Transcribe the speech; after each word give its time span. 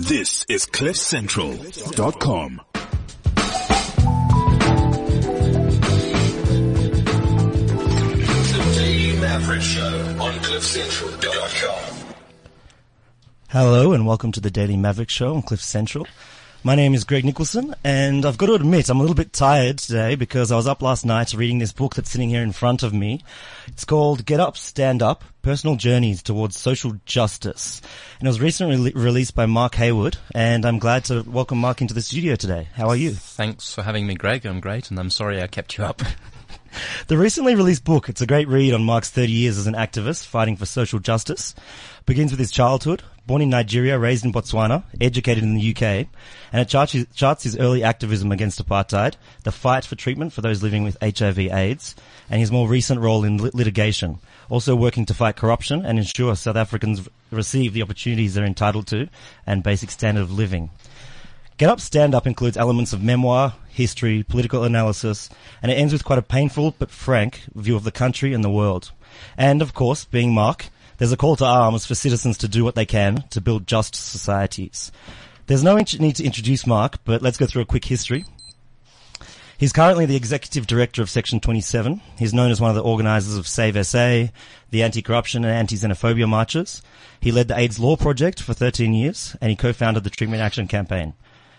This 0.00 0.46
is 0.48 0.64
CliffCentral.com. 0.64 2.60
The 8.54 8.72
Daily 8.76 9.20
Maverick 9.20 9.60
Show 9.60 10.16
on 10.20 10.34
CliffCentral.com. 10.34 12.14
Hello 13.48 13.92
and 13.92 14.06
welcome 14.06 14.30
to 14.30 14.40
the 14.40 14.52
Daily 14.52 14.76
Maverick 14.76 15.10
Show 15.10 15.34
on 15.34 15.42
Cliff 15.42 15.60
Central. 15.60 16.06
My 16.62 16.76
name 16.76 16.94
is 16.94 17.02
Greg 17.02 17.24
Nicholson 17.24 17.74
and 17.82 18.24
I've 18.24 18.38
got 18.38 18.46
to 18.46 18.54
admit 18.54 18.88
I'm 18.88 18.98
a 18.98 19.00
little 19.00 19.16
bit 19.16 19.32
tired 19.32 19.78
today 19.78 20.14
because 20.14 20.52
I 20.52 20.56
was 20.56 20.68
up 20.68 20.80
last 20.80 21.04
night 21.06 21.34
reading 21.34 21.58
this 21.58 21.72
book 21.72 21.96
that's 21.96 22.10
sitting 22.10 22.28
here 22.28 22.44
in 22.44 22.52
front 22.52 22.84
of 22.84 22.94
me. 22.94 23.24
It's 23.66 23.84
called 23.84 24.24
Get 24.26 24.38
Up, 24.38 24.56
Stand 24.56 25.02
Up, 25.02 25.24
Personal 25.48 25.76
Journeys 25.76 26.22
Towards 26.22 26.58
Social 26.58 27.00
Justice. 27.06 27.80
And 28.18 28.28
it 28.28 28.28
was 28.28 28.38
recently 28.38 28.92
re- 28.92 28.92
released 28.94 29.34
by 29.34 29.46
Mark 29.46 29.76
Heywood 29.76 30.18
and 30.34 30.66
I'm 30.66 30.78
glad 30.78 31.06
to 31.06 31.22
welcome 31.22 31.56
Mark 31.56 31.80
into 31.80 31.94
the 31.94 32.02
studio 32.02 32.36
today. 32.36 32.68
How 32.74 32.90
are 32.90 32.96
you? 32.96 33.12
Thanks 33.12 33.72
for 33.72 33.82
having 33.82 34.06
me, 34.06 34.14
Greg. 34.14 34.44
I'm 34.44 34.60
great, 34.60 34.90
and 34.90 35.00
I'm 35.00 35.08
sorry 35.08 35.40
I 35.40 35.46
kept 35.46 35.78
you 35.78 35.84
up. 35.84 36.02
The 37.08 37.16
recently 37.16 37.54
released 37.54 37.84
book, 37.84 38.08
it's 38.08 38.20
a 38.20 38.26
great 38.26 38.48
read 38.48 38.74
on 38.74 38.82
Mark's 38.82 39.10
30 39.10 39.32
years 39.32 39.58
as 39.58 39.66
an 39.66 39.74
activist 39.74 40.26
fighting 40.26 40.56
for 40.56 40.66
social 40.66 40.98
justice. 40.98 41.54
Begins 42.06 42.30
with 42.30 42.40
his 42.40 42.50
childhood, 42.50 43.02
born 43.26 43.42
in 43.42 43.50
Nigeria, 43.50 43.98
raised 43.98 44.24
in 44.24 44.32
Botswana, 44.32 44.84
educated 45.00 45.44
in 45.44 45.54
the 45.54 45.70
UK, 45.70 45.82
and 46.52 46.60
it 46.60 46.68
charts 46.68 47.42
his, 47.42 47.56
early 47.58 47.82
activism 47.82 48.32
against 48.32 48.64
apartheid, 48.64 49.14
the 49.44 49.52
fight 49.52 49.84
for 49.84 49.96
treatment 49.96 50.32
for 50.32 50.40
those 50.40 50.62
living 50.62 50.84
with 50.84 50.96
HIV 51.02 51.38
AIDS, 51.38 51.94
and 52.30 52.40
his 52.40 52.52
more 52.52 52.68
recent 52.68 53.00
role 53.00 53.24
in 53.24 53.38
lit- 53.38 53.54
litigation, 53.54 54.18
also 54.48 54.74
working 54.74 55.04
to 55.06 55.14
fight 55.14 55.36
corruption 55.36 55.84
and 55.84 55.98
ensure 55.98 56.34
South 56.34 56.56
Africans 56.56 57.08
receive 57.30 57.72
the 57.72 57.82
opportunities 57.82 58.34
they're 58.34 58.44
entitled 58.44 58.86
to 58.88 59.08
and 59.46 59.62
basic 59.62 59.90
standard 59.90 60.22
of 60.22 60.32
living. 60.32 60.70
Get 61.58 61.68
Up 61.68 61.80
Stand 61.80 62.14
Up 62.14 62.26
includes 62.26 62.56
elements 62.56 62.92
of 62.92 63.02
memoir, 63.02 63.54
history, 63.68 64.22
political 64.22 64.62
analysis, 64.62 65.28
and 65.60 65.72
it 65.72 65.74
ends 65.74 65.92
with 65.92 66.04
quite 66.04 66.18
a 66.18 66.22
painful 66.22 66.74
but 66.78 66.90
frank 66.90 67.42
view 67.54 67.74
of 67.74 67.84
the 67.84 67.90
country 67.90 68.32
and 68.32 68.44
the 68.44 68.50
world. 68.50 68.92
And 69.36 69.60
of 69.60 69.74
course, 69.74 70.04
being 70.04 70.32
Mark, 70.32 70.66
there's 70.98 71.12
a 71.12 71.16
call 71.16 71.36
to 71.36 71.44
arms 71.44 71.84
for 71.84 71.94
citizens 71.94 72.38
to 72.38 72.48
do 72.48 72.64
what 72.64 72.76
they 72.76 72.86
can 72.86 73.24
to 73.30 73.40
build 73.40 73.66
just 73.66 73.94
societies. 73.94 74.92
There's 75.46 75.64
no 75.64 75.76
need 75.76 76.16
to 76.16 76.24
introduce 76.24 76.66
Mark, 76.66 76.98
but 77.04 77.22
let's 77.22 77.38
go 77.38 77.46
through 77.46 77.62
a 77.62 77.66
quick 77.66 77.86
history. 77.86 78.24
He's 79.58 79.72
currently 79.72 80.06
the 80.06 80.14
executive 80.14 80.68
director 80.68 81.02
of 81.02 81.10
Section 81.10 81.40
27. 81.40 82.00
He's 82.16 82.32
known 82.32 82.52
as 82.52 82.60
one 82.60 82.70
of 82.70 82.76
the 82.76 82.82
organisers 82.84 83.36
of 83.36 83.48
Save 83.48 83.84
SA, 83.84 84.26
the 84.70 84.84
anti-corruption 84.84 85.44
and 85.44 85.52
anti-xenophobia 85.52 86.28
marches. 86.28 86.80
He 87.18 87.32
led 87.32 87.48
the 87.48 87.58
AIDS 87.58 87.80
Law 87.80 87.96
Project 87.96 88.40
for 88.40 88.54
13 88.54 88.94
years, 88.94 89.36
and 89.40 89.50
he 89.50 89.56
co-founded 89.56 90.04
the 90.04 90.10
Treatment 90.10 90.42
Action 90.42 90.68
Campaign. 90.68 91.14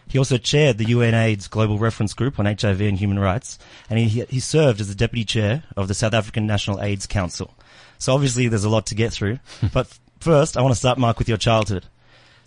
He 0.07 0.17
also 0.17 0.37
chaired 0.37 0.77
the 0.77 0.87
UN 0.87 1.13
AIDS 1.13 1.49
Global 1.49 1.77
Reference 1.77 2.13
Group 2.13 2.39
on 2.39 2.45
HIV 2.45 2.79
and 2.79 2.97
Human 2.97 3.19
Rights, 3.19 3.59
and 3.89 3.99
he, 3.99 4.23
he 4.29 4.39
served 4.39 4.79
as 4.79 4.87
the 4.87 4.95
deputy 4.95 5.25
chair 5.25 5.63
of 5.75 5.89
the 5.89 5.93
South 5.93 6.13
African 6.13 6.47
National 6.47 6.81
AIDS 6.81 7.05
Council. 7.05 7.53
So 7.97 8.13
obviously 8.13 8.47
there's 8.47 8.63
a 8.63 8.69
lot 8.69 8.85
to 8.87 8.95
get 8.95 9.11
through. 9.11 9.39
but 9.73 9.99
first, 10.21 10.55
I 10.55 10.61
want 10.61 10.71
to 10.71 10.79
start, 10.79 10.99
Mark, 10.99 11.19
with 11.19 11.27
your 11.27 11.37
childhood. 11.37 11.85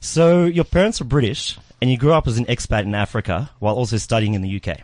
So 0.00 0.46
your 0.46 0.64
parents 0.64 0.98
were 0.98 1.06
British, 1.06 1.58
and 1.82 1.90
you 1.90 1.98
grew 1.98 2.14
up 2.14 2.26
as 2.26 2.38
an 2.38 2.46
expat 2.46 2.84
in 2.84 2.94
Africa 2.94 3.50
while 3.58 3.74
also 3.74 3.98
studying 3.98 4.32
in 4.32 4.40
the 4.40 4.56
UK. 4.56 4.80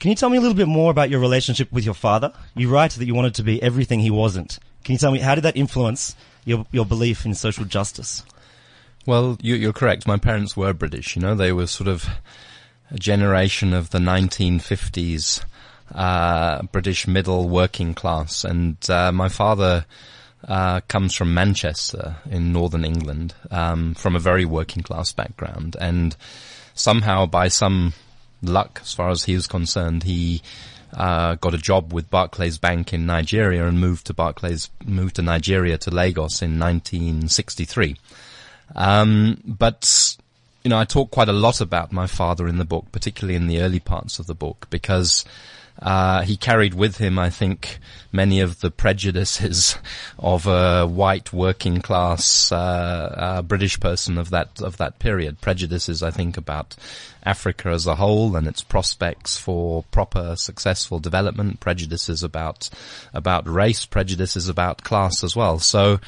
Can 0.00 0.08
you 0.08 0.16
tell 0.16 0.30
me 0.30 0.38
a 0.38 0.40
little 0.40 0.56
bit 0.56 0.66
more 0.66 0.90
about 0.90 1.10
your 1.10 1.20
relationship 1.20 1.70
with 1.70 1.84
your 1.84 1.94
father? 1.94 2.32
You 2.56 2.70
write 2.70 2.92
that 2.92 3.04
you 3.04 3.14
wanted 3.14 3.34
to 3.34 3.42
be 3.42 3.62
everything 3.62 4.00
he 4.00 4.10
wasn't. 4.10 4.58
Can 4.82 4.94
you 4.94 4.98
tell 4.98 5.12
me 5.12 5.18
how 5.18 5.34
did 5.34 5.44
that 5.44 5.58
influence 5.58 6.16
your 6.46 6.66
your 6.72 6.86
belief 6.86 7.26
in 7.26 7.34
social 7.34 7.66
justice? 7.66 8.24
Well, 9.04 9.36
you, 9.42 9.54
you're 9.56 9.74
correct. 9.74 10.06
My 10.06 10.16
parents 10.16 10.56
were 10.56 10.72
British. 10.72 11.16
You 11.16 11.22
know, 11.22 11.34
they 11.34 11.52
were 11.52 11.66
sort 11.66 11.88
of 11.88 12.08
a 12.90 12.98
generation 12.98 13.74
of 13.74 13.90
the 13.90 13.98
1950s 13.98 15.44
uh, 15.94 16.62
British 16.72 17.06
middle 17.06 17.48
working 17.50 17.92
class, 17.92 18.42
and 18.42 18.76
uh, 18.90 19.12
my 19.12 19.28
father. 19.28 19.84
Uh, 20.48 20.80
comes 20.88 21.14
from 21.14 21.34
Manchester 21.34 22.16
in 22.30 22.50
northern 22.50 22.82
England, 22.82 23.34
um, 23.50 23.92
from 23.92 24.16
a 24.16 24.18
very 24.18 24.46
working 24.46 24.82
class 24.82 25.12
background, 25.12 25.76
and 25.78 26.16
somehow 26.72 27.26
by 27.26 27.46
some 27.46 27.92
luck, 28.42 28.80
as 28.82 28.92
far 28.92 29.10
as 29.10 29.24
he 29.24 29.34
was 29.34 29.46
concerned, 29.46 30.04
he 30.04 30.42
uh, 30.94 31.36
got 31.36 31.54
a 31.54 31.58
job 31.58 31.92
with 31.92 32.10
Barclays 32.10 32.58
Bank 32.58 32.92
in 32.92 33.06
Nigeria 33.06 33.66
and 33.66 33.80
moved 33.80 34.06
to 34.06 34.14
Barclays, 34.14 34.70
moved 34.84 35.16
to 35.16 35.22
Nigeria 35.22 35.78
to 35.78 35.90
Lagos 35.90 36.42
in 36.42 36.58
1963. 36.58 37.96
Um, 38.74 39.40
but 39.44 40.16
you 40.64 40.68
know, 40.68 40.78
I 40.78 40.84
talk 40.84 41.10
quite 41.10 41.28
a 41.28 41.32
lot 41.32 41.60
about 41.60 41.92
my 41.92 42.06
father 42.06 42.46
in 42.46 42.58
the 42.58 42.64
book, 42.64 42.86
particularly 42.92 43.36
in 43.36 43.46
the 43.46 43.60
early 43.60 43.80
parts 43.80 44.18
of 44.18 44.26
the 44.26 44.34
book, 44.34 44.66
because 44.70 45.24
uh, 45.80 46.22
he 46.22 46.36
carried 46.36 46.74
with 46.74 46.98
him, 46.98 47.18
I 47.18 47.30
think, 47.30 47.78
many 48.12 48.40
of 48.40 48.60
the 48.60 48.70
prejudices 48.70 49.76
of 50.18 50.46
a 50.46 50.86
white 50.86 51.32
working 51.32 51.80
class 51.80 52.52
uh, 52.52 52.56
uh, 52.56 53.42
British 53.42 53.80
person 53.80 54.18
of 54.18 54.30
that 54.30 54.60
of 54.60 54.76
that 54.76 54.98
period. 54.98 55.40
Prejudices, 55.40 56.02
I 56.02 56.10
think, 56.10 56.36
about 56.36 56.76
Africa 57.24 57.70
as 57.70 57.86
a 57.86 57.94
whole 57.94 58.36
and 58.36 58.46
its 58.46 58.62
prospects 58.62 59.38
for 59.38 59.84
proper, 59.90 60.36
successful 60.36 60.98
development. 60.98 61.60
Prejudices 61.60 62.22
about 62.22 62.68
about 63.14 63.48
race. 63.48 63.86
Prejudices 63.86 64.48
about 64.48 64.84
class 64.84 65.24
as 65.24 65.34
well. 65.34 65.58
So 65.58 65.98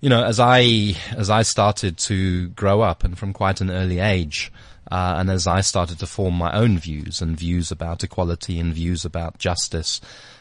you 0.00 0.08
know, 0.08 0.24
as 0.24 0.38
I 0.38 0.94
as 1.16 1.30
I 1.30 1.42
started 1.42 1.98
to 1.98 2.48
grow 2.50 2.82
up, 2.82 3.04
and 3.04 3.18
from 3.18 3.32
quite 3.32 3.60
an 3.60 3.70
early 3.70 3.98
age, 3.98 4.52
uh, 4.90 5.16
and 5.18 5.30
as 5.30 5.46
I 5.46 5.60
started 5.60 5.98
to 5.98 6.06
form 6.06 6.34
my 6.34 6.52
own 6.52 6.78
views 6.78 7.20
and 7.20 7.36
views 7.36 7.70
about 7.70 8.04
equality 8.04 8.58
and 8.58 8.72
views 8.72 9.04
about 9.04 9.38
justice, 9.38 10.00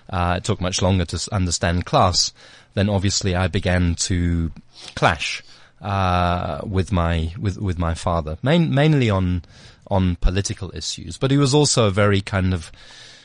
uh, 0.10 0.36
it 0.38 0.44
took 0.44 0.62
much 0.62 0.82
longer 0.82 1.06
to 1.06 1.30
understand 1.34 1.86
class. 1.86 2.34
Then 2.74 2.90
obviously 2.90 3.36
I 3.36 3.48
began 3.48 3.96
to 3.96 4.52
clash 4.96 5.44
uh, 5.82 6.62
with 6.66 6.92
my 6.92 7.34
with 7.40 7.58
with 7.58 7.78
my 7.78 7.94
father, 7.94 8.38
main, 8.42 8.74
mainly 8.74 9.10
on 9.10 9.44
on 9.90 10.16
political 10.18 10.72
issues, 10.76 11.18
but 11.18 11.32
he 11.32 11.38
was 11.38 11.54
also 11.54 11.88
a 11.88 11.92
very 11.92 12.22
kind 12.22 12.54
of 12.54 12.72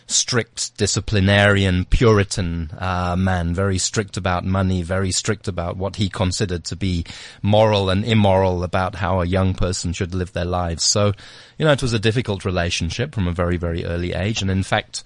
strict 0.06 0.76
disciplinarian 0.76 1.84
Puritan 1.84 2.70
uh, 2.78 3.16
man, 3.16 3.54
very 3.54 3.78
strict 3.78 4.16
about 4.16 4.44
money, 4.44 4.82
very 4.82 5.10
strict 5.10 5.48
about 5.48 5.76
what 5.76 5.96
he 5.96 6.08
considered 6.08 6.64
to 6.64 6.76
be 6.76 7.04
moral 7.42 7.90
and 7.90 8.04
immoral 8.04 8.64
about 8.64 8.96
how 8.96 9.20
a 9.20 9.26
young 9.26 9.54
person 9.54 9.92
should 9.92 10.14
live 10.14 10.32
their 10.32 10.44
lives. 10.44 10.82
So, 10.82 11.12
you 11.58 11.64
know, 11.64 11.72
it 11.72 11.82
was 11.82 11.92
a 11.92 11.98
difficult 11.98 12.44
relationship 12.44 13.14
from 13.14 13.28
a 13.28 13.32
very, 13.32 13.56
very 13.56 13.84
early 13.84 14.12
age, 14.12 14.42
and 14.42 14.50
in 14.50 14.62
fact, 14.62 15.04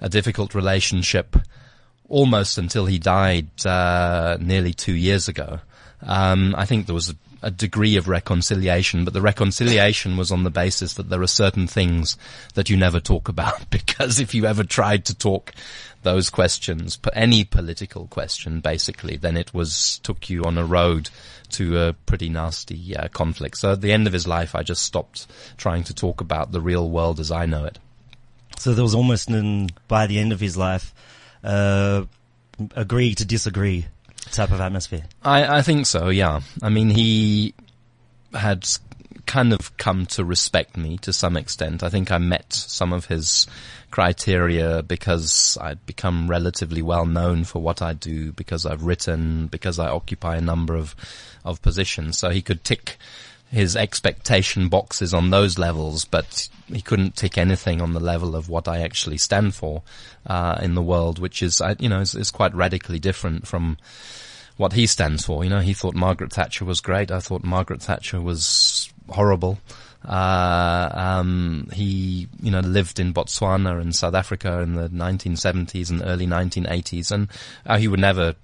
a 0.00 0.08
difficult 0.08 0.54
relationship 0.54 1.36
almost 2.08 2.58
until 2.58 2.86
he 2.86 2.98
died 2.98 3.48
uh, 3.66 4.36
nearly 4.40 4.72
two 4.72 4.94
years 4.94 5.28
ago. 5.28 5.60
Um, 6.02 6.54
I 6.56 6.66
think 6.66 6.86
there 6.86 6.94
was 6.94 7.14
a, 7.46 7.50
degree 7.50 7.96
of 7.96 8.08
reconciliation, 8.08 9.04
but 9.04 9.14
the 9.14 9.20
reconciliation 9.20 10.16
was 10.16 10.32
on 10.32 10.44
the 10.44 10.50
basis 10.50 10.94
that 10.94 11.08
there 11.08 11.22
are 11.22 11.26
certain 11.26 11.66
things 11.66 12.16
that 12.54 12.68
you 12.68 12.76
never 12.76 13.00
talk 13.00 13.28
about 13.28 13.70
because 13.70 14.18
if 14.18 14.34
you 14.34 14.46
ever 14.46 14.64
tried 14.64 15.04
to 15.06 15.14
talk 15.14 15.52
those 16.02 16.30
questions, 16.30 16.98
any 17.12 17.44
political 17.44 18.06
question 18.06 18.60
basically, 18.60 19.16
then 19.16 19.36
it 19.36 19.52
was 19.52 19.98
took 20.02 20.30
you 20.30 20.44
on 20.44 20.58
a 20.58 20.64
road 20.64 21.10
to 21.50 21.78
a 21.78 21.92
pretty 21.92 22.28
nasty 22.28 22.96
uh, 22.96 23.08
conflict. 23.08 23.56
So 23.58 23.72
at 23.72 23.80
the 23.80 23.92
end 23.92 24.06
of 24.06 24.12
his 24.12 24.26
life, 24.26 24.54
I 24.54 24.62
just 24.62 24.82
stopped 24.82 25.26
trying 25.56 25.84
to 25.84 25.94
talk 25.94 26.20
about 26.20 26.52
the 26.52 26.60
real 26.60 26.88
world 26.90 27.20
as 27.20 27.30
I 27.30 27.46
know 27.46 27.64
it. 27.64 27.78
So 28.58 28.72
there 28.72 28.84
was 28.84 28.94
almost 28.94 29.28
an, 29.28 29.70
by 29.88 30.06
the 30.06 30.18
end 30.18 30.32
of 30.32 30.40
his 30.40 30.56
life, 30.56 30.94
uh, 31.44 32.04
agree 32.74 33.14
to 33.14 33.24
disagree 33.24 33.86
type 34.32 34.50
of 34.50 34.60
atmosphere. 34.60 35.04
I, 35.22 35.58
I 35.58 35.62
think 35.62 35.86
so, 35.86 36.08
yeah. 36.08 36.40
I 36.62 36.68
mean, 36.68 36.90
he 36.90 37.54
had 38.34 38.66
kind 39.26 39.52
of 39.52 39.76
come 39.76 40.06
to 40.06 40.24
respect 40.24 40.76
me 40.76 40.98
to 40.98 41.12
some 41.12 41.36
extent. 41.36 41.82
I 41.82 41.88
think 41.88 42.10
I 42.10 42.18
met 42.18 42.52
some 42.52 42.92
of 42.92 43.06
his 43.06 43.46
criteria 43.90 44.82
because 44.82 45.58
I'd 45.60 45.84
become 45.86 46.28
relatively 46.28 46.82
well 46.82 47.06
known 47.06 47.44
for 47.44 47.60
what 47.60 47.82
I 47.82 47.92
do, 47.92 48.32
because 48.32 48.66
I've 48.66 48.84
written, 48.84 49.48
because 49.48 49.78
I 49.78 49.88
occupy 49.88 50.36
a 50.36 50.40
number 50.40 50.76
of, 50.76 50.94
of 51.44 51.60
positions. 51.62 52.18
So 52.18 52.30
he 52.30 52.42
could 52.42 52.62
tick 52.62 52.98
his 53.50 53.76
expectation 53.76 54.68
boxes 54.68 55.14
on 55.14 55.30
those 55.30 55.58
levels, 55.58 56.04
but 56.04 56.48
he 56.66 56.80
couldn't 56.80 57.16
tick 57.16 57.38
anything 57.38 57.80
on 57.80 57.92
the 57.92 58.00
level 58.00 58.34
of 58.34 58.48
what 58.48 58.66
I 58.66 58.80
actually 58.80 59.18
stand 59.18 59.54
for 59.54 59.82
uh, 60.26 60.58
in 60.60 60.74
the 60.74 60.82
world, 60.82 61.18
which 61.18 61.42
is, 61.42 61.62
you 61.78 61.88
know, 61.88 62.00
is, 62.00 62.14
is 62.14 62.30
quite 62.30 62.54
radically 62.54 62.98
different 62.98 63.46
from 63.46 63.78
what 64.56 64.72
he 64.72 64.86
stands 64.86 65.24
for. 65.24 65.44
You 65.44 65.50
know, 65.50 65.60
he 65.60 65.74
thought 65.74 65.94
Margaret 65.94 66.32
Thatcher 66.32 66.64
was 66.64 66.80
great. 66.80 67.10
I 67.10 67.20
thought 67.20 67.44
Margaret 67.44 67.82
Thatcher 67.82 68.20
was 68.20 68.90
horrible. 69.08 69.58
Uh, 70.04 70.90
um, 70.92 71.68
he, 71.72 72.28
you 72.40 72.50
know, 72.50 72.60
lived 72.60 72.98
in 72.98 73.12
Botswana 73.12 73.80
and 73.80 73.94
South 73.94 74.14
Africa 74.14 74.60
in 74.60 74.74
the 74.74 74.88
1970s 74.88 75.90
and 75.90 76.02
early 76.04 76.26
1980s, 76.26 77.10
and 77.10 77.28
uh, 77.64 77.76
he 77.76 77.88
would 77.88 78.00
never 78.00 78.34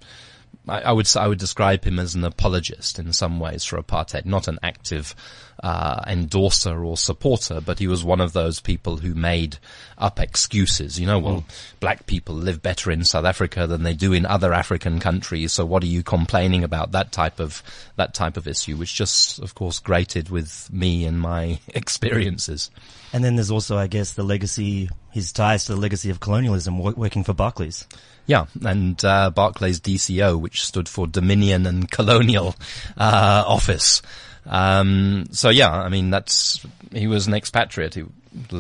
I, 0.69 0.83
I 0.83 0.93
would 0.93 1.09
I 1.17 1.29
would 1.29 1.39
describe 1.39 1.85
him 1.85 1.99
as 1.99 2.15
an 2.15 2.25
apologist 2.25 2.99
in 2.99 3.13
some 3.13 3.41
ways 3.41 3.65
for 3.65 3.81
apartheid, 3.81 4.25
not 4.25 4.49
an 4.49 4.59
active 4.63 5.15
uh, 5.63 6.03
endorser 6.07 6.85
or 6.85 6.97
supporter, 6.97 7.61
but 7.61 7.79
he 7.79 7.87
was 7.87 8.03
one 8.05 8.21
of 8.21 8.33
those 8.33 8.61
people 8.61 8.97
who 8.97 9.15
made 9.15 9.59
up 9.97 10.19
excuses. 10.19 10.99
You 10.99 11.07
know, 11.07 11.19
well, 11.19 11.45
black 11.79 12.07
people 12.07 12.35
live 12.35 12.63
better 12.63 12.91
in 12.91 13.05
South 13.05 13.25
Africa 13.25 13.67
than 13.67 13.83
they 13.83 13.95
do 13.95 14.13
in 14.13 14.27
other 14.27 14.53
African 14.53 14.99
countries, 14.99 15.53
so 15.53 15.65
what 15.65 15.83
are 15.83 15.87
you 15.87 16.03
complaining 16.03 16.65
about? 16.65 16.93
That 16.93 17.13
type 17.13 17.39
of 17.39 17.63
that 17.97 18.15
type 18.15 18.37
of 18.37 18.49
issue, 18.49 18.77
which 18.77 18.95
just, 18.95 19.39
of 19.39 19.55
course, 19.55 19.79
grated 19.79 20.31
with 20.31 20.69
me 20.73 21.05
and 21.05 21.21
my 21.21 21.61
experiences. 21.69 22.71
And 23.13 23.23
then 23.23 23.37
there's 23.37 23.51
also, 23.51 23.77
I 23.77 23.87
guess, 23.87 24.15
the 24.15 24.23
legacy, 24.23 24.89
his 25.11 25.33
ties 25.33 25.67
to 25.67 25.75
the 25.75 25.81
legacy 25.81 26.11
of 26.11 26.19
colonialism, 26.19 26.79
working 26.79 27.25
for 27.25 27.35
Barclays. 27.35 27.87
Yeah, 28.27 28.47
and 28.65 29.03
uh, 29.05 29.31
Barclays 29.31 29.81
DCO, 29.81 30.41
which 30.41 30.65
stood 30.65 30.89
for 30.89 31.07
Dominion 31.07 31.67
and 31.67 31.91
Colonial 31.91 32.55
uh, 32.97 33.45
Office. 33.47 34.01
Um, 34.47 35.27
so 35.31 35.51
yeah, 35.51 35.71
I 35.71 35.89
mean 35.89 36.11
that's 36.11 36.65
he 36.93 37.07
was 37.07 37.27
an 37.27 37.35
expatriate. 37.35 37.95
He 37.95 38.05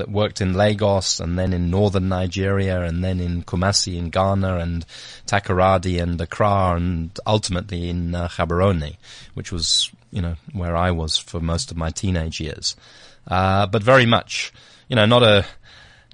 worked 0.06 0.40
in 0.40 0.52
Lagos 0.52 1.18
and 1.18 1.38
then 1.38 1.52
in 1.52 1.70
northern 1.70 2.08
Nigeria 2.08 2.82
and 2.82 3.02
then 3.02 3.20
in 3.20 3.42
Kumasi 3.42 3.96
in 3.96 4.10
Ghana 4.10 4.58
and 4.58 4.84
Takoradi 5.26 6.00
and 6.00 6.20
Accra 6.20 6.74
and 6.76 7.18
ultimately 7.26 7.88
in 7.88 8.14
uh, 8.14 8.28
which 9.34 9.50
was 9.50 9.90
you 10.10 10.20
know 10.20 10.36
where 10.52 10.76
I 10.76 10.90
was 10.90 11.16
for 11.18 11.40
most 11.40 11.70
of 11.70 11.76
my 11.76 11.90
teenage 11.90 12.40
years. 12.40 12.76
Uh, 13.26 13.66
but 13.66 13.82
very 13.82 14.06
much, 14.06 14.52
you 14.88 14.96
know, 14.96 15.06
not 15.06 15.22
a 15.22 15.46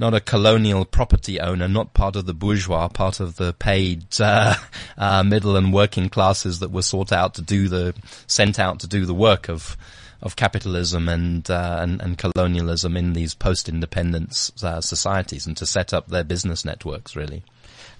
not 0.00 0.14
a 0.14 0.20
colonial 0.20 0.84
property 0.84 1.40
owner, 1.40 1.68
not 1.68 1.94
part 1.94 2.16
of 2.16 2.26
the 2.26 2.34
bourgeois, 2.34 2.88
part 2.88 3.20
of 3.20 3.36
the 3.36 3.52
paid 3.52 4.04
uh, 4.20 4.54
uh, 4.96 5.22
middle 5.22 5.56
and 5.56 5.72
working 5.72 6.08
classes 6.08 6.60
that 6.60 6.70
were 6.70 6.82
sought 6.82 7.12
out 7.12 7.34
to 7.34 7.42
do 7.42 7.68
the 7.68 7.94
sent 8.26 8.58
out 8.58 8.80
to 8.80 8.86
do 8.86 9.06
the 9.06 9.14
work 9.14 9.48
of 9.48 9.76
of 10.20 10.34
capitalism 10.34 11.08
and 11.08 11.48
uh, 11.50 11.78
and, 11.80 12.00
and 12.00 12.18
colonialism 12.18 12.96
in 12.96 13.12
these 13.12 13.34
post-independence 13.34 14.52
uh, 14.62 14.80
societies 14.80 15.46
and 15.46 15.56
to 15.56 15.66
set 15.66 15.92
up 15.92 16.08
their 16.08 16.24
business 16.24 16.64
networks. 16.64 17.14
Really, 17.14 17.42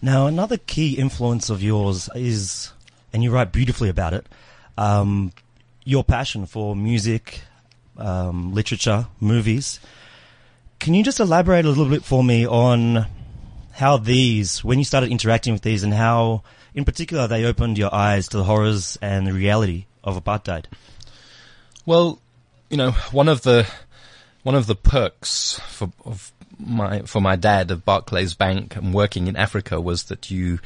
Now, 0.02 0.26
another 0.26 0.56
key 0.56 0.94
influence 0.94 1.50
of 1.50 1.62
yours 1.62 2.08
is, 2.14 2.72
and 3.12 3.22
you 3.22 3.30
write 3.30 3.52
beautifully 3.52 3.88
about 3.88 4.14
it, 4.14 4.26
um, 4.76 5.32
your 5.84 6.04
passion 6.04 6.46
for 6.46 6.74
music, 6.76 7.42
um, 7.96 8.52
literature, 8.52 9.06
movies. 9.20 9.80
Can 10.78 10.94
you 10.94 11.02
just 11.02 11.20
elaborate 11.20 11.64
a 11.64 11.68
little 11.68 11.88
bit 11.88 12.04
for 12.04 12.22
me 12.22 12.46
on 12.46 13.06
how 13.72 13.96
these, 13.96 14.64
when 14.64 14.78
you 14.78 14.84
started 14.84 15.10
interacting 15.10 15.52
with 15.52 15.62
these, 15.62 15.82
and 15.82 15.92
how, 15.92 16.42
in 16.74 16.84
particular, 16.84 17.26
they 17.26 17.44
opened 17.44 17.78
your 17.78 17.94
eyes 17.94 18.28
to 18.28 18.36
the 18.36 18.44
horrors 18.44 18.98
and 19.02 19.26
the 19.26 19.32
reality 19.32 19.86
of 20.04 20.22
apartheid? 20.22 20.64
Well, 21.84 22.20
you 22.70 22.76
know, 22.76 22.92
one 23.12 23.28
of 23.28 23.42
the 23.42 23.66
one 24.42 24.54
of 24.54 24.66
the 24.66 24.74
perks 24.74 25.60
for 25.68 25.90
of 26.04 26.32
my 26.58 27.02
for 27.02 27.20
my 27.20 27.36
dad 27.36 27.70
of 27.70 27.84
Barclays 27.84 28.34
Bank 28.34 28.76
and 28.76 28.92
working 28.92 29.26
in 29.26 29.36
Africa 29.36 29.80
was 29.80 30.04
that 30.04 30.30
you 30.30 30.58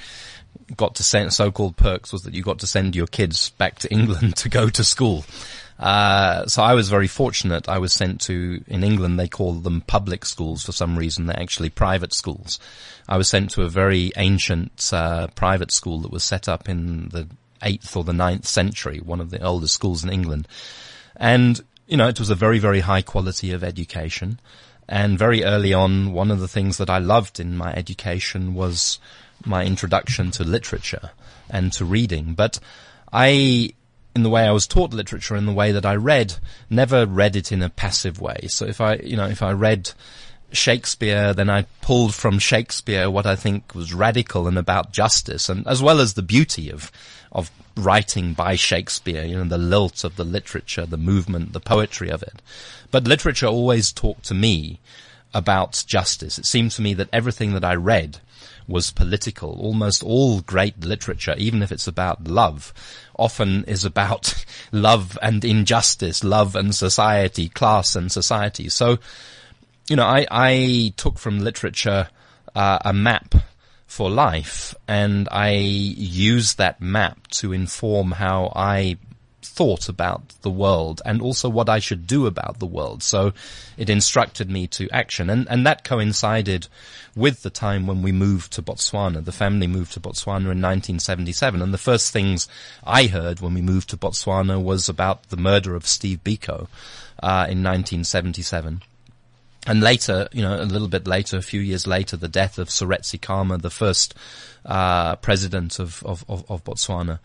got 0.77 0.95
to 0.97 1.03
send 1.03 1.33
so-called 1.33 1.77
perks 1.77 2.13
was 2.13 2.23
that 2.23 2.35
you 2.35 2.43
got 2.43 2.59
to 2.61 2.67
send 2.67 2.97
your 2.97 3.07
kids 3.07 3.51
back 3.51 3.79
to 3.81 3.93
England 3.93 4.37
to 4.43 4.49
go 4.49 4.69
to 4.69 4.85
school. 4.85 5.25
Uh, 5.79 6.47
so 6.47 6.63
I 6.63 6.75
was 6.75 6.89
very 6.89 7.09
fortunate. 7.09 7.69
I 7.69 7.79
was 7.79 7.93
sent 7.93 8.21
to, 8.23 8.63
in 8.67 8.85
England, 8.85 9.19
they 9.19 9.29
call 9.29 9.55
them 9.55 9.81
public 9.83 10.25
schools 10.25 10.65
for 10.65 10.73
some 10.73 10.97
reason. 10.97 11.27
They're 11.27 11.41
actually 11.41 11.71
private 11.71 12.13
schools. 12.13 12.61
I 13.09 13.17
was 13.17 13.29
sent 13.29 13.51
to 13.53 13.63
a 13.63 13.69
very 13.69 14.13
ancient, 14.17 14.91
uh, 14.93 15.29
private 15.29 15.73
school 15.73 16.01
that 16.01 16.13
was 16.13 16.25
set 16.25 16.49
up 16.49 16.69
in 16.69 17.09
the 17.09 17.27
8th 17.63 17.97
or 17.97 18.05
the 18.05 18.13
ninth 18.13 18.47
century, 18.47 18.99
one 18.99 19.21
of 19.21 19.31
the 19.31 19.43
oldest 19.43 19.75
schools 19.75 20.05
in 20.05 20.11
England. 20.11 20.47
And, 21.17 21.61
you 21.87 21.97
know, 21.97 22.09
it 22.09 22.19
was 22.19 22.31
a 22.31 22.35
very, 22.35 22.59
very 22.59 22.81
high 22.81 23.03
quality 23.03 23.53
of 23.53 23.65
education. 23.65 24.41
And 24.89 25.19
very 25.19 25.45
early 25.45 25.73
on, 25.73 26.13
one 26.13 26.31
of 26.31 26.41
the 26.41 26.49
things 26.49 26.77
that 26.79 26.91
I 26.91 26.99
loved 26.99 27.41
in 27.41 27.57
my 27.57 27.73
education 27.73 28.55
was 28.55 28.99
my 29.45 29.65
introduction 29.65 30.31
to 30.33 30.45
literature 30.45 31.11
and 31.49 31.73
to 31.75 31.85
reading. 31.85 32.35
But 32.35 32.59
I, 33.13 33.71
in 34.15 34.23
the 34.23 34.31
way 34.31 34.47
I 34.47 34.53
was 34.53 34.67
taught 34.67 34.93
literature, 34.93 35.37
in 35.37 35.47
the 35.47 35.53
way 35.53 35.73
that 35.73 35.87
I 35.87 35.95
read, 35.95 36.35
never 36.69 37.07
read 37.07 37.37
it 37.37 37.51
in 37.51 37.63
a 37.63 37.71
passive 37.71 38.21
way. 38.21 38.47
So 38.49 38.67
if 38.67 38.81
I, 38.81 38.97
you 38.97 39.17
know, 39.17 39.27
if 39.27 39.43
I 39.43 39.53
read 39.53 39.91
Shakespeare, 40.53 41.33
then 41.33 41.49
I 41.49 41.63
pulled 41.81 42.15
from 42.15 42.39
Shakespeare 42.39 43.11
what 43.11 43.27
I 43.27 43.37
think 43.37 43.75
was 43.75 43.95
radical 43.95 44.47
and 44.47 44.59
about 44.59 44.93
justice, 44.93 45.49
and 45.49 45.67
as 45.67 45.83
well 45.83 46.01
as 46.01 46.15
the 46.15 46.23
beauty 46.23 46.71
of 46.71 46.93
of 47.33 47.51
writing 47.77 48.35
by 48.35 48.55
Shakespeare, 48.55 49.25
you 49.25 49.37
know, 49.37 49.45
the 49.45 49.57
lilt 49.57 50.05
of 50.05 50.17
the 50.17 50.25
literature, 50.25 50.85
the 50.85 50.99
movement, 50.99 51.55
the 51.55 51.61
poetry 51.61 52.11
of 52.11 52.23
it. 52.23 52.43
But 52.91 53.09
literature 53.09 53.47
always 53.47 53.91
talked 53.93 54.25
to 54.27 54.35
me 54.35 54.81
about 55.33 55.83
justice. 55.87 56.39
It 56.39 56.45
seemed 56.45 56.73
to 56.73 56.83
me 56.83 56.93
that 56.95 57.09
everything 57.11 57.55
that 57.55 57.65
I 57.65 57.75
read 57.75 58.19
was 58.67 58.91
political. 58.91 59.59
Almost 59.61 60.03
all 60.03 60.41
great 60.41 60.85
literature, 60.85 61.35
even 61.39 61.63
if 61.63 61.73
it's 61.73 61.87
about 61.87 62.25
love, 62.25 62.73
often 63.19 63.65
is 63.65 63.85
about 63.85 64.45
love 64.73 65.19
and 65.23 65.45
injustice, 65.45 66.25
love 66.25 66.57
and 66.57 66.75
society, 66.75 67.49
class 67.49 67.97
and 67.97 68.11
society. 68.11 68.69
So, 68.69 68.99
you 69.89 69.97
know, 69.97 70.07
I, 70.07 70.27
I 70.31 70.95
took 70.97 71.19
from 71.19 71.41
literature 71.41 72.09
uh, 72.55 72.79
a 72.85 72.93
map 72.93 73.35
for 73.87 74.09
life, 74.09 74.75
and 74.89 75.29
I 75.31 75.51
used 75.51 76.59
that 76.59 76.81
map 76.81 77.29
to 77.29 77.53
inform 77.53 78.13
how 78.13 78.53
I 78.57 78.97
thought 79.55 79.89
about 79.89 80.29
the 80.43 80.51
world 80.51 81.03
and 81.05 81.21
also 81.21 81.49
what 81.49 81.69
I 81.69 81.79
should 81.79 82.07
do 82.07 82.27
about 82.27 82.59
the 82.59 82.67
world. 82.67 83.03
So 83.03 83.33
it 83.77 83.91
instructed 83.91 84.51
me 84.51 84.67
to 84.69 84.89
action, 84.91 85.29
and 85.31 85.47
and 85.49 85.67
that 85.67 85.85
coincided 85.85 86.69
with 87.15 87.43
the 87.43 87.51
time 87.51 87.87
when 87.87 88.03
we 88.03 88.13
moved 88.13 88.53
to 88.55 88.63
Botswana. 88.63 89.25
The 89.25 89.33
family 89.33 89.67
moved 89.67 89.93
to 89.93 90.01
Botswana 90.01 90.51
in 90.53 90.63
1977, 90.63 91.61
and 91.61 91.73
the 91.75 91.79
first 91.79 92.13
things 92.13 92.49
I 92.85 93.07
heard 93.07 93.41
when 93.41 93.55
we 93.55 93.63
moved 93.63 93.91
to 93.91 93.97
Botswana 93.97 94.63
was 94.63 94.89
about 94.89 95.29
the 95.29 95.37
murder 95.37 95.75
of 95.75 95.87
Steve 95.87 96.25
Biko 96.25 96.69
uh, 97.23 97.47
in 97.49 97.63
1977 97.63 98.83
and 99.67 99.81
later, 99.81 100.29
you 100.33 100.43
know, 100.43 100.61
a 100.61 100.65
little 100.65 100.89
bit 100.89 101.07
later, 101.07 101.37
a 101.37 101.43
few 101.43 101.61
years 101.61 101.87
later, 101.87 102.17
the 102.17 102.29
death 102.29 102.59
of 102.59 102.69
Seretse 102.69 103.21
Khama, 103.21 103.59
the 103.59 103.71
first 103.71 104.15
uh, 104.67 105.15
president 105.17 105.79
of, 105.79 106.03
of, 106.05 106.25
of 106.29 106.65
Botswana. 106.65 107.21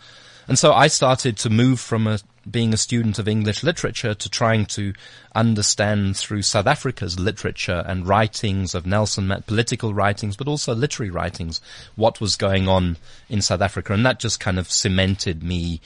And 0.48 0.58
so 0.58 0.74
I 0.74 0.88
started 0.88 1.38
to 1.38 1.50
move 1.50 1.80
from 1.80 2.08
a, 2.08 2.20
being 2.50 2.74
a 2.74 2.78
student 2.78 3.20
of 3.20 3.28
English 3.28 3.64
literature 3.64 4.14
to 4.14 4.30
trying 4.30 4.66
to 4.68 4.94
understand 5.36 6.16
through 6.16 6.44
South 6.44 6.68
Africa's 6.68 7.20
literature 7.20 7.84
and 7.86 8.08
writings 8.08 8.74
of 8.74 8.86
Nelson, 8.86 9.34
political 9.46 9.94
writings, 9.94 10.38
but 10.38 10.48
also 10.48 10.74
literary 10.74 11.10
writings, 11.10 11.60
what 11.96 12.22
was 12.22 12.36
going 12.36 12.68
on 12.68 12.98
in 13.30 13.42
South 13.42 13.62
Africa. 13.62 13.94
And 13.94 14.06
that 14.06 14.20
just 14.20 14.39
kind 14.39 14.58
of 14.58 14.72
cemented 14.72 15.44
me 15.44 15.82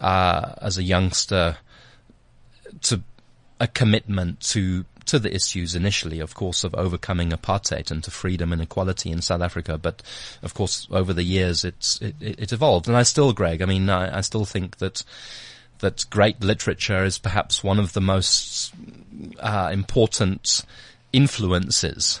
uh, 0.00 0.54
as 0.60 0.76
a 0.76 0.82
youngster 0.82 1.56
to 2.82 3.02
a 3.60 3.66
commitment 3.66 4.40
to 4.40 4.84
to 5.06 5.18
the 5.18 5.34
issues 5.34 5.74
initially, 5.74 6.20
of 6.20 6.34
course, 6.34 6.64
of 6.64 6.74
overcoming 6.74 7.30
apartheid 7.30 7.90
and 7.90 8.02
to 8.04 8.10
freedom 8.10 8.52
and 8.52 8.62
equality 8.62 9.10
in 9.10 9.22
South 9.22 9.40
Africa. 9.40 9.78
But 9.78 10.02
of 10.42 10.54
course, 10.54 10.86
over 10.90 11.12
the 11.12 11.22
years, 11.22 11.64
it's 11.64 12.00
it, 12.00 12.16
it 12.20 12.52
evolved, 12.52 12.88
and 12.88 12.96
I 12.96 13.02
still, 13.02 13.32
Greg. 13.32 13.62
I 13.62 13.66
mean, 13.66 13.88
I, 13.88 14.18
I 14.18 14.20
still 14.20 14.44
think 14.44 14.78
that 14.78 15.04
that 15.80 16.06
great 16.10 16.40
literature 16.40 17.04
is 17.04 17.18
perhaps 17.18 17.64
one 17.64 17.78
of 17.78 17.92
the 17.92 18.00
most 18.00 18.72
uh, 19.40 19.70
important 19.72 20.64
influences 21.12 22.20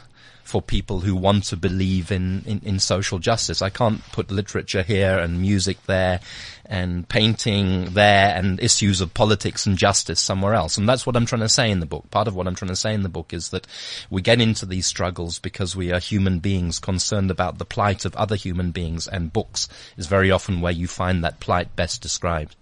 for 0.52 0.60
people 0.60 1.00
who 1.00 1.16
want 1.16 1.44
to 1.44 1.56
believe 1.56 2.12
in, 2.12 2.44
in, 2.44 2.60
in, 2.62 2.78
social 2.78 3.18
justice. 3.18 3.62
I 3.62 3.70
can't 3.70 4.02
put 4.12 4.30
literature 4.30 4.82
here 4.82 5.18
and 5.18 5.40
music 5.40 5.78
there 5.86 6.20
and 6.66 7.08
painting 7.08 7.94
there 7.94 8.36
and 8.36 8.60
issues 8.60 9.00
of 9.00 9.14
politics 9.14 9.64
and 9.64 9.78
justice 9.78 10.20
somewhere 10.20 10.52
else. 10.52 10.76
And 10.76 10.86
that's 10.86 11.06
what 11.06 11.16
I'm 11.16 11.24
trying 11.24 11.40
to 11.40 11.48
say 11.48 11.70
in 11.70 11.80
the 11.80 11.86
book. 11.86 12.10
Part 12.10 12.28
of 12.28 12.36
what 12.36 12.46
I'm 12.46 12.54
trying 12.54 12.68
to 12.68 12.76
say 12.76 12.92
in 12.92 13.02
the 13.02 13.08
book 13.08 13.32
is 13.32 13.48
that 13.48 13.66
we 14.10 14.20
get 14.20 14.42
into 14.42 14.66
these 14.66 14.84
struggles 14.84 15.38
because 15.38 15.74
we 15.74 15.90
are 15.90 15.98
human 15.98 16.38
beings 16.38 16.78
concerned 16.78 17.30
about 17.30 17.56
the 17.56 17.64
plight 17.64 18.04
of 18.04 18.14
other 18.16 18.36
human 18.36 18.72
beings 18.72 19.08
and 19.08 19.32
books 19.32 19.70
is 19.96 20.06
very 20.06 20.30
often 20.30 20.60
where 20.60 20.70
you 20.70 20.86
find 20.86 21.24
that 21.24 21.40
plight 21.40 21.74
best 21.76 22.02
described. 22.02 22.56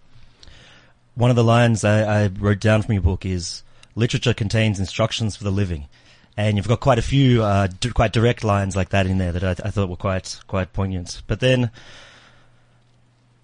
One 1.16 1.30
of 1.30 1.36
the 1.36 1.42
lines 1.42 1.82
I, 1.82 2.22
I 2.22 2.26
wrote 2.28 2.60
down 2.60 2.82
from 2.82 2.94
your 2.94 3.02
book 3.02 3.26
is 3.26 3.64
literature 3.96 4.32
contains 4.32 4.78
instructions 4.78 5.34
for 5.34 5.42
the 5.42 5.50
living 5.50 5.88
and 6.36 6.56
you've 6.56 6.68
got 6.68 6.80
quite 6.80 6.98
a 6.98 7.02
few 7.02 7.42
uh, 7.42 7.66
d- 7.66 7.90
quite 7.90 8.12
direct 8.12 8.44
lines 8.44 8.76
like 8.76 8.90
that 8.90 9.06
in 9.06 9.18
there 9.18 9.32
that 9.32 9.44
I, 9.44 9.54
th- 9.54 9.66
I, 9.66 9.70
thought 9.70 9.88
were 9.88 9.96
quite 9.96 10.40
quite 10.46 10.72
poignant. 10.72 11.22
But 11.26 11.40
then 11.40 11.70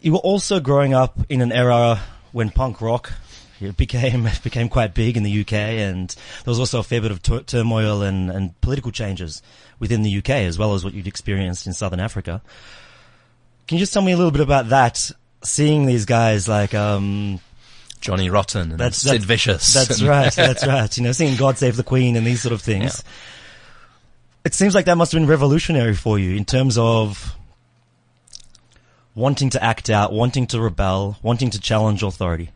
you 0.01 0.13
were 0.13 0.19
also 0.19 0.61
growing 0.61 0.95
up 0.95 1.19
in 1.29 1.41
an 1.41 1.53
era 1.53 2.01
when 2.33 2.51
punk 2.51 2.81
rock 2.81 3.13
became 3.77 4.29
became 4.43 4.69
quite 4.69 4.95
big 4.95 5.17
in 5.17 5.23
the 5.23 5.41
UK, 5.41 5.53
and 5.53 6.09
there 6.11 6.51
was 6.51 6.59
also 6.59 6.81
a 6.81 6.83
fair 6.83 7.01
bit 7.01 7.11
of 7.11 7.47
turmoil 7.47 8.03
and, 8.03 8.31
and 8.31 8.61
political 8.61 8.91
changes 8.91 9.43
within 9.79 10.03
the 10.03 10.19
UK 10.19 10.31
as 10.31 10.59
well 10.59 10.75
as 10.75 10.85
what 10.85 10.95
you'd 10.95 11.07
experienced 11.07 11.67
in 11.67 11.73
Southern 11.73 12.01
Africa. 12.01 12.43
Can 13.67 13.79
you 13.79 13.83
just 13.83 13.93
tell 13.93 14.03
me 14.03 14.13
a 14.13 14.17
little 14.17 14.31
bit 14.31 14.43
about 14.43 14.69
that 14.69 15.11
seeing 15.43 15.87
these 15.87 16.05
guys 16.05 16.49
like 16.49 16.75
um, 16.75 17.41
Johnny 18.01 18.31
Rotten 18.31 18.71
and 18.73 18.81
That's- 18.81 18.99
Sid 18.99 19.13
that's- 19.13 19.25
Vicious. 19.25 19.73
That's 19.73 20.03
right. 20.03 20.33
That's 20.35 20.67
right. 20.67 20.97
You 20.97 21.03
know, 21.03 21.13
seeing 21.13 21.37
God 21.37 21.59
Save 21.59 21.77
the 21.77 21.83
Queen 21.85 22.17
and 22.17 22.27
these 22.27 22.43
sort 22.43 22.53
of 22.53 22.63
things. 22.63 23.03
It 24.45 24.55
seems 24.55 24.75
like 24.75 24.85
that 24.85 24.97
must 24.97 25.13
have 25.13 25.21
been 25.21 25.29
revolutionary 25.29 25.95
for 25.95 26.19
you 26.19 26.37
in 26.37 26.45
terms 26.45 26.79
of 26.79 27.35
wanting 29.17 29.51
to 29.51 29.65
act 29.65 29.91
out, 29.91 30.13
wanting 30.13 30.47
to 30.49 30.61
rebel, 30.61 31.19
wanting 31.23 31.51
to 31.51 31.61
challenge 31.61 32.03
authority. 32.03 32.51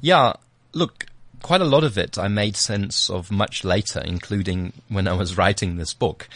Yeah, 0.00 0.34
look, 0.72 1.06
quite 1.42 1.60
a 1.60 1.64
lot 1.64 1.82
of 1.82 1.98
it 1.98 2.18
I 2.18 2.28
made 2.28 2.56
sense 2.56 3.10
of 3.10 3.30
much 3.32 3.64
later, 3.64 4.00
including 4.04 4.72
when 4.88 5.08
I 5.08 5.14
was 5.14 5.36
writing 5.36 5.76
this 5.76 5.94
book. 5.94 6.28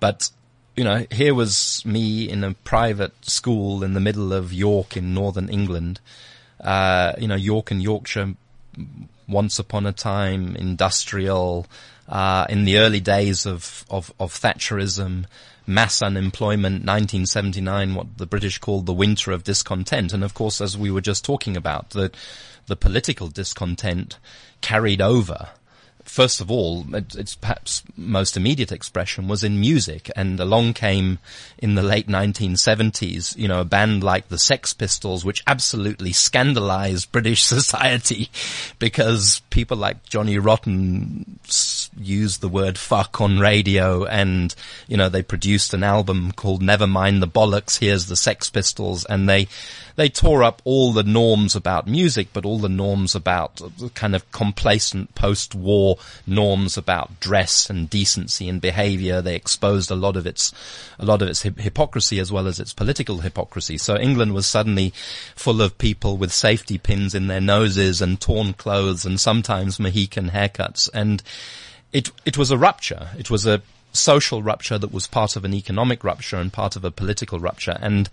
But, 0.00 0.30
you 0.76 0.84
know, 0.84 1.06
here 1.10 1.34
was 1.34 1.82
me 1.86 2.28
in 2.28 2.44
a 2.44 2.54
private 2.54 3.24
school 3.24 3.82
in 3.82 3.94
the 3.94 4.00
middle 4.00 4.32
of 4.32 4.52
York 4.52 4.96
in 4.96 5.14
northern 5.14 5.48
England. 5.48 6.00
Uh, 6.60 7.12
you 7.18 7.28
know, 7.28 7.36
York 7.36 7.70
and 7.70 7.82
Yorkshire, 7.82 8.34
once 9.28 9.58
upon 9.58 9.86
a 9.86 9.92
time, 9.92 10.56
industrial, 10.56 11.66
uh, 12.08 12.46
in 12.48 12.64
the 12.64 12.78
early 12.78 13.00
days 13.00 13.46
of, 13.46 13.84
of, 13.90 14.12
of 14.18 14.32
Thatcherism, 14.32 15.26
mass 15.66 16.00
unemployment, 16.00 16.76
1979, 16.76 17.94
what 17.94 18.16
the 18.16 18.26
British 18.26 18.58
called 18.58 18.86
the 18.86 18.94
winter 18.94 19.30
of 19.30 19.44
discontent. 19.44 20.12
And 20.12 20.24
of 20.24 20.34
course, 20.34 20.60
as 20.60 20.76
we 20.76 20.90
were 20.90 21.02
just 21.02 21.24
talking 21.24 21.56
about, 21.56 21.90
the, 21.90 22.10
the 22.66 22.76
political 22.76 23.28
discontent 23.28 24.18
carried 24.60 25.02
over. 25.02 25.50
First 26.08 26.40
of 26.40 26.50
all, 26.50 26.84
it, 26.94 27.14
its 27.14 27.34
perhaps 27.34 27.82
most 27.96 28.36
immediate 28.36 28.72
expression 28.72 29.28
was 29.28 29.44
in 29.44 29.60
music, 29.60 30.10
and 30.16 30.40
along 30.40 30.72
came 30.72 31.18
in 31.58 31.74
the 31.74 31.82
late 31.82 32.08
1970s, 32.08 33.36
you 33.36 33.46
know, 33.46 33.60
a 33.60 33.64
band 33.64 34.02
like 34.02 34.28
the 34.28 34.38
Sex 34.38 34.72
Pistols, 34.72 35.24
which 35.24 35.42
absolutely 35.46 36.12
scandalized 36.12 37.12
British 37.12 37.42
society 37.42 38.30
because 38.78 39.42
people 39.50 39.76
like 39.76 40.02
Johnny 40.04 40.38
Rotten 40.38 41.38
used 41.98 42.40
the 42.40 42.48
word 42.48 42.78
fuck 42.78 43.20
on 43.20 43.38
radio, 43.38 44.04
and 44.04 44.54
you 44.86 44.96
know, 44.96 45.08
they 45.08 45.22
produced 45.22 45.74
an 45.74 45.84
album 45.84 46.32
called 46.32 46.62
Never 46.62 46.86
Mind 46.86 47.22
the 47.22 47.28
Bollocks. 47.28 47.78
Here's 47.78 48.06
the 48.06 48.16
Sex 48.16 48.48
Pistols, 48.48 49.04
and 49.04 49.28
they 49.28 49.48
they 49.98 50.08
tore 50.08 50.44
up 50.44 50.62
all 50.62 50.92
the 50.92 51.02
norms 51.02 51.56
about 51.56 51.88
music, 51.88 52.28
but 52.32 52.44
all 52.44 52.60
the 52.60 52.68
norms 52.68 53.16
about 53.16 53.56
the 53.56 53.90
kind 53.96 54.14
of 54.14 54.30
complacent 54.30 55.12
post-war 55.16 55.98
norms 56.24 56.76
about 56.76 57.18
dress 57.18 57.68
and 57.68 57.90
decency 57.90 58.48
and 58.48 58.60
behavior. 58.60 59.20
They 59.20 59.34
exposed 59.34 59.90
a 59.90 59.96
lot 59.96 60.16
of 60.16 60.24
its, 60.24 60.52
a 61.00 61.04
lot 61.04 61.20
of 61.20 61.26
its 61.26 61.42
hypocrisy 61.42 62.20
as 62.20 62.30
well 62.30 62.46
as 62.46 62.60
its 62.60 62.72
political 62.72 63.18
hypocrisy. 63.18 63.76
So 63.76 63.98
England 63.98 64.34
was 64.34 64.46
suddenly 64.46 64.90
full 65.34 65.60
of 65.60 65.76
people 65.78 66.16
with 66.16 66.32
safety 66.32 66.78
pins 66.78 67.12
in 67.12 67.26
their 67.26 67.40
noses 67.40 68.00
and 68.00 68.20
torn 68.20 68.52
clothes 68.52 69.04
and 69.04 69.18
sometimes 69.18 69.80
Mohican 69.80 70.30
haircuts. 70.30 70.88
And 70.94 71.24
it, 71.92 72.12
it 72.24 72.38
was 72.38 72.52
a 72.52 72.56
rupture. 72.56 73.08
It 73.18 73.32
was 73.32 73.46
a 73.46 73.62
social 73.92 74.44
rupture 74.44 74.78
that 74.78 74.92
was 74.92 75.08
part 75.08 75.34
of 75.34 75.44
an 75.44 75.54
economic 75.54 76.04
rupture 76.04 76.36
and 76.36 76.52
part 76.52 76.76
of 76.76 76.84
a 76.84 76.92
political 76.92 77.40
rupture. 77.40 77.76
And, 77.80 78.08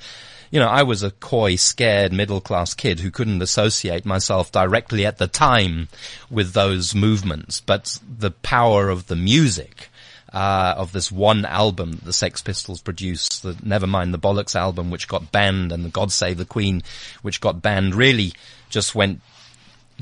you 0.52 0.60
know, 0.60 0.68
I 0.68 0.84
was 0.84 1.04
a 1.04 1.12
coy, 1.12 1.56
scared 1.56 2.14
middle 2.14 2.42
class 2.42 2.74
kid 2.74 3.00
who 3.00 3.12
couldn't 3.12 3.42
associate 3.42 4.06
myself 4.06 4.52
directly 4.52 5.06
at 5.06 5.18
the 5.18 5.28
time 5.28 5.90
with 6.30 6.54
those 6.54 6.96
movements, 6.96 7.62
but 7.62 8.00
the 8.06 8.32
power 8.32 8.90
of 8.90 9.08
the 9.08 9.16
music, 9.16 9.90
uh, 10.34 10.74
of 10.78 10.92
this 10.92 11.12
one 11.12 11.46
album 11.46 11.94
that 11.94 12.06
the 12.06 12.14
Sex 12.14 12.42
Pistols 12.42 12.82
produced, 12.82 13.44
the 13.44 13.58
never 13.64 13.88
mind 13.88 14.14
the 14.14 14.20
Bollocks 14.20 14.56
album, 14.56 14.92
which 14.92 15.08
got 15.08 15.32
banned, 15.32 15.72
and 15.72 15.86
the 15.86 15.90
God 15.90 16.12
Save 16.12 16.38
the 16.38 16.46
Queen, 16.46 16.84
which 17.22 17.42
got 17.42 17.62
banned, 17.62 17.96
really 17.96 18.34
just 18.70 18.96
went 18.96 19.22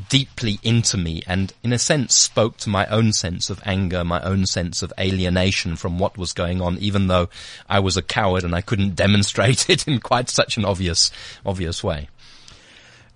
deeply 0.10 0.60
into 0.64 0.98
me 0.98 1.22
and 1.28 1.54
in 1.64 1.72
a 1.72 1.80
sense 1.80 2.16
spoke 2.16 2.58
to 2.58 2.70
my 2.70 2.86
own 2.88 3.14
sense 3.14 3.50
of 3.50 3.62
anger, 3.66 4.04
my 4.04 4.22
own 4.22 4.46
sense 4.46 4.82
of 4.82 4.92
alienation 5.00 5.76
from 5.76 6.00
what 6.00 6.18
was 6.18 6.34
going 6.34 6.62
on, 6.62 6.78
even 6.80 7.08
though 7.08 7.30
I 7.70 7.80
was 7.80 7.98
a 7.98 8.02
coward 8.02 8.44
and 8.44 8.56
I 8.56 8.62
couldn't 8.62 8.96
demonstrate 8.96 9.70
it 9.70 9.88
in 9.88 10.00
quite 10.00 10.30
such 10.30 10.58
an 10.58 10.66
obvious, 10.66 11.12
obvious 11.46 11.84
way. 11.84 12.10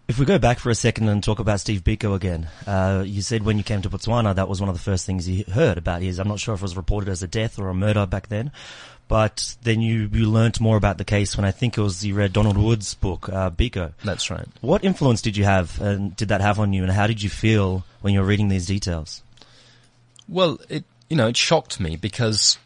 If 0.07 0.17
we 0.17 0.25
go 0.25 0.39
back 0.39 0.59
for 0.59 0.69
a 0.69 0.75
second 0.75 1.09
and 1.09 1.21
talk 1.21 1.39
about 1.39 1.59
Steve 1.59 1.83
Biko 1.83 2.15
again, 2.15 2.47
uh, 2.65 3.03
you 3.05 3.21
said 3.21 3.43
when 3.43 3.57
you 3.57 3.63
came 3.63 3.81
to 3.81 3.89
Botswana, 3.89 4.33
that 4.35 4.47
was 4.47 4.61
one 4.61 4.69
of 4.69 4.75
the 4.75 4.81
first 4.81 5.05
things 5.05 5.27
you 5.27 5.43
heard 5.51 5.77
about 5.77 6.01
his. 6.01 6.17
I'm 6.17 6.29
not 6.29 6.39
sure 6.39 6.53
if 6.53 6.61
it 6.61 6.63
was 6.63 6.77
reported 6.77 7.09
as 7.09 7.23
a 7.23 7.27
death 7.27 7.59
or 7.59 7.67
a 7.67 7.73
murder 7.73 8.05
back 8.05 8.29
then, 8.29 8.53
but 9.07 9.55
then 9.61 9.81
you, 9.81 10.09
you 10.11 10.29
learnt 10.29 10.59
more 10.59 10.77
about 10.77 10.97
the 10.97 11.05
case 11.05 11.37
when 11.37 11.45
I 11.45 11.51
think 11.51 11.77
it 11.77 11.81
was 11.81 12.05
you 12.05 12.13
read 12.15 12.33
Donald 12.33 12.57
Woods' 12.57 12.93
book, 12.93 13.29
uh, 13.29 13.49
Biko. 13.49 13.93
That's 14.03 14.29
right. 14.29 14.47
What 14.61 14.83
influence 14.83 15.21
did 15.21 15.37
you 15.37 15.45
have 15.45 15.79
and 15.81 16.15
did 16.15 16.29
that 16.29 16.41
have 16.41 16.59
on 16.59 16.73
you 16.73 16.83
and 16.83 16.91
how 16.91 17.07
did 17.07 17.21
you 17.21 17.29
feel 17.29 17.85
when 18.01 18.13
you 18.13 18.19
were 18.19 18.25
reading 18.25 18.49
these 18.49 18.65
details? 18.65 19.21
Well, 20.27 20.59
it, 20.67 20.83
you 21.09 21.15
know, 21.15 21.27
it 21.27 21.37
shocked 21.37 21.79
me 21.79 21.95
because 21.95 22.57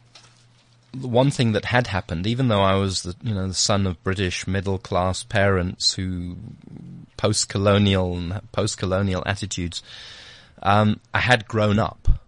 the 0.94 1.08
one 1.08 1.30
thing 1.30 1.52
that 1.52 1.66
had 1.66 1.88
happened, 1.88 2.26
even 2.26 2.48
though 2.48 2.62
I 2.62 2.76
was 2.76 3.04
the, 3.04 3.16
you 3.22 3.36
know, 3.36 3.48
the 3.48 3.54
son 3.54 3.86
of 3.86 4.04
British 4.04 4.48
middle 4.48 4.80
class 4.80 5.24
parents 5.24 5.94
who 5.94 6.38
post-colonial 7.18 8.18
and 8.18 8.42
post-colonial 8.52 9.24
attitudes, 9.28 9.84
um, 10.64 11.00
I 11.14 11.20
had 11.20 11.48
grown 11.48 11.78
up 11.78 12.20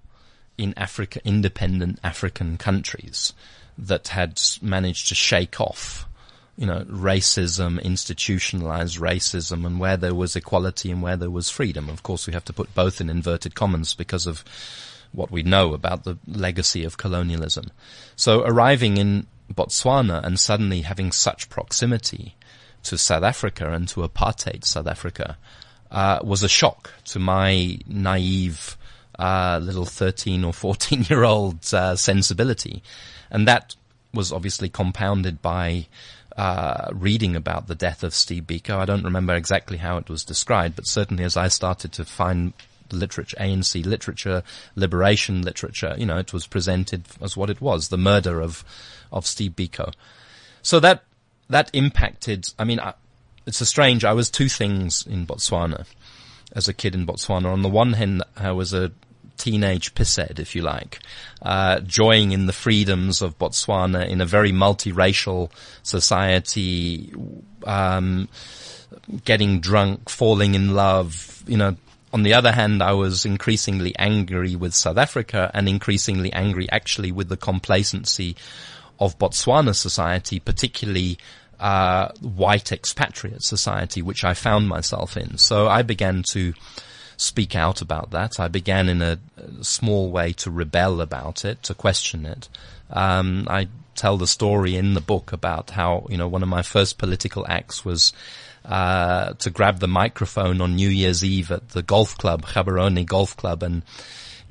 in 0.55 0.73
Africa, 0.77 1.19
independent 1.25 1.99
African 2.03 2.57
countries 2.57 3.33
that 3.77 4.09
had 4.09 4.41
managed 4.61 5.09
to 5.09 5.15
shake 5.15 5.59
off, 5.59 6.07
you 6.57 6.65
know, 6.65 6.81
racism, 6.81 7.81
institutionalized 7.83 8.99
racism, 8.99 9.65
and 9.65 9.79
where 9.79 9.97
there 9.97 10.15
was 10.15 10.35
equality 10.35 10.91
and 10.91 11.01
where 11.01 11.17
there 11.17 11.29
was 11.29 11.49
freedom. 11.49 11.89
Of 11.89 12.03
course, 12.03 12.27
we 12.27 12.33
have 12.33 12.45
to 12.45 12.53
put 12.53 12.75
both 12.75 13.01
in 13.01 13.09
inverted 13.09 13.55
commas 13.55 13.93
because 13.93 14.27
of 14.27 14.43
what 15.11 15.31
we 15.31 15.43
know 15.43 15.73
about 15.73 16.03
the 16.03 16.17
legacy 16.27 16.83
of 16.83 16.97
colonialism. 16.97 17.71
So 18.15 18.43
arriving 18.43 18.97
in 18.97 19.27
Botswana 19.53 20.23
and 20.23 20.39
suddenly 20.39 20.81
having 20.81 21.11
such 21.11 21.49
proximity 21.49 22.35
to 22.83 22.97
South 22.97 23.23
Africa 23.23 23.71
and 23.71 23.87
to 23.89 24.01
apartheid 24.01 24.65
South 24.65 24.87
Africa 24.87 25.37
uh, 25.91 26.19
was 26.23 26.43
a 26.43 26.49
shock 26.49 26.91
to 27.05 27.19
my 27.19 27.77
naive 27.87 28.77
uh, 29.17 29.59
little 29.61 29.85
13 29.85 30.43
or 30.43 30.53
14 30.53 31.03
year 31.09 31.23
old 31.23 31.73
uh, 31.73 31.95
sensibility. 31.95 32.83
And 33.33 33.47
that 33.47 33.75
was 34.13 34.31
obviously 34.31 34.69
compounded 34.69 35.41
by 35.41 35.87
uh, 36.37 36.89
reading 36.93 37.35
about 37.35 37.67
the 37.67 37.75
death 37.75 38.03
of 38.03 38.13
Steve 38.13 38.43
Biko. 38.43 38.77
I 38.77 38.85
don't 38.85 39.03
remember 39.03 39.33
exactly 39.33 39.77
how 39.77 39.97
it 39.97 40.09
was 40.09 40.23
described, 40.23 40.75
but 40.75 40.87
certainly 40.87 41.23
as 41.23 41.35
I 41.35 41.47
started 41.47 41.91
to 41.93 42.05
find 42.05 42.53
literature, 42.91 43.35
ANC 43.37 43.85
literature, 43.85 44.43
liberation 44.75 45.41
literature, 45.41 45.95
you 45.97 46.05
know, 46.05 46.17
it 46.17 46.31
was 46.31 46.47
presented 46.47 47.03
as 47.21 47.35
what 47.35 47.49
it 47.49 47.59
was, 47.59 47.89
the 47.89 47.97
murder 47.97 48.39
of, 48.39 48.63
of 49.11 49.25
Steve 49.25 49.53
Biko. 49.53 49.93
So 50.61 50.79
that, 50.79 51.03
that 51.49 51.71
impacted, 51.73 52.47
I 52.57 52.63
mean, 52.63 52.79
I, 52.79 52.93
it's 53.45 53.61
a 53.61 53.65
strange, 53.65 54.05
I 54.05 54.13
was 54.13 54.29
two 54.29 54.47
things 54.47 55.05
in 55.05 55.25
Botswana 55.25 55.85
as 56.53 56.67
a 56.67 56.73
kid 56.73 56.95
in 56.95 57.05
Botswana. 57.05 57.51
On 57.51 57.63
the 57.63 57.69
one 57.69 57.93
hand, 57.93 58.23
I 58.37 58.51
was 58.51 58.73
a 58.73 58.91
teenage 59.43 59.93
pisshead, 59.93 60.39
if 60.39 60.55
you 60.55 60.61
like, 60.61 60.99
uh, 61.41 61.81
joying 61.81 62.31
in 62.31 62.45
the 62.45 62.53
freedoms 62.53 63.21
of 63.21 63.37
Botswana 63.37 64.07
in 64.07 64.21
a 64.21 64.25
very 64.25 64.53
multiracial 64.53 65.51
society, 65.83 67.13
um, 67.65 68.29
getting 69.25 69.59
drunk, 69.59 70.09
falling 70.09 70.55
in 70.55 70.73
love, 70.73 71.43
you 71.45 71.57
know, 71.57 71.75
on 72.13 72.23
the 72.23 72.33
other 72.33 72.53
hand, 72.53 72.81
I 72.81 72.93
was 72.93 73.25
increasingly 73.25 73.93
angry 73.99 74.55
with 74.55 74.73
South 74.73 74.97
Africa 74.97 75.51
and 75.53 75.67
increasingly 75.67 76.31
angry 76.31 76.69
actually 76.71 77.11
with 77.11 77.27
the 77.27 77.35
complacency 77.35 78.37
of 78.97 79.17
Botswana 79.17 79.75
society, 79.75 80.39
particularly 80.39 81.17
uh, 81.59 82.13
white 82.21 82.71
expatriate 82.71 83.43
society, 83.43 84.01
which 84.01 84.23
I 84.23 84.35
found 84.35 84.69
myself 84.69 85.17
in. 85.17 85.37
So 85.37 85.67
I 85.67 85.81
began 85.81 86.23
to 86.29 86.53
speak 87.17 87.55
out 87.55 87.81
about 87.81 88.11
that. 88.11 88.39
I 88.39 88.47
began 88.47 88.89
in 88.89 89.01
a, 89.01 89.19
small 89.61 90.09
way 90.09 90.31
to 90.33 90.49
rebel 90.49 91.01
about 91.01 91.43
it, 91.43 91.61
to 91.63 91.73
question 91.73 92.25
it. 92.25 92.47
Um, 92.89 93.47
I 93.49 93.67
tell 93.95 94.17
the 94.17 94.27
story 94.27 94.75
in 94.75 94.93
the 94.93 95.01
book 95.01 95.31
about 95.31 95.71
how, 95.71 96.07
you 96.09 96.17
know, 96.17 96.27
one 96.27 96.43
of 96.43 96.49
my 96.49 96.61
first 96.61 96.97
political 96.97 97.45
acts 97.47 97.83
was 97.83 98.13
uh, 98.65 99.33
to 99.33 99.49
grab 99.49 99.79
the 99.79 99.87
microphone 99.87 100.61
on 100.61 100.75
New 100.75 100.89
Year's 100.89 101.23
Eve 101.23 101.51
at 101.51 101.69
the 101.69 101.83
golf 101.83 102.17
club, 102.17 102.45
Gaborone 102.45 103.05
Golf 103.05 103.35
Club, 103.35 103.63
and 103.63 103.83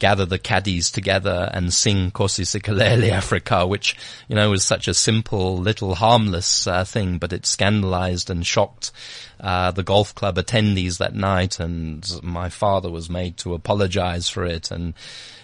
gather 0.02 0.26
the 0.26 0.37
caddies 0.37 0.90
together 0.90 1.49
and 1.54 1.73
sing 1.73 2.11
Nkosi 2.11 2.44
Sikelel' 2.44 3.09
iAfrika, 3.09 3.68
which, 3.68 3.97
you 4.26 4.35
know, 4.35 4.50
was 4.50 4.64
such 4.64 4.88
a 4.88 4.94
simple, 4.94 5.56
little 5.56 5.94
harmless 5.94 6.66
uh, 6.66 6.85
thing, 6.85 7.18
but 7.18 7.32
it 7.32 7.47
scandalized 7.47 8.28
and 8.28 8.44
shocked 8.44 8.90
uh, 9.38 9.71
the 9.71 9.85
golf 9.85 10.12
club 10.12 10.35
attendees 10.35 10.99
that 10.99 11.14
night, 11.14 11.61
and 11.61 12.18
my 12.21 12.49
father 12.49 12.90
was 12.90 13.09
made 13.09 13.37
to 13.37 13.54
apologize 13.54 14.28
for 14.28 14.44
it, 14.44 14.73
and, 14.73 14.94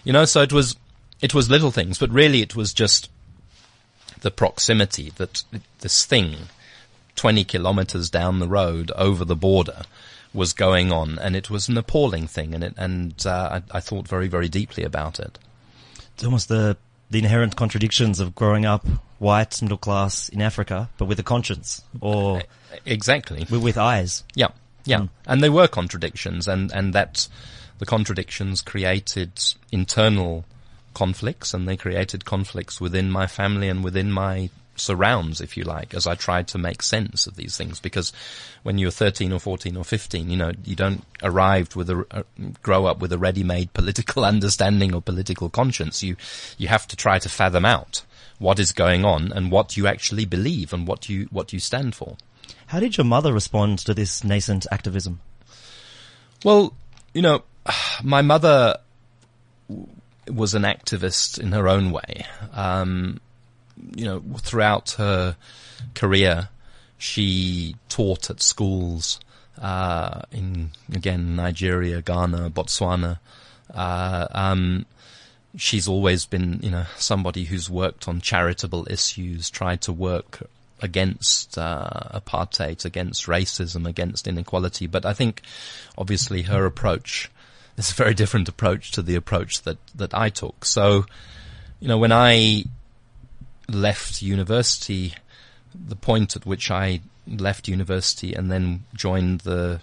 you 0.02 0.12
know, 0.12 0.24
so 0.24 0.42
it 0.42 0.52
was, 0.52 0.74
it 1.20 1.32
was 1.32 1.48
little 1.48 1.70
things, 1.70 1.96
but 1.96 2.10
really 2.10 2.42
it 2.42 2.56
was 2.56 2.74
just 2.74 3.08
the 4.22 4.32
proximity 4.32 5.12
that 5.18 5.44
this 5.82 6.04
thing 6.04 6.34
20 7.14 7.44
kilometers 7.44 8.10
down 8.10 8.40
the 8.40 8.48
road 8.48 8.90
over 8.96 9.24
the 9.24 9.36
border 9.36 9.82
was 10.34 10.52
going 10.52 10.92
on 10.92 11.18
and 11.18 11.34
it 11.34 11.50
was 11.50 11.68
an 11.68 11.78
appalling 11.78 12.26
thing 12.26 12.54
and 12.54 12.62
it, 12.62 12.74
and, 12.76 13.26
uh, 13.26 13.60
I, 13.72 13.78
I 13.78 13.80
thought 13.80 14.06
very, 14.06 14.28
very 14.28 14.48
deeply 14.48 14.84
about 14.84 15.18
it. 15.18 15.38
It's 16.14 16.24
almost 16.24 16.48
the 16.48 16.76
the 17.10 17.18
inherent 17.18 17.56
contradictions 17.56 18.20
of 18.20 18.34
growing 18.34 18.66
up 18.66 18.86
white, 19.18 19.62
middle 19.62 19.78
class 19.78 20.28
in 20.28 20.42
Africa, 20.42 20.90
but 20.98 21.06
with 21.06 21.18
a 21.18 21.22
conscience 21.22 21.82
or 22.00 22.42
Exactly. 22.84 23.46
with, 23.50 23.62
with 23.62 23.78
eyes. 23.78 24.24
Yeah, 24.34 24.48
yeah, 24.84 25.06
and 25.26 25.42
they 25.42 25.48
were 25.48 25.68
contradictions, 25.68 26.46
and 26.48 26.70
and 26.72 26.92
that 26.94 27.28
the 27.78 27.86
contradictions 27.86 28.60
created 28.60 29.32
internal 29.72 30.44
conflicts, 30.94 31.54
and 31.54 31.66
they 31.66 31.76
created 31.76 32.24
conflicts 32.24 32.80
within 32.80 33.10
my 33.10 33.26
family 33.26 33.68
and 33.68 33.82
within 33.82 34.10
my 34.12 34.50
surrounds, 34.80 35.40
if 35.40 35.56
you 35.56 35.64
like, 35.64 35.94
as 35.94 36.06
I 36.06 36.14
tried 36.14 36.48
to 36.48 36.58
make 36.58 36.82
sense 36.82 37.26
of 37.26 37.36
these 37.36 37.56
things. 37.56 37.80
Because 37.80 38.12
when 38.62 38.78
you're 38.78 38.90
13 38.90 39.32
or 39.32 39.40
14 39.40 39.76
or 39.76 39.84
15, 39.84 40.30
you 40.30 40.36
know, 40.36 40.52
you 40.64 40.76
don't 40.76 41.04
arrive 41.22 41.76
with 41.76 41.90
a, 41.90 42.06
uh, 42.10 42.22
grow 42.62 42.86
up 42.86 43.00
with 43.00 43.12
a 43.12 43.18
ready-made 43.18 43.72
political 43.74 44.24
understanding 44.24 44.94
or 44.94 45.02
political 45.02 45.48
conscience. 45.48 46.02
You, 46.02 46.16
you 46.56 46.68
have 46.68 46.86
to 46.88 46.96
try 46.96 47.18
to 47.18 47.28
fathom 47.28 47.64
out 47.64 48.02
what 48.38 48.58
is 48.58 48.72
going 48.72 49.04
on 49.04 49.32
and 49.32 49.50
what 49.50 49.76
you 49.76 49.86
actually 49.86 50.24
believe 50.24 50.72
and 50.72 50.86
what 50.86 51.08
you, 51.08 51.28
what 51.30 51.52
you 51.52 51.58
stand 51.58 51.94
for. 51.94 52.16
How 52.68 52.80
did 52.80 52.96
your 52.96 53.04
mother 53.04 53.32
respond 53.32 53.78
to 53.80 53.94
this 53.94 54.22
nascent 54.22 54.66
activism? 54.70 55.20
Well, 56.44 56.74
you 57.14 57.22
know, 57.22 57.42
my 58.02 58.22
mother 58.22 58.76
was 60.30 60.54
an 60.54 60.62
activist 60.62 61.38
in 61.38 61.52
her 61.52 61.68
own 61.68 61.90
way. 61.90 62.26
Um, 62.52 63.20
you 63.94 64.04
know, 64.04 64.22
throughout 64.38 64.92
her 64.92 65.36
career, 65.94 66.48
she 66.96 67.76
taught 67.88 68.30
at 68.30 68.42
schools 68.42 69.20
uh, 69.60 70.22
in 70.32 70.70
again 70.92 71.36
Nigeria, 71.36 72.02
Ghana, 72.02 72.50
Botswana. 72.50 73.18
Uh, 73.72 74.26
um, 74.32 74.86
she's 75.56 75.88
always 75.88 76.26
been, 76.26 76.60
you 76.62 76.70
know, 76.70 76.84
somebody 76.96 77.44
who's 77.44 77.68
worked 77.68 78.08
on 78.08 78.20
charitable 78.20 78.86
issues, 78.90 79.50
tried 79.50 79.80
to 79.82 79.92
work 79.92 80.48
against 80.80 81.58
uh, 81.58 81.90
apartheid, 82.14 82.84
against 82.84 83.26
racism, 83.26 83.86
against 83.86 84.26
inequality. 84.26 84.86
But 84.86 85.04
I 85.04 85.12
think, 85.12 85.42
obviously, 85.96 86.42
her 86.42 86.64
approach 86.64 87.30
is 87.76 87.90
a 87.90 87.94
very 87.94 88.14
different 88.14 88.48
approach 88.48 88.92
to 88.92 89.02
the 89.02 89.16
approach 89.16 89.62
that 89.62 89.78
that 89.94 90.14
I 90.14 90.28
took. 90.30 90.64
So, 90.64 91.06
you 91.80 91.88
know, 91.88 91.98
when 91.98 92.12
I 92.12 92.64
left 93.68 94.22
university, 94.22 95.14
the 95.74 95.96
point 95.96 96.36
at 96.36 96.46
which 96.46 96.70
I 96.70 97.00
left 97.26 97.68
university 97.68 98.34
and 98.34 98.50
then 98.50 98.84
joined 98.94 99.40
the 99.40 99.80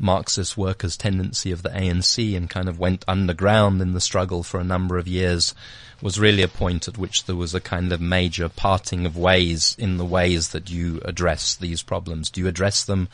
Marxist 0.00 0.56
workers' 0.56 0.96
tendency 0.96 1.50
of 1.50 1.62
the 1.62 1.70
ANC 1.70 2.36
and 2.36 2.48
kind 2.48 2.68
of 2.68 2.78
went 2.78 3.04
underground 3.08 3.82
in 3.82 3.94
the 3.94 4.00
struggle 4.00 4.44
for 4.44 4.60
a 4.60 4.64
number 4.64 4.96
of 4.96 5.08
years 5.08 5.54
was 6.00 6.20
really 6.20 6.42
a 6.42 6.48
point 6.48 6.86
at 6.86 6.96
which 6.96 7.24
there 7.24 7.34
was 7.34 7.52
a 7.52 7.60
kind 7.60 7.92
of 7.92 8.00
major 8.00 8.48
parting 8.48 9.04
of 9.04 9.16
ways 9.16 9.74
in 9.76 9.96
the 9.96 10.04
ways 10.04 10.50
that 10.50 10.70
you 10.70 11.00
address 11.04 11.56
these 11.56 11.82
problems. 11.82 12.30
Do 12.30 12.40
you 12.40 12.46
address 12.46 12.84
them 12.84 13.08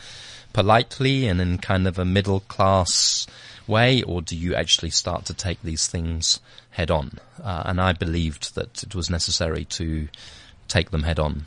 politely 0.53 1.27
and 1.27 1.41
in 1.41 1.57
kind 1.57 1.89
of 1.89 1.99
a 1.99 2.05
middle 2.05 2.41
class 2.41 3.27
way, 3.66 4.02
or 4.02 4.23
do 4.23 4.37
you 4.37 4.54
actually 4.54 4.90
start 4.90 5.25
to 5.26 5.35
take 5.35 5.62
these 5.62 5.87
things 5.87 6.40
head 6.71 6.90
on? 6.90 7.18
Uh, 7.42 7.62
and 7.66 7.80
I 7.80 7.92
believed 7.92 8.54
that 8.54 8.83
it 8.83 8.94
was 8.94 9.11
necessary 9.11 9.64
to 9.66 10.09
take 10.68 10.90
them 10.90 11.02
head 11.02 11.18
on. 11.18 11.44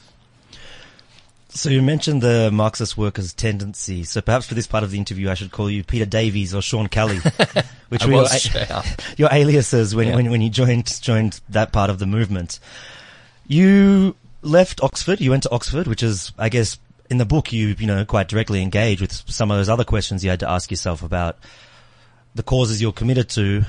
So 1.50 1.70
you 1.70 1.82
mentioned 1.82 2.22
the 2.22 2.52
Marxist 2.52 2.98
workers' 2.98 3.34
tendency. 3.34 4.04
So 4.04 4.22
perhaps 4.22 4.46
for 4.46 4.54
this 4.54 4.68
part 4.68 4.84
of 4.84 4.92
the 4.92 4.98
interview, 4.98 5.30
I 5.30 5.34
should 5.34 5.52
call 5.52 5.70
you 5.70 5.84
Peter 5.84 6.06
Davies 6.06 6.54
or 6.54 6.62
Sean 6.62 6.88
Kelly, 6.88 7.18
which 7.90 8.06
were 8.06 8.12
your, 8.12 8.28
your 9.18 9.30
aliases 9.32 9.96
when, 9.96 10.10
Yeah. 10.10 10.16
when, 10.16 10.30
when 10.30 10.42
you 10.42 10.50
joined, 10.50 11.02
joined 11.02 11.40
that 11.50 11.72
part 11.72 11.90
of 11.90 12.00
the 12.00 12.06
movement. 12.06 12.60
You 13.48 14.16
left 14.42 14.84
Oxford, 14.84 15.20
you 15.22 15.32
went 15.32 15.44
to 15.44 15.52
Oxford, 15.52 15.88
which 15.88 16.04
is, 16.04 16.32
I 16.38 16.50
guess, 16.50 16.78
in 17.10 17.18
the 17.18 17.26
book 17.26 17.54
you, 17.54 17.76
you 17.80 17.88
know, 17.88 18.04
quite 18.06 18.28
directly 18.28 18.62
engage 18.62 19.02
with 19.02 19.14
some 19.14 19.50
of 19.50 19.58
those 19.58 19.70
other 19.70 19.86
questions 19.86 20.24
you 20.24 20.30
had 20.30 20.42
to 20.42 20.50
ask 20.50 20.70
yourself 20.70 21.02
about 21.02 21.38
the 22.38 22.44
causes 22.44 22.82
you're 22.82 22.94
committed 22.94 23.28
to, 23.30 23.66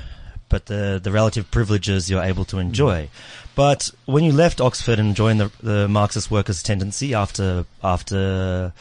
but 0.47 0.67
the, 0.67 0.99
the 1.03 1.11
relative 1.11 1.49
privileges 1.51 2.09
you're 2.09 2.21
able 2.21 2.45
to 2.45 2.59
enjoy. 2.59 3.09
But 3.55 3.91
when 4.05 4.23
you 4.23 4.31
left 4.31 4.61
Oxford 4.61 4.99
and 4.99 5.15
joined 5.15 5.41
the, 5.41 5.51
the 5.61 5.87
Marxist 5.87 6.31
workers' 6.31 6.63
tendency 6.63 7.13
after, 7.13 7.65
after 7.83 8.71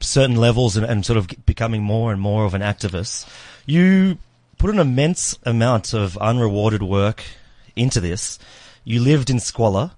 certain 0.00 0.36
levels 0.36 0.76
and, 0.76 0.84
and 0.84 1.06
sort 1.06 1.16
of 1.16 1.28
becoming 1.46 1.82
more 1.82 2.12
and 2.12 2.20
more 2.20 2.44
of 2.44 2.54
an 2.54 2.62
activist, 2.62 3.28
you 3.64 4.18
put 4.58 4.70
an 4.70 4.80
immense 4.80 5.38
amount 5.44 5.94
of 5.94 6.18
unrewarded 6.18 6.82
work 6.82 7.22
into 7.76 8.00
this. 8.00 8.38
You 8.84 9.00
lived 9.00 9.30
in 9.30 9.38
squalor. 9.38 9.92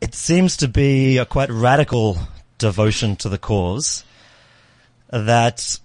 It 0.00 0.14
seems 0.14 0.56
to 0.58 0.68
be 0.68 1.18
a 1.18 1.26
quite 1.26 1.50
radical 1.50 2.18
devotion 2.58 3.16
to 3.16 3.28
the 3.28 3.38
cause 3.38 4.04
that 5.10 5.78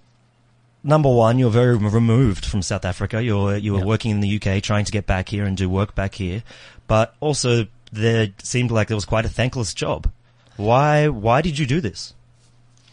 number 0.88 1.10
one, 1.14 1.38
you're 1.38 1.52
very 1.52 1.76
removed 1.78 2.46
from 2.46 2.64
South 2.64 2.84
Africa. 2.86 3.22
You're, 3.22 3.58
you 3.58 3.74
were 3.74 3.80
Yeah. 3.80 3.86
working 3.86 4.10
in 4.12 4.20
the 4.22 4.36
UK 4.42 4.64
trying 4.64 4.86
to 4.86 4.92
get 4.92 5.06
back 5.06 5.30
here 5.30 5.46
and 5.46 5.56
do 5.56 5.70
work 5.70 5.94
back 5.94 6.16
here. 6.16 6.42
But 6.88 7.14
also 7.20 7.68
there 7.92 8.30
seemed 8.42 8.72
like 8.72 8.88
there 8.88 8.98
was 8.98 9.06
quite 9.06 9.26
a 9.26 9.30
thankless 9.30 9.74
job. 9.76 10.10
Why, 10.56 11.08
why 11.10 11.42
did 11.44 11.60
you 11.60 11.66
do 11.68 11.80
this? 11.82 12.14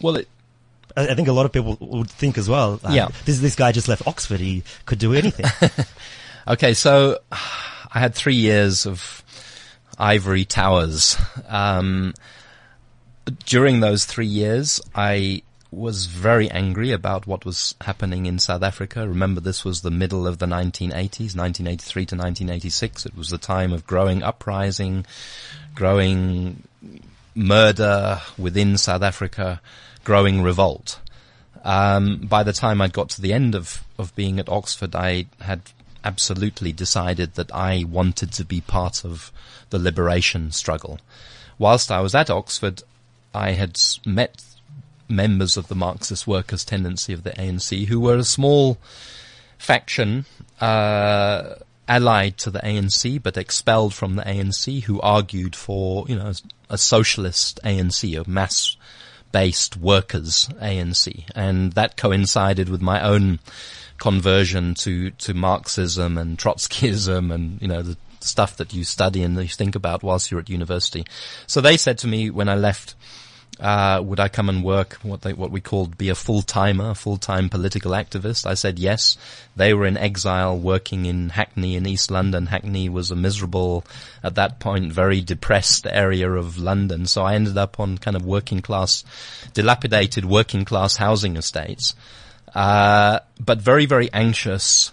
Well, 0.02 0.16
it, 0.16 0.28
I 0.96 1.09
I 1.09 1.14
think 1.14 1.28
a 1.28 1.33
lot 1.33 1.46
of 1.46 1.52
people 1.52 1.78
would 1.80 2.11
think 2.11 2.37
as 2.37 2.48
well. 2.48 2.78
uh, 2.85 2.90
Yeah. 2.92 3.09
This, 3.24 3.38
this 3.40 3.54
guy 3.57 3.72
just 3.72 3.88
left 3.88 4.07
Oxford. 4.07 4.40
He 4.40 4.62
could 4.87 4.98
do 4.98 5.14
anything. 5.14 5.46
Okay, 6.46 6.74
so 6.74 7.20
I 7.33 8.00
had 8.00 8.14
three 8.14 8.35
years 8.35 8.85
of 8.87 9.24
ivory 9.98 10.44
towers. 10.44 11.16
Um, 11.48 12.12
during 13.46 13.80
those 13.80 14.04
three 14.04 14.26
years, 14.26 14.78
I 14.94 15.40
was 15.74 16.06
very 16.06 16.50
angry 16.50 16.92
about 16.92 17.26
what 17.26 17.44
was 17.44 17.74
happening 17.80 18.26
in 18.26 18.38
South 18.38 18.62
Africa. 18.62 19.08
Remember, 19.08 19.40
this 19.40 19.64
was 19.64 19.80
the 19.80 19.90
middle 19.90 20.26
of 20.26 20.38
the 20.38 20.46
1980s, 20.46 21.37
1983 21.37 22.06
to 22.06 22.16
1986. 22.16 23.06
It 23.06 23.16
was 23.16 23.30
the 23.30 23.38
time 23.38 23.72
of 23.72 23.87
growing 23.87 24.22
uprising, 24.22 25.06
growing 25.74 26.62
murder 27.34 28.20
within 28.38 28.76
South 28.76 29.02
Africa, 29.02 29.60
growing 30.04 30.42
revolt. 30.42 31.00
Um, 31.64 32.18
by 32.18 32.42
the 32.42 32.52
time 32.52 32.80
I'd 32.80 32.92
got 32.92 33.08
to 33.10 33.22
the 33.22 33.32
end 33.32 33.54
of, 33.54 33.82
of 33.98 34.14
being 34.14 34.38
at 34.38 34.48
Oxford, 34.48 34.94
I 34.94 35.26
had 35.40 35.62
absolutely 36.04 36.72
decided 36.72 37.34
that 37.34 37.52
I 37.54 37.84
wanted 37.84 38.32
to 38.32 38.44
be 38.44 38.60
part 38.60 39.04
of 39.04 39.32
the 39.70 39.78
liberation 39.78 40.52
struggle. 40.52 41.00
Whilst 41.58 41.90
I 41.90 42.00
was 42.00 42.14
at 42.14 42.30
Oxford, 42.30 42.82
I 43.34 43.52
had 43.52 43.80
met 44.04 44.42
members 45.09 45.57
of 45.57 45.69
the 45.69 45.75
Marxist 45.75 46.27
Workers' 46.27 46.64
Tendency 46.64 47.12
of 47.12 47.23
the 47.23 47.31
ANC 47.31 47.87
who 47.87 48.01
were 48.01 48.17
a 48.17 48.25
small 48.25 48.79
faction, 49.59 50.25
uh, 50.61 51.55
allied 51.87 52.38
to 52.38 52.51
the 52.51 52.61
ANC 52.61 53.23
but 53.23 53.37
expelled 53.37 53.93
from 53.95 54.17
the 54.17 54.23
ANC 54.23 54.85
who 54.85 55.01
argued 55.01 55.55
for, 55.55 56.07
you 56.09 56.17
know, 56.17 56.33
a 56.71 56.79
socialist 56.79 57.61
ANC, 57.64 58.19
a 58.19 58.29
mass 58.29 58.77
based 59.33 59.77
workers 59.77 60.49
ANC. 60.61 61.25
And 61.35 61.73
that 61.73 61.97
coincided 61.97 62.69
with 62.69 62.81
my 62.81 63.03
own 63.03 63.40
conversion 63.99 64.75
to, 64.75 65.11
to 65.11 65.35
Marxism 65.35 66.17
and 66.17 66.38
Trotskyism 66.38 67.33
and, 67.33 67.61
you 67.61 67.69
know, 67.69 67.83
the 67.83 67.97
stuff 68.21 68.57
that 68.57 68.73
you 68.73 68.85
study 68.85 69.23
and 69.23 69.37
you 69.37 69.49
think 69.49 69.75
about 69.75 70.03
whilst 70.03 70.31
you're 70.31 70.40
at 70.40 70.49
university. 70.49 71.05
So 71.47 71.61
they 71.61 71.77
said 71.77 71.99
to 71.99 72.07
me 72.07 72.31
when 72.31 72.49
I 72.49 72.55
left, 72.55 72.95
uh, 73.64 74.03
would 74.03 74.20
I 74.20 74.29
come 74.29 74.50
and 74.50 74.62
work 74.62 74.98
what 75.03 75.22
they, 75.22 75.33
what 75.33 75.50
we 75.50 75.62
called 75.62 75.96
be 75.96 76.11
a 76.11 76.14
full 76.14 76.42
timer, 76.42 76.92
full 76.92 77.16
time 77.16 77.48
political 77.48 77.92
activist? 77.92 78.44
I 78.44 78.53
said 78.53 78.79
yes. 78.79 79.16
They 79.57 79.72
were 79.72 79.87
in 79.87 79.96
exile 79.96 80.59
working 80.59 81.07
in 81.07 81.31
Hackney 81.31 81.74
in 81.74 81.87
East 81.87 82.11
London. 82.11 82.44
Hackney 82.44 82.90
was 82.90 83.11
a 83.11 83.16
miserable, 83.16 83.83
at 84.22 84.35
that 84.35 84.61
point, 84.61 84.92
very 84.92 85.22
depressed 85.22 85.87
area 85.87 86.31
of 86.31 86.59
London. 86.59 87.07
So 87.07 87.22
I 87.22 87.37
ended 87.37 87.57
up 87.57 87.81
on 87.81 87.96
kind 87.96 88.18
of 88.18 88.27
working 88.27 88.61
class, 88.61 89.03
dilapidated 89.55 90.27
working 90.27 90.66
class 90.66 90.96
housing 90.96 91.38
estates. 91.38 91.94
Uh, 92.55 93.20
but 93.40 93.62
very, 93.62 93.87
very 93.87 94.12
anxious 94.12 94.92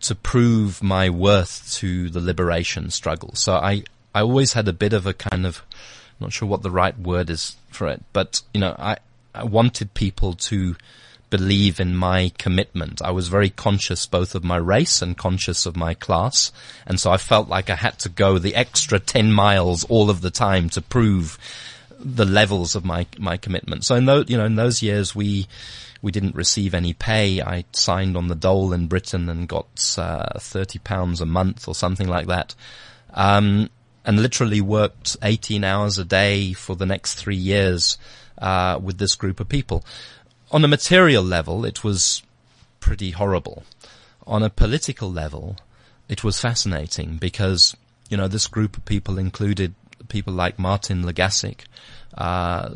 to 0.00 0.16
prove 0.16 0.82
my 0.82 1.10
worth 1.10 1.72
to 1.74 2.10
the 2.10 2.20
liberation 2.20 2.90
struggle. 2.90 3.36
So 3.36 3.54
I, 3.54 3.84
I 4.12 4.22
always 4.22 4.54
had 4.54 4.66
a 4.66 4.72
bit 4.72 4.92
of 4.92 5.06
a 5.06 5.14
kind 5.14 5.46
of, 5.46 5.62
not 6.20 6.32
sure 6.32 6.48
what 6.48 6.62
the 6.62 6.70
right 6.70 6.98
word 6.98 7.30
is 7.30 7.56
for 7.70 7.88
it, 7.88 8.02
but 8.12 8.42
you 8.54 8.60
know, 8.60 8.74
I, 8.78 8.98
I 9.34 9.44
wanted 9.44 9.94
people 9.94 10.34
to 10.34 10.76
believe 11.30 11.78
in 11.80 11.96
my 11.96 12.32
commitment. 12.38 13.00
I 13.00 13.12
was 13.12 13.28
very 13.28 13.50
conscious 13.50 14.04
both 14.04 14.34
of 14.34 14.44
my 14.44 14.56
race 14.56 15.00
and 15.00 15.16
conscious 15.16 15.64
of 15.64 15.76
my 15.76 15.94
class. 15.94 16.50
And 16.86 16.98
so 16.98 17.12
I 17.12 17.16
felt 17.16 17.48
like 17.48 17.70
I 17.70 17.76
had 17.76 17.98
to 18.00 18.08
go 18.08 18.38
the 18.38 18.56
extra 18.56 18.98
10 18.98 19.32
miles 19.32 19.84
all 19.84 20.10
of 20.10 20.20
the 20.20 20.30
time 20.30 20.68
to 20.70 20.82
prove 20.82 21.38
the 22.02 22.24
levels 22.24 22.74
of 22.74 22.84
my 22.84 23.06
my 23.18 23.36
commitment. 23.36 23.84
So 23.84 23.94
in 23.94 24.06
those 24.06 24.28
you 24.28 24.36
know 24.36 24.46
in 24.46 24.56
those 24.56 24.82
years 24.82 25.14
we 25.14 25.46
we 26.02 26.10
didn't 26.10 26.34
receive 26.34 26.74
any 26.74 26.94
pay. 26.94 27.42
I 27.42 27.64
signed 27.72 28.16
on 28.16 28.28
the 28.28 28.34
dole 28.34 28.72
in 28.72 28.86
Britain 28.86 29.28
and 29.28 29.48
got 29.48 29.96
uh, 29.98 30.38
thirty 30.38 30.78
pounds 30.78 31.20
a 31.20 31.26
month 31.26 31.68
or 31.68 31.74
something 31.74 32.08
like 32.08 32.26
that, 32.26 32.54
um, 33.12 33.68
and 34.10 34.20
literally 34.20 34.60
worked 34.60 35.16
eighteen 35.22 35.62
hours 35.62 35.96
a 35.96 36.04
day 36.04 36.52
for 36.52 36.74
the 36.74 36.84
next 36.84 37.14
three 37.14 37.36
years 37.36 37.96
uh, 38.38 38.76
with 38.82 38.98
this 38.98 39.14
group 39.14 39.38
of 39.38 39.48
people. 39.48 39.84
On 40.50 40.64
a 40.64 40.68
material 40.68 41.22
level, 41.22 41.64
it 41.64 41.84
was 41.84 42.20
pretty 42.80 43.12
horrible. 43.12 43.62
On 44.26 44.42
a 44.42 44.50
political 44.50 45.12
level, 45.12 45.58
it 46.08 46.24
was 46.24 46.40
fascinating 46.40 47.18
because 47.18 47.76
you 48.08 48.16
know 48.16 48.26
this 48.26 48.48
group 48.48 48.76
of 48.76 48.84
people 48.84 49.16
included 49.16 49.76
people 50.08 50.32
like 50.32 50.58
Martin 50.58 51.04
Legassick, 51.04 51.66
uh, 52.16 52.74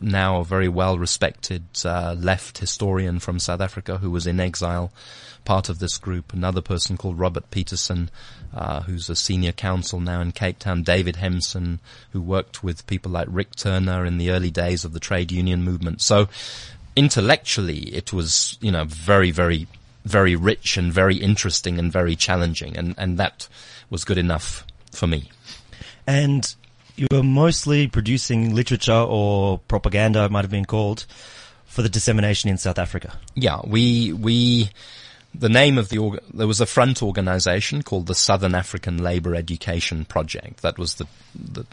now 0.00 0.40
a 0.40 0.44
very 0.44 0.68
well 0.68 0.98
respected 0.98 1.64
uh, 1.84 2.14
left 2.18 2.58
historian 2.58 3.18
from 3.18 3.38
South 3.38 3.60
Africa 3.60 3.98
who 3.98 4.10
was 4.10 4.26
in 4.26 4.40
exile, 4.40 4.92
part 5.44 5.68
of 5.68 5.78
this 5.78 5.98
group. 5.98 6.32
Another 6.32 6.60
person 6.60 6.96
called 6.96 7.18
Robert 7.18 7.50
Petersen, 7.50 8.10
uh, 8.54 8.82
who's 8.82 9.08
a 9.08 9.16
senior 9.16 9.52
counsel 9.52 10.00
now 10.00 10.20
in 10.20 10.32
Cape 10.32 10.58
Town. 10.58 10.82
David 10.82 11.16
Hemson, 11.16 11.80
who 12.12 12.20
worked 12.20 12.62
with 12.62 12.86
people 12.86 13.10
like 13.10 13.28
Rick 13.30 13.56
Turner 13.56 14.04
in 14.04 14.18
the 14.18 14.30
early 14.30 14.50
days 14.50 14.84
of 14.84 14.92
the 14.92 15.00
trade 15.00 15.32
union 15.32 15.62
movement. 15.62 16.00
So 16.00 16.28
intellectually, 16.96 17.94
it 17.94 18.12
was 18.12 18.58
you 18.60 18.70
know 18.70 18.84
very 18.84 19.30
very 19.30 19.66
very 20.04 20.36
rich 20.36 20.76
and 20.76 20.92
very 20.92 21.16
interesting 21.16 21.78
and 21.78 21.90
very 21.90 22.16
challenging, 22.16 22.76
and 22.76 22.94
and 22.98 23.18
that 23.18 23.48
was 23.90 24.04
good 24.04 24.18
enough 24.18 24.66
for 24.92 25.06
me. 25.06 25.30
And 26.06 26.54
you 26.96 27.06
were 27.10 27.22
mostly 27.22 27.88
producing 27.88 28.54
literature 28.54 28.92
or 28.92 29.58
propaganda, 29.58 30.24
it 30.24 30.30
might 30.30 30.42
have 30.42 30.50
been 30.50 30.64
called, 30.64 31.06
for 31.66 31.82
the 31.82 31.88
dissemination 31.88 32.50
in 32.50 32.58
South 32.58 32.78
Africa. 32.78 33.18
Yeah, 33.34 33.60
we 33.64 34.12
we 34.12 34.70
the 35.34 35.48
name 35.48 35.78
of 35.78 35.88
the 35.88 35.98
org- 35.98 36.22
there 36.32 36.46
was 36.46 36.60
a 36.60 36.66
front 36.66 37.02
organization 37.02 37.82
called 37.82 38.06
the 38.06 38.14
Southern 38.14 38.54
African 38.54 38.98
Labor 39.02 39.34
Education 39.34 40.04
Project. 40.04 40.62
That 40.62 40.78
was 40.78 40.94
the 40.94 41.06
the 41.34 41.66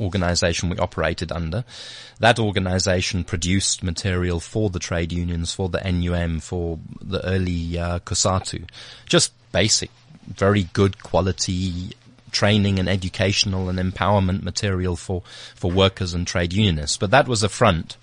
organization 0.00 0.68
we 0.68 0.78
operated 0.78 1.32
under. 1.32 1.64
That 2.20 2.38
organization 2.38 3.24
produced 3.24 3.82
material 3.82 4.38
for 4.38 4.70
the 4.70 4.78
trade 4.78 5.12
unions, 5.12 5.52
for 5.52 5.68
the 5.68 5.80
NUM, 5.80 6.38
for 6.38 6.78
the 7.00 7.24
early 7.26 7.76
uh. 7.78 7.98
Just 9.06 9.32
basic, 9.50 9.90
very 10.28 10.64
good 10.72 11.02
quality 11.02 11.90
training 12.32 12.78
and 12.78 12.88
educational 12.88 13.68
and 13.68 13.78
empowerment 13.78 14.42
material 14.42 14.96
for, 14.96 15.22
for 15.54 15.70
workers 15.70 16.14
and 16.14 16.26
trade 16.26 16.52
unionists. 16.52 16.96
But 16.96 17.10
that 17.10 17.28
was 17.28 17.42
a 17.42 17.48
front 17.48 17.96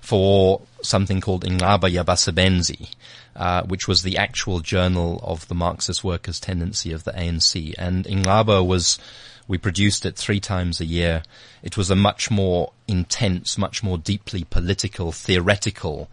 for 0.00 0.62
something 0.82 1.20
called 1.20 1.44
Inqaba 1.44 1.90
Yabasebenzi, 1.90 2.92
uh, 3.36 3.62
which 3.62 3.86
was 3.86 4.02
the 4.02 4.18
actual 4.18 4.60
journal 4.60 5.20
of 5.22 5.46
the 5.48 5.54
Marxist 5.54 6.02
workers' 6.02 6.40
tendency 6.40 6.92
of 6.92 7.04
the 7.04 7.12
ANC. 7.12 7.74
And 7.78 8.04
Inqaba 8.04 8.66
was, 8.66 8.98
we 9.46 9.58
produced 9.58 10.04
it 10.04 10.16
three 10.16 10.40
times 10.40 10.80
a 10.80 10.84
year. 10.84 11.22
It 11.62 11.76
was 11.76 11.90
a 11.90 11.96
much 11.96 12.30
more 12.30 12.72
intense, 12.88 13.56
much 13.56 13.82
more 13.82 13.96
deeply 13.96 14.44
political, 14.44 15.12
theoretical 15.12 16.10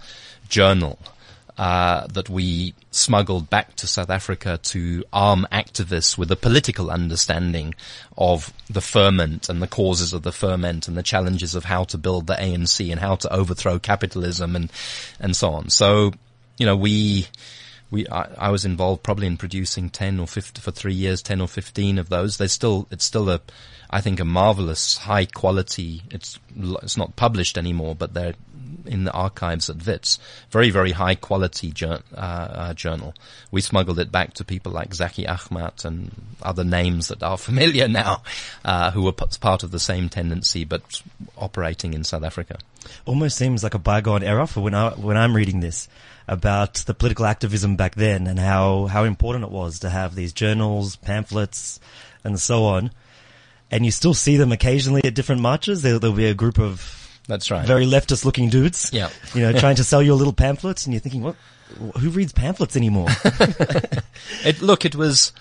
journal 0.47 0.99
uh, 1.59 2.07
that 2.07 2.29
we 2.29 2.73
smuggled 2.89 3.49
back 3.49 3.75
to 3.75 3.85
South 3.85 4.09
Africa 4.09 4.57
to 4.63 5.03
arm 5.11 5.45
activists 5.51 6.17
with 6.17 6.31
a 6.31 6.37
political 6.37 6.89
understanding 6.89 7.75
of 8.17 8.53
the 8.69 8.79
ferment 8.79 9.49
and 9.49 9.61
the 9.61 9.67
causes 9.67 10.13
of 10.13 10.23
the 10.23 10.31
ferment 10.31 10.87
and 10.87 10.95
the 10.95 11.03
challenges 11.03 11.55
of 11.55 11.65
how 11.65 11.83
to 11.83 11.97
build 11.97 12.27
the 12.27 12.35
ANC 12.35 12.89
and 12.89 13.01
how 13.01 13.17
to 13.17 13.33
overthrow 13.33 13.77
capitalism 13.77 14.55
and 14.55 14.71
and 15.19 15.35
so 15.35 15.49
on. 15.49 15.69
So, 15.69 16.13
you 16.57 16.65
know, 16.65 16.77
we 16.77 17.27
we 17.91 18.07
I, 18.07 18.29
I 18.37 18.49
was 18.51 18.63
involved 18.63 19.03
probably 19.03 19.27
in 19.27 19.35
producing 19.35 19.89
ten 19.89 20.17
or 20.17 20.27
fifty 20.27 20.61
for 20.61 20.71
three 20.71 20.93
years, 20.93 21.21
ten 21.21 21.41
or 21.41 21.47
fifteen 21.49 21.97
of 21.97 22.07
those. 22.07 22.37
There's 22.37 22.53
still 22.53 22.87
it's 22.89 23.03
still 23.03 23.29
a 23.29 23.41
I 23.89 23.99
think 23.99 24.21
a 24.21 24.25
marvelous 24.25 24.99
high 24.99 25.25
quality. 25.25 26.03
It's 26.09 26.39
it's 26.57 26.95
not 26.95 27.17
published 27.17 27.57
anymore, 27.57 27.95
but 27.95 28.13
they're 28.13 28.35
in 28.85 29.03
the 29.03 29.11
archives 29.11 29.69
at 29.69 29.85
Wits. 29.85 30.19
Very, 30.49 30.69
very 30.69 30.91
high 30.91 31.15
quality 31.15 31.71
jur- 31.71 32.01
uh, 32.13 32.17
uh, 32.17 32.73
journal. 32.73 33.13
We 33.51 33.61
smuggled 33.61 33.99
it 33.99 34.11
back 34.11 34.33
to 34.35 34.45
people 34.45 34.71
like 34.71 34.91
Zackie 34.91 35.27
Achmat 35.27 35.85
and 35.85 36.11
other 36.41 36.63
names 36.63 37.07
that 37.09 37.23
are 37.23 37.37
familiar 37.49 37.87
now, 37.87 38.23
uh, 38.63 38.91
who 38.91 39.03
were 39.03 39.11
p- 39.11 39.25
part 39.39 39.63
of 39.63 39.71
the 39.71 39.79
same 39.79 40.09
tendency 40.09 40.65
but 40.65 41.01
operating 41.37 41.93
in 41.93 42.03
South 42.03 42.23
Africa. 42.23 42.57
Almost 43.05 43.37
seems 43.37 43.63
like 43.63 43.73
a 43.73 43.79
bygone 43.79 44.23
era 44.23 44.47
for 44.47 44.61
when 44.61 44.73
I 44.73 44.91
when 44.91 45.17
I'm 45.17 45.35
reading 45.35 45.59
this 45.59 45.87
about 46.27 46.75
the 46.75 46.93
political 46.93 47.25
activism 47.25 47.75
back 47.75 47.95
then 47.95 48.27
and 48.27 48.39
how 48.39 48.85
how 48.85 49.03
important 49.03 49.43
it 49.43 49.51
was 49.51 49.79
to 49.79 49.89
have 49.89 50.15
these 50.15 50.31
journals, 50.31 50.95
pamphlets, 50.95 51.79
and 52.23 52.39
so 52.39 52.65
on. 52.65 52.91
And 53.71 53.85
you 53.85 53.91
still 53.91 54.13
see 54.13 54.37
them 54.37 54.51
occasionally 54.51 55.03
at 55.03 55.13
different 55.13 55.41
marches. 55.41 55.81
There, 55.81 55.99
there'll 55.99 56.15
be 56.15 56.25
a 56.25 56.33
group 56.33 56.57
of 56.59 56.98
That's 57.29 57.51
right. 57.51 57.65
very 57.65 57.85
leftist 57.85 58.25
looking 58.25 58.49
dudes. 58.49 58.89
Yeah. 58.91 59.09
You 59.35 59.41
know, 59.41 59.53
trying 59.53 59.75
to 59.75 59.83
sell 59.83 60.01
you 60.01 60.13
a 60.13 60.15
little 60.15 60.33
pamphlet 60.33 60.83
and 60.85 60.93
you're 60.93 60.99
thinking, 60.99 61.21
what, 61.21 61.35
who 61.99 62.09
reads 62.09 62.33
pamphlets 62.33 62.75
anymore? 62.75 63.07
It, 64.43 64.61
look, 64.61 64.85
it 64.85 64.95
was, 64.95 65.31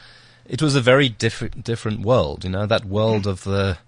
it 0.47 0.63
was 0.63 0.75
a 0.75 0.81
very 0.81 1.09
different, 1.09 1.65
different 1.65 2.01
world, 2.01 2.45
you 2.45 2.51
know, 2.51 2.67
that 2.67 2.85
world 2.85 3.27
of 3.27 3.45
the, 3.45 3.79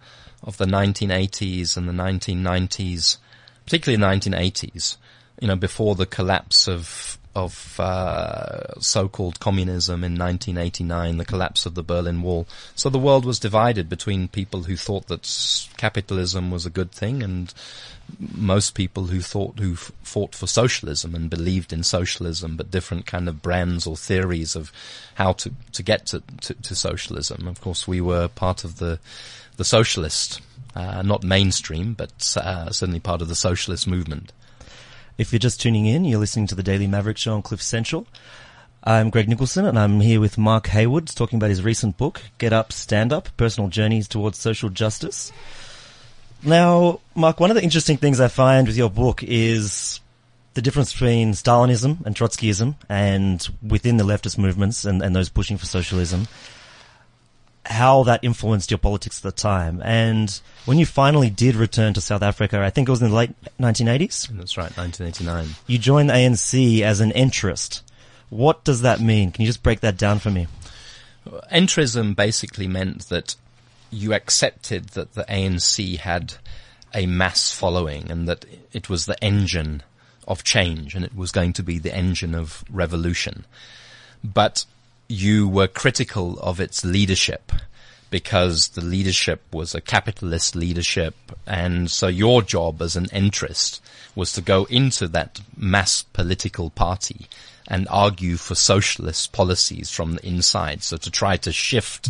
of 0.42 0.56
the 0.56 0.66
1980s 0.66 1.76
and 1.76 1.88
the 1.88 1.92
1990s, 1.92 3.18
particularly 3.64 4.00
the 4.00 4.30
1980s, 4.30 4.96
you 5.40 5.48
know, 5.48 5.56
before 5.56 5.94
the 5.94 6.06
collapse 6.06 6.68
of, 6.68 7.18
of, 7.34 7.78
uh, 7.78 8.80
so-called 8.80 9.40
communism 9.40 10.04
in 10.04 10.18
1989, 10.18 11.16
the 11.16 11.24
collapse 11.24 11.66
of 11.66 11.74
the 11.74 11.82
Berlin 11.82 12.22
Wall. 12.22 12.46
So 12.74 12.90
the 12.90 12.98
world 12.98 13.24
was 13.24 13.38
divided 13.38 13.88
between 13.88 14.28
people 14.28 14.64
who 14.64 14.76
thought 14.76 15.06
that 15.08 15.68
capitalism 15.76 16.50
was 16.50 16.66
a 16.66 16.70
good 16.70 16.92
thing 16.92 17.22
and 17.22 17.52
most 18.18 18.74
people 18.74 19.04
who 19.06 19.20
thought 19.20 19.58
who 19.58 19.76
fought 19.76 20.34
for 20.34 20.46
socialism 20.46 21.14
and 21.14 21.30
believed 21.30 21.72
in 21.72 21.82
socialism, 21.82 22.56
but 22.56 22.70
different 22.70 23.06
kind 23.06 23.28
of 23.28 23.42
brands 23.42 23.86
or 23.86 23.96
theories 23.96 24.56
of 24.56 24.72
how 25.14 25.32
to 25.32 25.52
to 25.72 25.82
get 25.82 26.06
to, 26.06 26.22
to, 26.40 26.54
to 26.54 26.74
socialism. 26.74 27.46
Of 27.46 27.60
course, 27.60 27.86
we 27.86 28.00
were 28.00 28.28
part 28.28 28.64
of 28.64 28.78
the 28.78 28.98
the 29.56 29.64
socialist, 29.64 30.40
uh, 30.74 31.02
not 31.02 31.22
mainstream, 31.22 31.94
but 31.94 32.36
uh, 32.36 32.70
certainly 32.70 33.00
part 33.00 33.22
of 33.22 33.28
the 33.28 33.34
socialist 33.34 33.86
movement. 33.86 34.32
If 35.20 35.34
you're 35.34 35.38
just 35.38 35.60
tuning 35.60 35.84
in, 35.84 36.06
you're 36.06 36.18
listening 36.18 36.46
to 36.46 36.54
the 36.54 36.62
Daily 36.62 36.86
Maverick 36.86 37.18
Show 37.18 37.34
on 37.34 37.42
Cliff 37.42 37.60
Central. 37.60 38.06
I'm 38.82 39.10
Greg 39.10 39.28
Nicholson 39.28 39.66
and 39.66 39.78
I'm 39.78 40.00
here 40.00 40.18
with 40.18 40.38
Mark 40.38 40.68
Heywood 40.68 41.14
talking 41.14 41.36
about 41.36 41.50
his 41.50 41.62
recent 41.62 41.98
book, 41.98 42.22
Get 42.38 42.54
Up, 42.54 42.72
Stand 42.72 43.12
Up, 43.12 43.28
Personal 43.36 43.68
Journeys 43.68 44.08
Towards 44.08 44.38
Social 44.38 44.70
Justice. 44.70 45.30
Now, 46.42 47.00
Mark, 47.14 47.38
one 47.38 47.50
of 47.50 47.54
the 47.54 47.62
interesting 47.62 47.98
things 47.98 48.18
I 48.18 48.28
find 48.28 48.66
with 48.66 48.78
your 48.78 48.88
book 48.88 49.22
is 49.22 50.00
the 50.54 50.62
difference 50.62 50.90
between 50.94 51.32
Stalinism 51.32 52.02
and 52.06 52.16
Trotskyism 52.16 52.76
and 52.88 53.46
within 53.62 53.98
the 53.98 54.04
leftist 54.04 54.38
movements 54.38 54.86
and, 54.86 55.02
and 55.02 55.14
those 55.14 55.28
pushing 55.28 55.58
for 55.58 55.66
socialism, 55.66 56.28
how 57.66 58.02
that 58.04 58.24
influenced 58.24 58.70
your 58.70 58.78
politics 58.78 59.18
at 59.18 59.22
the 59.22 59.32
time. 59.32 59.82
And 59.84 60.40
when 60.64 60.78
you 60.78 60.86
finally 60.86 61.30
did 61.30 61.54
return 61.54 61.94
to 61.94 62.00
South 62.00 62.22
Africa, 62.22 62.60
I 62.60 62.70
think 62.70 62.88
it 62.88 62.90
was 62.90 63.02
in 63.02 63.10
the 63.10 63.14
late 63.16 63.34
1980s, 63.60 64.28
That's 64.36 64.56
right, 64.56 64.74
1989. 64.76 65.56
you 65.66 65.78
joined 65.78 66.10
the 66.10 66.14
ANC 66.14 66.80
as 66.80 67.00
an 67.00 67.12
entrist. 67.12 67.82
What 68.30 68.64
does 68.64 68.82
that 68.82 69.00
mean? 69.00 69.32
Can 69.32 69.42
you 69.42 69.48
just 69.48 69.62
break 69.62 69.80
that 69.80 69.98
down 69.98 70.20
for 70.20 70.30
me? 70.30 70.46
Entrism 71.52 72.16
basically 72.16 72.66
meant 72.66 73.08
that 73.08 73.36
you 73.90 74.14
accepted 74.14 74.90
that 74.90 75.14
the 75.14 75.24
ANC 75.24 75.98
had 75.98 76.34
a 76.94 77.06
mass 77.06 77.52
following 77.52 78.10
and 78.10 78.26
that 78.28 78.44
it 78.72 78.88
was 78.88 79.06
the 79.06 79.22
engine 79.22 79.82
of 80.26 80.44
change 80.44 80.94
and 80.94 81.04
it 81.04 81.14
was 81.14 81.30
going 81.32 81.52
to 81.52 81.62
be 81.62 81.78
the 81.78 81.94
engine 81.94 82.34
of 82.34 82.64
revolution. 82.70 83.44
But 84.22 84.64
you 85.10 85.48
were 85.48 85.66
critical 85.66 86.38
of 86.38 86.60
its 86.60 86.84
leadership 86.84 87.52
because 88.10 88.68
the 88.68 88.84
leadership 88.84 89.42
was 89.52 89.74
a 89.74 89.80
capitalist 89.80 90.56
leadership 90.56 91.14
and 91.46 91.90
so 91.90 92.06
your 92.06 92.42
job 92.42 92.80
as 92.82 92.96
an 92.96 93.08
entrist 93.12 93.82
was 94.14 94.32
to 94.32 94.40
go 94.40 94.64
into 94.64 95.06
that 95.08 95.40
mass 95.56 96.02
political 96.02 96.70
party 96.70 97.26
and 97.68 97.86
argue 97.88 98.36
for 98.36 98.54
socialist 98.54 99.32
policies 99.32 99.90
from 99.90 100.14
the 100.14 100.26
inside. 100.26 100.82
So 100.82 100.96
to 100.96 101.10
try 101.10 101.36
to 101.38 101.52
shift 101.52 102.08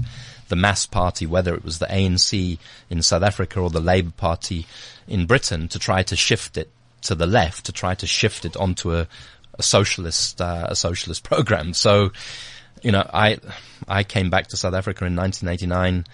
the 0.49 0.57
mass 0.57 0.87
party, 0.87 1.27
whether 1.27 1.55
it 1.55 1.65
was 1.65 1.79
the 1.79 1.87
ANC 1.87 2.59
in 2.89 3.03
South 3.03 3.23
Africa 3.23 3.61
or 3.61 3.69
the 3.69 3.81
Labour 3.81 4.13
Party 4.17 4.67
in 5.07 5.27
Britain, 5.27 5.69
to 5.69 5.79
try 5.79 6.03
to 6.03 6.17
shift 6.17 6.57
it 6.57 6.71
to 7.03 7.15
the 7.15 7.27
left, 7.27 7.67
to 7.67 7.73
try 7.73 7.95
to 7.95 8.07
shift 8.07 8.45
it 8.47 8.57
onto 8.57 8.95
a, 8.95 9.07
a 9.59 9.63
socialist, 9.63 10.41
uh, 10.41 10.67
a 10.69 10.77
socialist 10.77 11.25
program. 11.31 11.75
So, 11.75 12.11
you 12.83 12.93
know, 12.93 13.09
I, 13.12 13.38
I 13.88 14.05
came 14.05 14.31
back 14.31 14.49
to 14.49 14.57
South 14.57 14.75
Africa 14.75 15.05
in 15.05 15.16
1989 15.16 16.07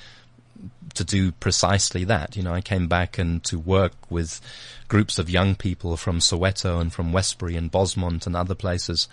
to 0.95 1.05
do 1.05 1.33
precisely 1.33 2.05
that. 2.05 2.37
You 2.37 2.43
know, 2.43 2.53
I 2.53 2.61
came 2.61 2.89
back 2.89 3.19
and 3.19 3.43
to 3.45 3.59
work 3.59 3.93
with 4.11 4.41
groups 4.89 5.19
of 5.19 5.31
young 5.31 5.55
people 5.55 5.97
from 5.97 6.19
Soweto 6.19 6.81
and 6.81 6.93
from 6.93 7.13
Westbury 7.13 7.57
and 7.57 7.71
Bosmont 7.71 8.27
and 8.27 8.37
other 8.37 8.55
places 8.55 9.09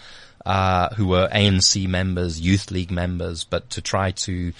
uh, 0.45 0.89
who 0.95 1.07
were 1.07 1.29
ANC 1.29 1.87
members, 1.87 2.39
youth 2.39 2.71
league 2.71 2.91
members, 2.91 3.43
but 3.43 3.69
to 3.71 3.81
try 3.81 4.11
to 4.11 4.53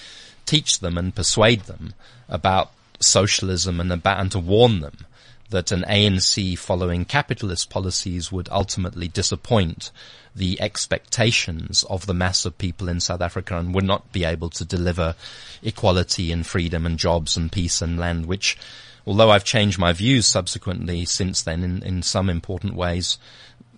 teach 0.45 0.79
them 0.79 0.97
and 0.97 1.15
persuade 1.15 1.61
them 1.61 1.93
about 2.29 2.71
socialism 2.99 3.79
and 3.79 3.91
about 3.91 4.19
and 4.19 4.31
to 4.31 4.39
warn 4.39 4.79
them 4.79 5.05
that 5.53 5.71
an 5.71 5.85
ANC 5.87 6.57
following 6.57 7.05
capitalist 7.05 7.69
policies 7.69 8.31
would 8.31 8.49
ultimately 8.51 9.07
disappoint 9.07 9.91
the 10.35 10.59
expectations 10.59 11.83
of 11.91 12.07
the 12.07 12.13
mass 12.13 12.43
of 12.43 12.57
people 12.57 12.89
in 12.89 12.99
South 12.99 13.21
Africa 13.21 13.57
and 13.57 13.73
would 13.73 13.83
not 13.83 14.11
be 14.11 14.23
able 14.23 14.49
to 14.49 14.65
deliver 14.65 15.13
equality 15.61 16.31
and 16.31 16.45
freedom 16.45 16.87
and 16.87 16.97
jobs 16.97 17.37
and 17.37 17.51
peace 17.51 17.83
and 17.83 17.99
land, 17.99 18.25
which, 18.25 18.57
although 19.05 19.29
I've 19.29 19.43
changed 19.43 19.77
my 19.77 19.93
views 19.93 20.25
subsequently 20.25 21.05
since 21.05 21.43
then 21.43 21.63
in, 21.63 21.83
in 21.83 22.01
some 22.01 22.31
important 22.31 22.73
ways, 22.73 23.19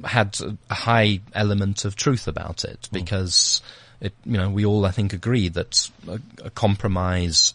had 0.06 0.40
a 0.70 0.74
high 0.74 1.20
element 1.34 1.84
of 1.84 1.98
truth 1.98 2.26
about 2.26 2.64
it. 2.64 2.84
Mm. 2.84 2.92
Because 2.94 3.62
it, 4.00 4.14
you 4.24 4.38
know, 4.38 4.50
we 4.50 4.66
all, 4.66 4.86
I 4.86 4.92
think, 4.92 5.12
agree 5.12 5.50
that 5.50 5.90
a, 6.08 6.22
a 6.46 6.50
compromise 6.52 7.54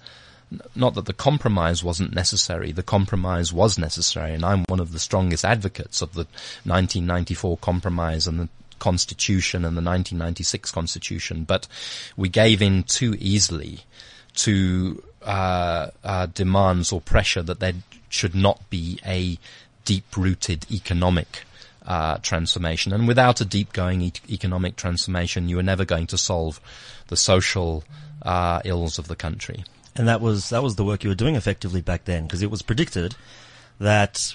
not 0.75 0.95
that 0.95 1.07
the 1.07 1.13
compromise 1.13 1.85
wasn't 1.85 2.15
necessary, 2.15 2.73
the 2.73 2.83
compromise 2.83 3.53
was 3.53 3.79
necessary, 3.79 4.35
and 4.35 4.45
I'm 4.45 4.65
one 4.69 4.81
of 4.81 4.93
the 4.93 4.99
strongest 4.99 5.45
advocates 5.45 6.03
of 6.03 6.15
the 6.15 6.27
1994 6.65 7.59
compromise 7.59 8.27
and 8.27 8.41
the 8.41 8.49
constitution 8.79 9.65
and 9.65 9.77
the 9.77 9.83
1996 9.83 10.71
constitution, 10.73 11.45
but 11.45 11.69
we 12.17 12.29
gave 12.29 12.61
in 12.61 12.83
too 12.83 13.15
easily 13.21 13.81
to 14.35 15.03
uh, 15.23 15.89
uh, 16.03 16.27
demands 16.27 16.93
or 16.93 17.01
pressure 17.01 17.43
that 17.43 17.61
there 17.61 17.75
should 18.09 18.35
not 18.35 18.69
be 18.71 18.99
a 19.07 19.39
deep-rooted 19.85 20.67
economic 20.71 21.45
uh, 21.87 22.19
transformation. 22.19 22.93
And 22.93 23.07
without 23.07 23.41
a 23.41 23.45
deep-going 23.45 24.03
e- 24.03 24.13
economic 24.29 24.77
transformation, 24.77 25.49
you 25.49 25.59
are 25.59 25.63
never 25.63 25.85
going 25.85 26.07
to 26.09 26.19
solve 26.19 26.61
the 27.09 27.17
social 27.17 27.85
uh, 28.23 28.61
ills 28.65 28.99
of 28.99 29.09
the 29.09 29.17
country. 29.17 29.65
And 29.97 30.09
that 30.09 30.21
was 30.21 30.51
that 30.51 30.63
was 30.63 30.77
the 30.77 30.85
work 30.85 31.05
you 31.05 31.11
were 31.11 31.17
doing 31.17 31.35
effectively 31.35 31.81
back 31.81 32.05
then, 32.05 32.25
because 32.25 32.43
it 32.43 32.51
was 32.51 32.63
predicted 32.63 33.17
that 33.79 34.35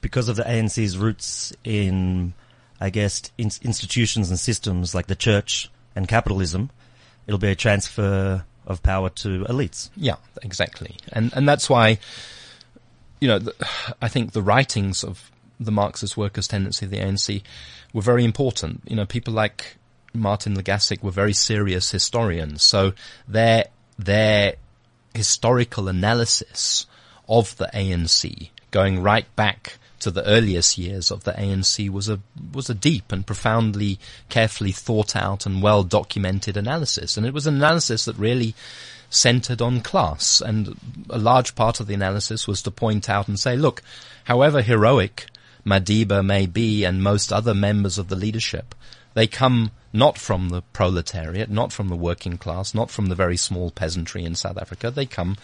because 0.00 0.28
of 0.28 0.36
the 0.36 0.42
ANC's 0.42 0.96
roots 0.98 1.52
in, 1.64 2.34
I 2.80 2.90
guess, 2.90 3.22
in, 3.38 3.50
institutions 3.62 4.30
and 4.30 4.38
systems 4.38 4.94
like 4.94 5.06
the 5.06 5.16
church 5.16 5.70
and 5.94 6.06
capitalism, 6.06 6.70
it'll 7.26 7.38
be 7.38 7.50
a 7.50 7.54
transfer 7.54 8.44
of 8.66 8.82
power 8.82 9.08
to 9.08 9.44
elites. 9.44 9.90
Yeah, 9.96 10.16
exactly. 10.42 10.96
And 11.12 11.32
and 11.34 11.48
that's 11.48 11.68
why, 11.68 11.98
you 13.20 13.28
know, 13.28 13.38
the, 13.38 13.54
I 14.00 14.08
think 14.08 14.32
the 14.32 14.42
writings 14.42 15.02
of 15.02 15.30
the 15.58 15.72
Marxist 15.72 16.16
workers' 16.16 16.48
tendency 16.48 16.86
of 16.86 16.90
the 16.90 16.98
ANC 16.98 17.42
were 17.92 18.02
very 18.02 18.24
important. 18.24 18.82
You 18.86 18.96
know, 18.96 19.06
people 19.06 19.34
like 19.34 19.76
Martin 20.14 20.56
Legassick 20.56 21.02
were 21.02 21.10
very 21.10 21.32
serious 21.32 21.90
historians, 21.90 22.62
so 22.62 22.92
their 23.26 23.66
their 23.98 24.54
historical 25.14 25.88
analysis 25.88 26.86
of 27.28 27.56
the 27.56 27.70
ANC, 27.74 28.50
going 28.70 29.02
right 29.02 29.34
back 29.36 29.78
to 30.00 30.10
the 30.10 30.26
earliest 30.26 30.78
years 30.78 31.10
of 31.10 31.24
the 31.24 31.32
ANC, 31.32 31.88
was 31.90 32.08
a 32.08 32.20
was 32.52 32.68
a 32.68 32.74
deep 32.74 33.12
and 33.12 33.26
profoundly, 33.26 33.98
carefully 34.28 34.72
thought 34.72 35.14
out 35.14 35.46
and 35.46 35.62
well 35.62 35.84
documented 35.84 36.56
analysis, 36.56 37.16
and 37.16 37.24
it 37.26 37.34
was 37.34 37.46
an 37.46 37.56
analysis 37.56 38.04
that 38.04 38.16
really 38.16 38.54
centered 39.12 39.60
on 39.60 39.80
class. 39.80 40.40
And 40.40 40.76
a 41.10 41.18
large 41.18 41.54
part 41.54 41.80
of 41.80 41.86
the 41.86 41.94
analysis 41.94 42.48
was 42.48 42.62
to 42.62 42.70
point 42.70 43.08
out 43.08 43.28
and 43.28 43.38
say, 43.38 43.56
look, 43.56 43.82
however 44.24 44.62
heroic 44.62 45.26
Madiba 45.64 46.24
may 46.24 46.46
be 46.46 46.84
and 46.84 47.02
most 47.02 47.32
other 47.32 47.54
members 47.54 47.98
of 47.98 48.08
the 48.08 48.16
leadership, 48.16 48.74
they 49.14 49.26
come 49.26 49.70
not 49.92 50.16
from 50.18 50.48
the 50.48 50.62
proletariat, 50.72 51.50
not 51.50 51.72
from 51.72 51.88
the 51.88 51.96
working 51.96 52.38
class, 52.38 52.74
not 52.74 52.90
from 52.90 53.06
the 53.06 53.14
very 53.14 53.36
small 53.36 53.70
peasantry 53.70 54.24
in 54.24 54.34
South 54.34 54.56
Africa. 54.56 54.90
They 54.90 55.06
come 55.06 55.36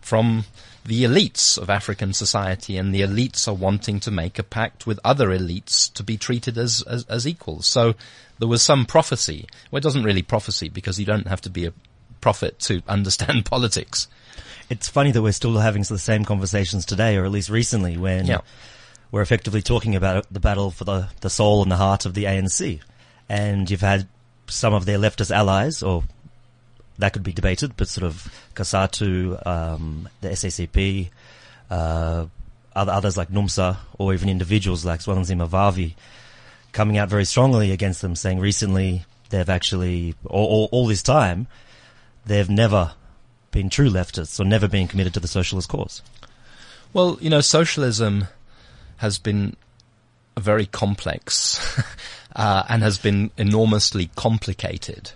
from 0.00 0.44
the 0.84 1.02
elites 1.02 1.58
of 1.58 1.68
African 1.68 2.12
society, 2.12 2.76
and 2.76 2.94
the 2.94 3.00
elites 3.00 3.48
are 3.48 3.54
wanting 3.54 3.98
to 4.00 4.10
make 4.10 4.38
a 4.38 4.44
pact 4.44 4.86
with 4.86 5.00
other 5.04 5.28
elites 5.30 5.92
to 5.94 6.04
be 6.04 6.16
treated 6.16 6.56
as, 6.56 6.82
as, 6.82 7.04
as 7.06 7.26
equals. 7.26 7.66
So 7.66 7.94
there 8.38 8.46
was 8.48 8.62
some 8.62 8.86
prophecy. 8.86 9.46
Well, 9.70 9.78
it 9.78 9.82
doesn't 9.82 10.04
really 10.04 10.22
prophecy 10.22 10.68
because 10.68 11.00
you 11.00 11.06
don't 11.06 11.26
have 11.26 11.40
to 11.40 11.50
be 11.50 11.66
a 11.66 11.72
prophet 12.20 12.58
to 12.60 12.82
understand 12.88 13.44
politics. 13.44 14.06
It's 14.70 14.88
funny 14.88 15.10
that 15.12 15.22
we're 15.22 15.32
still 15.32 15.58
having 15.58 15.82
the 15.82 15.98
same 15.98 16.24
conversations 16.24 16.84
today, 16.84 17.16
or 17.16 17.24
at 17.24 17.30
least 17.32 17.50
recently, 17.50 17.96
when 17.96 18.26
Yeah. 18.26 18.40
we're 19.10 19.22
effectively 19.22 19.62
talking 19.62 19.96
about 19.96 20.26
the 20.32 20.40
battle 20.40 20.70
for 20.70 20.84
the, 20.84 21.08
the 21.20 21.30
soul 21.30 21.62
and 21.62 21.70
the 21.72 21.76
heart 21.76 22.06
of 22.06 22.14
the 22.14 22.24
ANC. 22.24 22.80
And 23.28 23.70
you've 23.70 23.80
had 23.80 24.08
some 24.46 24.74
of 24.74 24.84
their 24.84 24.98
leftist 24.98 25.30
allies, 25.30 25.82
or 25.82 26.04
that 26.98 27.12
could 27.12 27.22
be 27.22 27.32
debated, 27.32 27.76
but 27.76 27.88
sort 27.88 28.04
of 28.04 28.32
COSATU, 28.54 29.46
um, 29.46 30.08
the 30.20 30.28
SACP, 30.28 31.10
uh, 31.70 32.26
other, 32.74 32.92
others 32.92 33.16
like 33.16 33.30
NUMSA, 33.30 33.76
or 33.98 34.14
even 34.14 34.28
individuals 34.28 34.84
like 34.84 35.00
Zwelinzima 35.00 35.48
Vavi, 35.48 35.94
coming 36.72 36.98
out 36.98 37.08
very 37.08 37.24
strongly 37.24 37.72
against 37.72 38.02
them, 38.02 38.14
saying 38.14 38.38
recently 38.38 39.04
they've 39.30 39.48
actually, 39.48 40.14
all, 40.26 40.46
all, 40.46 40.68
all 40.72 40.86
this 40.86 41.02
time, 41.02 41.46
they've 42.24 42.50
never 42.50 42.92
been 43.50 43.70
true 43.70 43.88
leftists 43.88 44.38
or 44.38 44.44
never 44.44 44.68
been 44.68 44.86
committed 44.86 45.14
to 45.14 45.20
the 45.20 45.28
socialist 45.28 45.68
cause. 45.68 46.02
Well, 46.92 47.18
you 47.20 47.30
know, 47.30 47.40
socialism 47.40 48.28
has 48.98 49.18
been 49.18 49.56
a 50.36 50.40
very 50.40 50.66
complex 50.66 51.60
uh, 52.36 52.64
and 52.68 52.82
has 52.82 52.98
been 52.98 53.30
enormously 53.36 54.10
complicated 54.14 55.10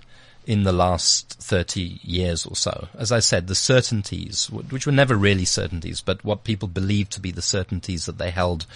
in 0.47 0.65
the 0.65 0.73
last 0.73 1.35
30 1.35 2.01
years 2.03 2.47
or 2.47 2.57
so. 2.57 2.89
As 2.99 3.13
I 3.13 3.21
said, 3.21 3.47
the 3.47 3.55
certainties, 3.55 4.51
which 4.51 4.87
were 4.87 4.93
never 4.93 5.15
really 5.15 5.45
certainties, 5.45 6.01
but 6.01 6.25
what 6.25 6.45
people 6.45 6.67
believed 6.67 7.13
to 7.13 7.21
be 7.21 7.31
the 7.31 7.43
certainties 7.43 8.07
that 8.07 8.19
they 8.19 8.31
held 8.31 8.67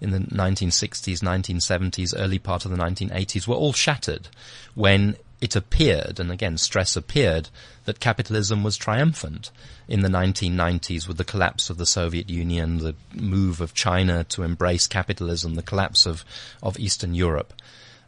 in 0.00 0.10
the 0.10 0.18
1960s, 0.18 1.20
1970s, 1.20 2.14
early 2.16 2.38
part 2.38 2.64
of 2.64 2.70
the 2.70 2.76
1980s 2.78 3.46
were 3.46 3.54
all 3.54 3.74
shattered 3.74 4.28
when 4.74 5.16
it 5.42 5.54
appeared, 5.54 6.18
and 6.18 6.30
again 6.32 6.56
stress 6.56 6.96
appeared, 6.96 7.50
that 7.84 8.00
capitalism 8.00 8.62
was 8.62 8.76
triumphant 8.76 9.50
in 9.86 10.00
the 10.00 10.08
1990s 10.08 11.06
with 11.06 11.18
the 11.18 11.24
collapse 11.24 11.68
of 11.68 11.76
the 11.76 11.86
Soviet 11.86 12.30
Union, 12.30 12.78
the 12.78 12.94
move 13.12 13.60
of 13.60 13.74
China 13.74 14.24
to 14.24 14.44
embrace 14.44 14.86
capitalism, 14.86 15.56
the 15.56 15.62
collapse 15.62 16.06
of, 16.06 16.24
of 16.62 16.78
Eastern 16.78 17.14
Europe. 17.14 17.52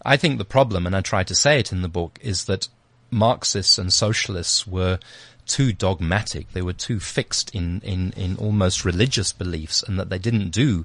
I 0.05 0.17
think 0.17 0.39
the 0.39 0.45
problem, 0.45 0.87
and 0.87 0.95
I 0.95 1.01
try 1.01 1.23
to 1.25 1.35
say 1.35 1.59
it 1.59 1.73
in 1.73 1.83
the 1.83 1.89
book, 1.89 2.19
is 2.23 2.45
that 2.45 2.69
Marxists 3.11 3.79
and 3.79 3.93
socialists 3.93 4.67
were 4.67 4.99
too 5.47 5.73
dogmatic. 5.73 6.53
They 6.53 6.63
were 6.63 6.73
too 6.73 7.01
fixed 7.01 7.55
in, 7.55 7.81
in, 7.83 8.13
in 8.17 8.37
almost 8.37 8.85
religious 8.85 9.33
beliefs 9.33 9.83
and 9.83 9.99
that 9.99 10.11
they 10.11 10.19
didn't 10.19 10.51
do 10.51 10.85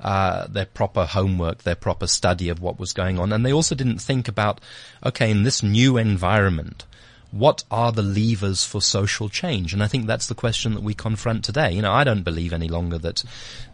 uh, 0.00 0.46
their 0.48 0.66
proper 0.66 1.06
homework, 1.06 1.62
their 1.62 1.74
proper 1.74 2.06
study 2.06 2.48
of 2.48 2.60
what 2.60 2.78
was 2.78 2.92
going 2.92 3.18
on. 3.18 3.32
And 3.32 3.44
they 3.44 3.52
also 3.52 3.74
didn't 3.74 4.00
think 4.00 4.28
about, 4.28 4.60
okay, 5.04 5.30
in 5.30 5.42
this 5.42 5.62
new 5.62 5.96
environment, 5.96 6.84
what 7.32 7.62
are 7.70 7.92
the 7.92 8.02
levers 8.02 8.64
for 8.64 8.82
social 8.82 9.28
change? 9.28 9.72
And 9.72 9.82
I 9.82 9.86
think 9.86 10.06
that's 10.06 10.26
the 10.26 10.34
question 10.34 10.74
that 10.74 10.82
we 10.82 10.94
confront 10.94 11.44
today. 11.44 11.72
You 11.72 11.82
know, 11.82 11.92
I 11.92 12.02
don't 12.02 12.24
believe 12.24 12.52
any 12.52 12.68
longer 12.68 12.98
that 12.98 13.22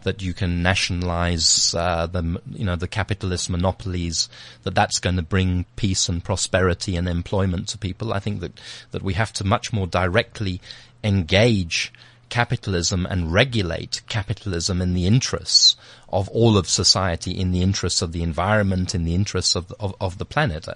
that 0.03 0.21
you 0.21 0.33
can 0.33 0.61
nationalize 0.61 1.73
uh, 1.73 2.05
the 2.05 2.39
you 2.51 2.65
know 2.65 2.75
the 2.75 2.87
capitalist 2.87 3.49
monopolies. 3.49 4.29
That 4.63 4.75
that's 4.75 4.99
going 4.99 5.15
to 5.15 5.23
bring 5.23 5.65
peace 5.75 6.07
and 6.07 6.23
prosperity 6.23 6.95
and 6.95 7.07
employment 7.07 7.67
to 7.69 7.77
people. 7.77 8.13
I 8.13 8.19
think 8.19 8.41
that 8.41 8.59
that 8.91 9.01
we 9.01 9.15
have 9.15 9.33
to 9.33 9.43
much 9.43 9.73
more 9.73 9.87
directly 9.87 10.61
engage 11.03 11.91
capitalism 12.29 13.05
and 13.05 13.31
regulate 13.31 14.01
capitalism 14.09 14.81
in 14.81 14.93
the 14.93 15.07
interests 15.07 15.77
of 16.09 16.27
all 16.29 16.57
of 16.57 16.67
society, 16.67 17.31
in 17.31 17.51
the 17.51 17.61
interests 17.61 18.01
of 18.01 18.11
the 18.11 18.21
environment, 18.21 18.93
in 18.93 19.03
the 19.03 19.15
interests 19.15 19.55
of 19.55 19.73
of, 19.79 19.95
of 19.99 20.19
the 20.19 20.25
planet. 20.25 20.67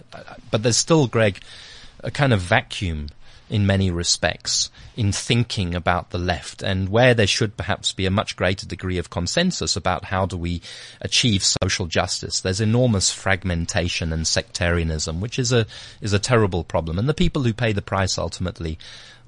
But 0.50 0.63
there's 0.63 0.78
still, 0.78 1.06
Greg, 1.06 1.41
a 2.04 2.12
kind 2.12 2.34
of 2.34 2.40
vacuum 2.40 3.10
in 3.52 3.66
many 3.66 3.92
respects 3.92 4.70
in 4.96 5.12
thinking 5.12 5.76
about 5.76 6.12
the 6.12 6.18
left 6.18 6.64
and 6.64 6.88
where 6.88 7.14
there 7.14 7.28
should 7.28 7.58
perhaps 7.58 7.92
be 7.92 8.06
a 8.06 8.12
much 8.12 8.38
greater 8.38 8.66
degree 8.66 8.98
of 8.98 9.10
consensus 9.10 9.76
about 9.76 10.06
how 10.06 10.26
do 10.26 10.38
we 10.38 10.62
achieve 11.02 11.44
social 11.44 11.86
justice. 11.86 12.40
There's 12.40 12.62
enormous 12.62 13.12
fragmentation 13.12 14.14
and 14.14 14.26
sectarianism, 14.26 15.20
which 15.20 15.38
is 15.38 15.52
a, 15.52 15.68
is 16.00 16.14
a 16.14 16.20
terrible 16.20 16.64
problem. 16.64 16.98
And 16.98 17.10
the 17.10 17.14
people 17.14 17.44
who 17.44 17.54
pay 17.54 17.74
the 17.74 17.82
price 17.82 18.18
ultimately 18.18 18.80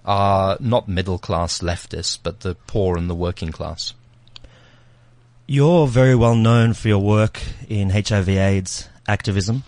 are 0.05 0.57
not 0.61 0.87
middle 0.87 1.19
class 1.19 1.59
leftists, 1.59 2.17
but 2.21 2.39
the 2.39 2.55
poor 2.55 2.97
and 2.97 3.09
the 3.09 3.15
working 3.15 3.51
class. 3.51 3.93
You're 5.47 5.87
very 5.87 6.15
well 6.15 6.35
known 6.35 6.73
for 6.73 6.87
your 6.87 7.03
work 7.03 7.41
in 7.67 7.89
HIV 7.89 8.29
AIDS 8.29 8.87
activism, 9.05 9.63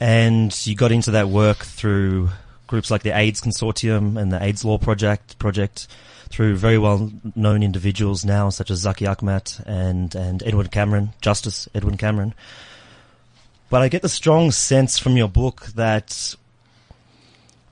and 0.00 0.66
you 0.66 0.74
got 0.74 0.92
into 0.92 1.12
that 1.12 1.28
work 1.28 1.58
through 1.58 2.30
groups 2.66 2.90
like 2.90 3.02
the 3.02 3.16
AIDS 3.16 3.40
Consortium 3.40 4.20
and 4.20 4.30
the 4.32 4.42
AIDS 4.42 4.64
Law 4.64 4.78
Project 4.78 5.38
project 5.38 5.88
through 6.28 6.56
very 6.56 6.78
well 6.78 7.10
known 7.34 7.62
individuals 7.62 8.24
now, 8.24 8.50
such 8.50 8.70
as 8.70 8.84
Zackie 8.84 9.12
Achmat 9.12 9.64
and 9.66 10.14
and 10.14 10.42
Edwin 10.44 10.68
Cameron, 10.68 11.10
Justice 11.20 11.68
Edwin 11.74 11.96
Cameron. 11.96 12.34
But 13.70 13.82
I 13.82 13.88
get 13.88 14.02
the 14.02 14.08
strong 14.08 14.50
sense 14.50 14.98
from 14.98 15.16
your 15.16 15.28
book 15.28 15.66
that 15.74 16.34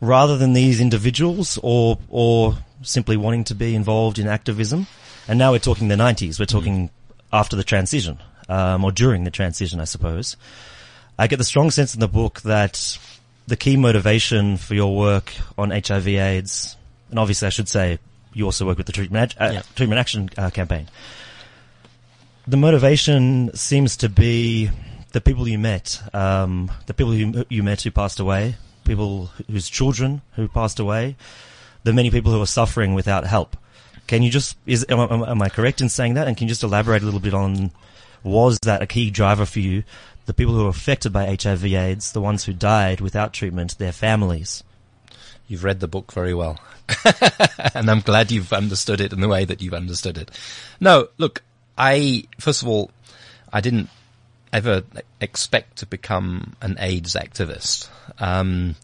rather 0.00 0.36
than 0.36 0.52
these 0.52 0.80
individuals 0.80 1.58
or 1.62 1.98
or 2.08 2.58
simply 2.82 3.16
wanting 3.16 3.44
to 3.44 3.54
be 3.54 3.74
involved 3.74 4.18
in 4.18 4.26
activism, 4.26 4.86
and 5.28 5.38
now 5.38 5.52
we're 5.52 5.58
talking 5.58 5.88
the 5.88 5.94
90s, 5.94 6.38
we're 6.38 6.46
talking 6.46 6.90
after 7.32 7.56
the 7.56 7.64
transition, 7.64 8.18
um, 8.48 8.84
or 8.84 8.92
during 8.92 9.24
the 9.24 9.30
transition, 9.30 9.80
I 9.80 9.84
suppose. 9.84 10.36
I 11.18 11.26
get 11.26 11.36
the 11.38 11.44
strong 11.44 11.70
sense 11.70 11.94
in 11.94 12.00
the 12.00 12.08
book 12.08 12.42
that 12.42 12.98
the 13.46 13.56
key 13.56 13.76
motivation 13.76 14.56
for 14.56 14.74
your 14.74 14.94
work 14.96 15.32
on 15.56 15.70
HIV 15.70 16.08
AIDS, 16.08 16.76
and 17.10 17.18
obviously 17.18 17.46
I 17.46 17.50
should 17.50 17.68
say 17.68 17.98
you 18.34 18.44
also 18.44 18.66
work 18.66 18.76
with 18.76 18.86
the 18.86 18.92
treatment, 18.92 19.34
uh, 19.40 19.50
Yeah. 19.54 19.62
treatment 19.74 19.98
action 19.98 20.28
uh, 20.36 20.50
campaign. 20.50 20.88
The 22.46 22.56
motivation 22.56 23.50
seems 23.54 23.96
to 23.98 24.08
be 24.08 24.70
the 25.12 25.20
people 25.20 25.48
you 25.48 25.58
met, 25.58 26.00
um, 26.12 26.70
the 26.86 26.94
people 26.94 27.12
who 27.12 27.44
you 27.48 27.62
met 27.62 27.82
who 27.82 27.90
passed 27.90 28.20
away, 28.20 28.56
people 28.84 29.30
whose 29.50 29.68
children 29.68 30.20
who 30.34 30.46
passed 30.48 30.78
away, 30.78 31.16
the 31.84 31.92
many 31.92 32.10
people 32.10 32.32
who 32.32 32.42
are 32.42 32.46
suffering 32.46 32.94
without 32.94 33.26
help. 33.26 33.56
Can 34.06 34.22
you 34.22 34.30
just 34.30 34.56
is 34.66 34.84
am, 34.88 35.00
am, 35.00 35.22
am 35.24 35.42
I 35.42 35.48
correct 35.48 35.80
in 35.80 35.88
saying 35.88 36.14
that? 36.14 36.28
And 36.28 36.36
can 36.36 36.46
you 36.46 36.50
just 36.50 36.62
elaborate 36.62 37.02
a 37.02 37.04
little 37.04 37.20
bit 37.20 37.34
on 37.34 37.72
was 38.22 38.58
that 38.64 38.82
a 38.82 38.86
key 38.86 39.10
driver 39.10 39.46
for 39.46 39.60
you? 39.60 39.82
The 40.26 40.34
people 40.34 40.54
who 40.54 40.64
were 40.64 40.70
affected 40.70 41.12
by 41.12 41.36
HIV/AIDS, 41.40 42.12
the 42.12 42.20
ones 42.20 42.44
who 42.44 42.52
died 42.52 43.00
without 43.00 43.32
treatment, 43.32 43.78
their 43.78 43.92
families. 43.92 44.62
You've 45.48 45.64
read 45.64 45.80
the 45.80 45.88
book 45.88 46.12
very 46.12 46.34
well. 46.34 46.58
and 47.74 47.90
I'm 47.90 48.00
glad 48.00 48.30
you've 48.30 48.52
understood 48.52 49.00
it 49.00 49.12
in 49.12 49.20
the 49.20 49.28
way 49.28 49.44
that 49.44 49.62
you've 49.62 49.74
understood 49.74 50.18
it. 50.18 50.30
No, 50.80 51.08
look, 51.18 51.42
I, 51.78 52.24
first 52.38 52.62
of 52.62 52.68
all, 52.68 52.90
I 53.52 53.60
didn't 53.60 53.88
ever 54.52 54.82
expect 55.20 55.78
to 55.78 55.86
become 55.86 56.54
an 56.60 56.76
AIDS 56.78 57.14
activist. 57.14 57.88
Um, 58.18 58.76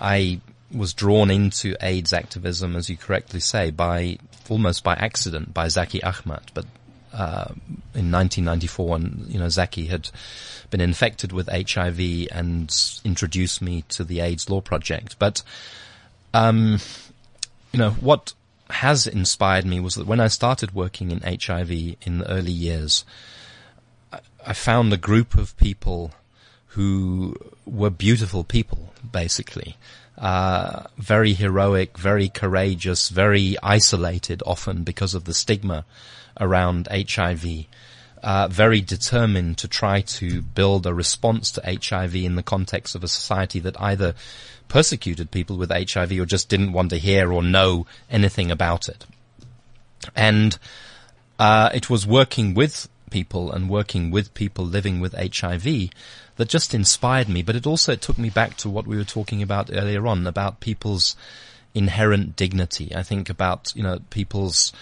I 0.00 0.40
was 0.72 0.94
drawn 0.94 1.30
into 1.30 1.76
AIDS 1.80 2.12
activism, 2.12 2.76
as 2.76 2.88
you 2.88 2.96
correctly 2.96 3.40
say, 3.40 3.70
by 3.70 4.18
almost 4.48 4.84
by 4.84 4.94
accident 4.94 5.52
by 5.52 5.66
Zackie 5.66 6.00
Achmat. 6.00 6.48
But 6.54 6.66
uh, 7.12 7.46
in 7.94 8.10
1994, 8.12 8.88
when 8.88 9.24
you 9.28 9.38
know 9.38 9.46
Zackie 9.46 9.88
had 9.88 10.10
been 10.70 10.80
infected 10.80 11.32
with 11.32 11.48
HIV 11.48 12.28
and 12.30 12.72
introduced 13.04 13.60
me 13.60 13.82
to 13.88 14.04
the 14.04 14.20
AIDS 14.20 14.48
Law 14.48 14.60
Project. 14.60 15.16
But 15.18 15.42
um, 16.32 16.78
you 17.72 17.78
know 17.78 17.90
what 17.90 18.34
has 18.70 19.06
inspired 19.06 19.66
me 19.66 19.80
was 19.80 19.96
that 19.96 20.06
when 20.06 20.20
I 20.20 20.28
started 20.28 20.74
working 20.74 21.10
in 21.10 21.20
HIV 21.22 21.70
in 22.02 22.18
the 22.18 22.30
early 22.30 22.52
years, 22.52 23.04
I- 24.12 24.20
I 24.46 24.52
found 24.52 24.92
a 24.92 24.96
group 24.96 25.34
of 25.34 25.56
people 25.56 26.12
who 26.68 27.34
were 27.66 27.90
beautiful 27.90 28.44
people, 28.44 28.94
basically. 29.10 29.76
Uh, 30.16 30.84
very 30.98 31.32
heroic, 31.32 31.98
very 31.98 32.28
courageous, 32.28 33.08
very 33.08 33.56
isolated 33.62 34.42
often 34.46 34.84
because 34.84 35.14
of 35.14 35.24
the 35.24 35.34
stigma 35.34 35.84
around 36.40 36.88
HIV. 36.90 37.66
Uh, 38.22 38.48
very 38.48 38.80
determined 38.80 39.56
to 39.58 39.68
try 39.68 40.02
to 40.02 40.42
build 40.42 40.86
a 40.86 40.92
response 40.92 41.50
to 41.52 41.62
HIV 41.62 42.16
in 42.16 42.34
the 42.34 42.42
context 42.42 42.94
of 42.94 43.02
a 43.02 43.08
society 43.08 43.60
that 43.60 43.80
either 43.80 44.14
persecuted 44.68 45.30
people 45.30 45.56
with 45.56 45.70
HIV 45.70 46.12
or 46.12 46.26
just 46.26 46.48
didn't 46.48 46.72
want 46.72 46.90
to 46.90 46.98
hear 46.98 47.32
or 47.32 47.42
know 47.42 47.86
anything 48.10 48.50
about 48.50 48.88
it. 48.88 49.06
And 50.14 50.58
uh, 51.38 51.70
it 51.74 51.88
was 51.88 52.06
working 52.06 52.54
with 52.54 52.88
people 53.10 53.50
and 53.50 53.68
working 53.68 54.10
with 54.10 54.32
people 54.34 54.64
living 54.64 55.00
with 55.00 55.14
HIV 55.14 55.90
that 56.36 56.48
just 56.48 56.74
inspired 56.74 57.28
me. 57.28 57.42
But 57.42 57.56
it 57.56 57.66
also 57.66 57.96
took 57.96 58.18
me 58.18 58.30
back 58.30 58.56
to 58.58 58.70
what 58.70 58.86
we 58.86 58.96
were 58.96 59.04
talking 59.04 59.42
about 59.42 59.70
earlier 59.72 60.06
on 60.06 60.26
about 60.26 60.60
people's 60.60 61.16
inherent 61.74 62.36
dignity. 62.36 62.94
I 62.94 63.02
think 63.02 63.28
about 63.28 63.72
you 63.76 63.82
know 63.82 64.00
people's 64.10 64.72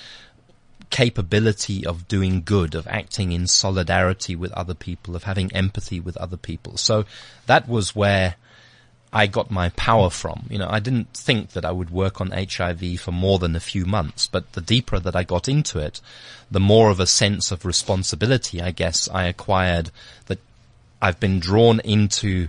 capability 0.91 1.87
of 1.87 2.09
doing 2.09 2.43
good, 2.43 2.75
of 2.75 2.87
acting 2.87 3.33
in 3.33 3.47
solidarity 3.47 4.35
with 4.35 4.53
other 4.53 4.75
people, 4.75 5.15
of 5.15 5.25
having 5.25 5.53
empathy 5.53 6.01
with 6.01 6.17
other 6.17 6.37
people. 6.37 6.77
So 6.77 7.05
that 7.47 7.69
was 7.69 7.95
where 7.95 8.37
I 9.13 9.27
got 9.27 9.51
my 9.51 9.71
power 9.71 10.11
from. 10.11 10.47
You 10.51 10.59
know, 10.59 10.69
I 10.69 10.81
didn't 10.81 11.15
think 11.15 11.51
that 11.51 11.65
I 11.65 11.73
would 11.73 11.91
work 11.91 12.21
on 12.21 12.31
HIV 12.31 13.01
for 13.01 13.13
more 13.13 13.39
than 13.39 13.57
a 13.57 13.61
few 13.61 13.87
months, 13.87 14.27
but 14.27 14.53
the 14.53 14.61
deeper 14.61 14.99
that 14.99 15.17
I 15.17 15.23
got 15.23 15.49
into 15.49 15.79
it, 15.79 16.01
the 16.51 16.61
more 16.61 16.91
of 16.91 17.01
a 17.01 17.07
sense 17.07 17.51
of 17.51 17.65
responsibility, 17.65 18.61
I 18.61 18.71
guess, 18.71 19.09
I 19.09 19.25
acquired 19.25 19.91
that 20.27 20.39
I've 21.01 21.21
been 21.21 21.41
drawn 21.41 21.81
into 21.81 22.49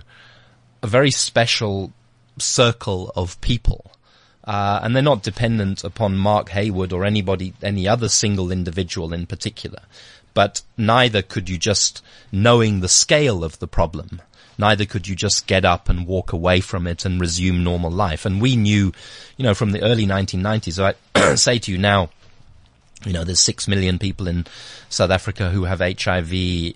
a 0.82 0.86
very 0.86 1.10
special 1.10 1.92
circle 2.38 3.12
of 3.16 3.40
people. 3.40 3.92
Uh, 4.44 4.80
and 4.82 4.94
they're 4.94 5.02
not 5.02 5.22
dependent 5.22 5.84
upon 5.84 6.16
Mark 6.16 6.48
Heywood 6.48 6.92
or 6.92 7.04
anybody, 7.04 7.52
any 7.62 7.86
other 7.86 8.08
single 8.08 8.50
individual 8.50 9.12
in 9.12 9.26
particular. 9.26 9.80
But 10.32 10.62
neither 10.76 11.22
could 11.22 11.48
you 11.48 11.58
just, 11.58 12.02
knowing 12.32 12.80
the 12.80 12.88
scale 12.88 13.44
of 13.44 13.58
the 13.58 13.68
problem, 13.68 14.22
neither 14.58 14.86
could 14.86 15.08
you 15.08 15.16
just 15.16 15.46
get 15.46 15.64
up 15.64 15.88
and 15.88 16.06
walk 16.06 16.32
away 16.32 16.60
from 16.60 16.86
it 16.86 17.04
and 17.04 17.20
resume 17.20 17.64
normal 17.64 17.90
life. 17.90 18.24
And 18.24 18.40
we 18.40 18.56
knew, 18.56 18.92
you 19.36 19.42
know, 19.42 19.54
from 19.54 19.72
the 19.72 19.82
early 19.82 20.06
1990s, 20.06 20.94
I 21.14 21.34
say 21.34 21.58
to 21.58 21.72
you 21.72 21.78
now, 21.78 22.10
you 23.04 23.12
know, 23.12 23.24
there's 23.24 23.40
six 23.40 23.66
million 23.66 23.98
people 23.98 24.28
in 24.28 24.46
South 24.88 25.10
Africa 25.10 25.50
who 25.50 25.64
have 25.64 25.80
HIV. 25.80 26.32
You 26.32 26.74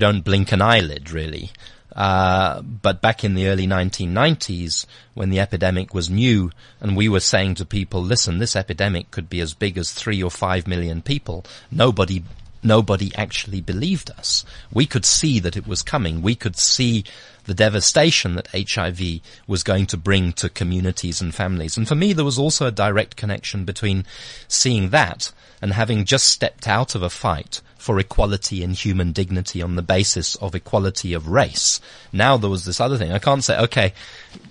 don't 0.00 0.22
blink 0.22 0.52
an 0.52 0.60
eyelid, 0.60 1.10
really. 1.10 1.50
Uh, 1.94 2.62
but 2.62 3.02
back 3.02 3.22
in 3.22 3.34
the 3.34 3.48
early 3.48 3.66
1990s, 3.66 4.86
when 5.14 5.30
the 5.30 5.40
epidemic 5.40 5.92
was 5.92 6.08
new, 6.08 6.50
and 6.80 6.96
we 6.96 7.08
were 7.08 7.20
saying 7.20 7.54
to 7.56 7.64
people, 7.64 8.02
"Listen, 8.02 8.38
this 8.38 8.56
epidemic 8.56 9.10
could 9.10 9.28
be 9.28 9.40
as 9.40 9.54
big 9.54 9.76
as 9.76 9.92
three 9.92 10.22
or 10.22 10.30
five 10.30 10.66
million 10.66 11.02
people," 11.02 11.44
nobody, 11.70 12.24
nobody 12.62 13.14
actually 13.14 13.60
believed 13.60 14.10
us. 14.10 14.44
We 14.72 14.86
could 14.86 15.04
see 15.04 15.38
that 15.40 15.56
it 15.56 15.66
was 15.66 15.82
coming. 15.82 16.22
We 16.22 16.34
could 16.34 16.56
see 16.56 17.04
the 17.44 17.54
devastation 17.54 18.36
that 18.36 18.48
HIV 18.54 19.20
was 19.46 19.62
going 19.62 19.86
to 19.86 19.96
bring 19.96 20.32
to 20.34 20.48
communities 20.48 21.20
and 21.20 21.34
families. 21.34 21.76
And 21.76 21.86
for 21.86 21.94
me, 21.96 22.12
there 22.12 22.24
was 22.24 22.38
also 22.38 22.66
a 22.66 22.70
direct 22.70 23.16
connection 23.16 23.64
between 23.64 24.06
seeing 24.48 24.90
that 24.90 25.32
and 25.60 25.72
having 25.72 26.04
just 26.04 26.28
stepped 26.28 26.66
out 26.66 26.94
of 26.94 27.02
a 27.02 27.10
fight 27.10 27.60
for 27.82 27.98
equality 27.98 28.62
and 28.62 28.76
human 28.76 29.10
dignity 29.10 29.60
on 29.60 29.74
the 29.74 29.82
basis 29.82 30.36
of 30.36 30.54
equality 30.54 31.14
of 31.14 31.26
race. 31.26 31.80
Now 32.12 32.36
there 32.36 32.48
was 32.48 32.64
this 32.64 32.80
other 32.80 32.96
thing. 32.96 33.10
I 33.10 33.18
can't 33.18 33.42
say, 33.42 33.58
okay, 33.58 33.92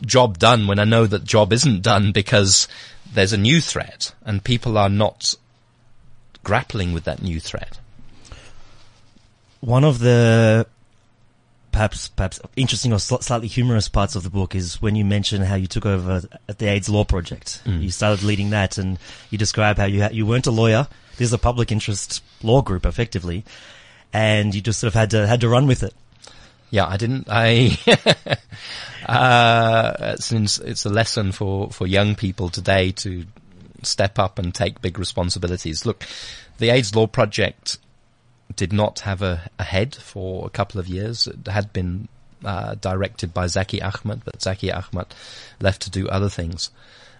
job 0.05 0.37
done 0.37 0.67
when 0.67 0.79
I 0.79 0.83
know 0.83 1.07
that 1.07 1.23
job 1.23 1.53
isn't 1.53 1.81
done 1.81 2.11
because 2.11 2.67
there's 3.13 3.31
a 3.31 3.37
new 3.37 3.61
threat 3.61 4.13
and 4.25 4.43
people 4.43 4.77
are 4.77 4.89
not 4.89 5.35
grappling 6.43 6.91
with 6.91 7.05
that 7.05 7.21
new 7.21 7.39
threat. 7.39 7.79
One 9.61 9.85
of 9.85 9.99
the 9.99 10.67
perhaps 11.71 12.09
perhaps 12.09 12.41
interesting 12.57 12.91
or 12.91 12.99
sl- 12.99 13.21
slightly 13.21 13.47
humorous 13.47 13.87
parts 13.87 14.15
of 14.15 14.23
the 14.23 14.29
book 14.29 14.55
is 14.55 14.81
when 14.81 14.97
you 14.97 15.05
mention 15.05 15.41
how 15.41 15.55
you 15.55 15.67
took 15.67 15.85
over 15.85 16.21
at 16.49 16.57
the 16.57 16.67
AIDS 16.67 16.89
Law 16.89 17.05
Project. 17.05 17.61
Mm. 17.65 17.81
You 17.83 17.91
started 17.91 18.25
leading 18.25 18.49
that, 18.49 18.77
and 18.77 18.99
you 19.29 19.37
describe 19.37 19.77
how 19.77 19.85
you 19.85 20.01
ha- 20.01 20.09
you 20.11 20.25
weren't 20.25 20.47
a 20.47 20.51
lawyer. 20.51 20.89
This 21.17 21.27
is 21.27 21.33
a 21.33 21.37
public 21.37 21.71
interest 21.71 22.23
law 22.43 22.61
group, 22.61 22.85
effectively, 22.85 23.43
and 24.13 24.53
you 24.53 24.61
just 24.61 24.79
sort 24.79 24.89
of 24.89 24.93
had 24.93 25.11
to 25.11 25.27
had 25.27 25.41
to 25.41 25.49
run 25.49 25.67
with 25.67 25.83
it. 25.83 25.93
Yeah, 26.69 26.87
I 26.87 26.97
didn't. 26.97 27.27
I 27.29 27.77
uh, 29.05 30.15
since 30.17 30.57
it's 30.59 30.85
a 30.85 30.89
lesson 30.89 31.31
for 31.31 31.69
for 31.69 31.85
young 31.85 32.15
people 32.15 32.49
today 32.49 32.91
to 32.91 33.25
step 33.83 34.19
up 34.19 34.39
and 34.39 34.53
take 34.53 34.81
big 34.81 34.97
responsibilities. 34.99 35.85
Look, 35.85 36.05
the 36.57 36.69
AIDS 36.69 36.95
Law 36.95 37.07
Project 37.07 37.77
did 38.55 38.73
not 38.73 39.01
have 39.01 39.21
a, 39.21 39.49
a 39.57 39.63
head 39.63 39.95
for 39.95 40.45
a 40.45 40.49
couple 40.49 40.79
of 40.79 40.87
years. 40.87 41.27
It 41.27 41.47
had 41.47 41.73
been 41.73 42.07
uh, 42.43 42.75
directed 42.75 43.33
by 43.33 43.45
Zackie 43.45 43.81
Achmat, 43.81 44.21
but 44.23 44.39
Zackie 44.39 44.73
Achmat 44.73 45.11
left 45.59 45.81
to 45.83 45.89
do 45.89 46.07
other 46.07 46.29
things. 46.29 46.69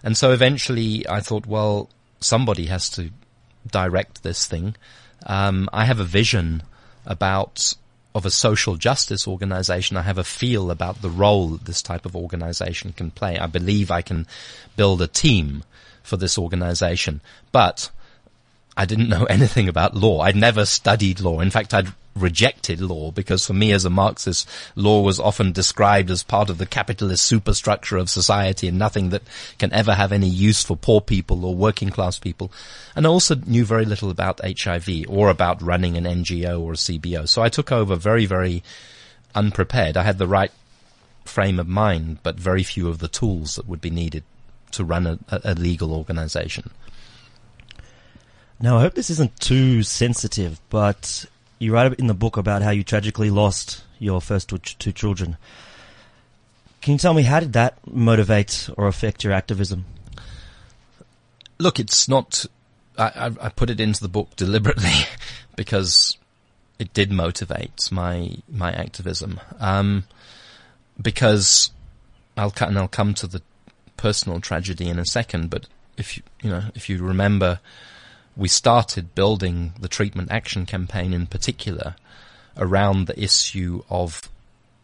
And 0.02 0.16
so 0.16 0.32
eventually 0.32 1.06
I 1.08 1.20
thought, 1.20 1.46
well, 1.46 1.88
somebody 2.20 2.66
has 2.66 2.88
to 2.90 3.10
direct 3.70 4.22
this 4.22 4.46
thing. 4.46 4.76
Um, 5.26 5.68
I 5.72 5.84
have 5.84 6.00
a 6.00 6.04
vision 6.04 6.62
about 7.06 7.74
of 8.14 8.26
a 8.26 8.30
social 8.30 8.76
justice 8.76 9.26
organization. 9.26 9.96
I 9.96 10.02
have 10.02 10.18
a 10.18 10.24
feel 10.24 10.70
about 10.70 11.00
the 11.00 11.10
role 11.10 11.48
that 11.48 11.64
this 11.64 11.80
type 11.80 12.04
of 12.04 12.14
organization 12.14 12.92
can 12.92 13.10
play. 13.10 13.38
I 13.38 13.46
believe 13.46 13.90
I 13.90 14.02
can 14.02 14.26
build 14.76 15.00
a 15.00 15.06
team 15.06 15.64
for 16.02 16.16
this 16.16 16.36
organization, 16.36 17.20
but 17.52 17.90
I 18.76 18.84
didn't 18.84 19.08
know 19.08 19.24
anything 19.30 19.68
about 19.68 19.96
law. 19.96 20.20
I'd 20.20 20.36
never 20.36 20.66
studied 20.66 21.20
law. 21.20 21.40
In 21.40 21.50
fact, 21.50 21.72
I'd 21.72 21.92
rejected 22.14 22.80
law 22.80 23.10
because 23.10 23.46
for 23.46 23.54
me 23.54 23.72
as 23.72 23.84
a 23.84 23.90
Marxist, 23.90 24.48
law 24.74 25.00
was 25.00 25.18
often 25.18 25.52
described 25.52 26.10
as 26.10 26.22
part 26.22 26.50
of 26.50 26.58
the 26.58 26.66
capitalist 26.66 27.24
superstructure 27.24 27.96
of 27.96 28.10
society 28.10 28.68
and 28.68 28.78
nothing 28.78 29.10
that 29.10 29.22
can 29.58 29.72
ever 29.72 29.94
have 29.94 30.12
any 30.12 30.28
use 30.28 30.62
for 30.62 30.76
poor 30.76 31.00
people 31.00 31.44
or 31.44 31.54
working 31.54 31.90
class 31.90 32.18
people. 32.18 32.52
And 32.94 33.06
I 33.06 33.08
also 33.08 33.34
knew 33.34 33.64
very 33.64 33.84
little 33.84 34.10
about 34.10 34.40
HIV 34.44 35.06
or 35.08 35.30
about 35.30 35.62
running 35.62 35.96
an 35.96 36.04
NGO 36.04 36.60
or 36.60 36.72
a 36.72 36.76
CBO. 36.76 37.28
So 37.28 37.42
I 37.42 37.48
took 37.48 37.72
over 37.72 37.96
very, 37.96 38.26
very 38.26 38.62
unprepared. 39.34 39.96
I 39.96 40.02
had 40.02 40.18
the 40.18 40.26
right 40.26 40.52
frame 41.24 41.58
of 41.58 41.68
mind, 41.68 42.18
but 42.22 42.36
very 42.36 42.62
few 42.62 42.88
of 42.88 42.98
the 42.98 43.08
tools 43.08 43.56
that 43.56 43.68
would 43.68 43.80
be 43.80 43.90
needed 43.90 44.24
to 44.72 44.84
run 44.84 45.06
a, 45.06 45.18
a 45.44 45.54
legal 45.54 45.92
organization. 45.92 46.70
Now, 48.60 48.78
I 48.78 48.82
hope 48.82 48.94
this 48.94 49.10
isn't 49.10 49.40
too 49.40 49.82
sensitive, 49.82 50.60
but 50.70 51.26
you 51.62 51.72
write 51.72 51.94
in 52.00 52.08
the 52.08 52.14
book 52.14 52.36
about 52.36 52.60
how 52.62 52.70
you 52.70 52.82
tragically 52.82 53.30
lost 53.30 53.84
your 54.00 54.20
first 54.20 54.48
two, 54.48 54.92
children. 54.92 55.36
Can 56.80 56.94
you 56.94 56.98
tell 56.98 57.14
me 57.14 57.22
how 57.22 57.38
did 57.38 57.52
that 57.52 57.78
motivate 57.86 58.68
or 58.76 58.88
affect 58.88 59.22
your 59.22 59.32
activism? 59.32 59.84
Look, 61.58 61.78
it's 61.78 62.08
not. 62.08 62.46
I, 62.98 63.30
I, 63.40 63.48
put 63.48 63.70
it 63.70 63.80
into 63.80 64.02
the 64.02 64.08
book 64.08 64.34
deliberately 64.34 65.06
because 65.56 66.18
it 66.80 66.92
did 66.92 67.12
motivate 67.12 67.88
my 67.92 68.34
my 68.48 68.72
activism. 68.72 69.40
Um, 69.60 70.04
because 71.00 71.70
I'll 72.36 72.50
cut 72.50 72.68
and 72.70 72.78
I'll 72.78 72.88
come 72.88 73.14
to 73.14 73.28
the 73.28 73.40
personal 73.96 74.40
tragedy 74.40 74.88
in 74.88 74.98
a 74.98 75.06
second. 75.06 75.48
But 75.48 75.68
if 75.96 76.16
you 76.16 76.24
you 76.42 76.50
know 76.50 76.64
if 76.74 76.88
you 76.90 76.98
remember 76.98 77.60
we 78.36 78.48
started 78.48 79.14
building 79.14 79.72
the 79.78 79.88
treatment 79.88 80.30
action 80.30 80.66
campaign 80.66 81.12
in 81.12 81.26
particular 81.26 81.94
around 82.56 83.06
the 83.06 83.22
issue 83.22 83.82
of 83.90 84.28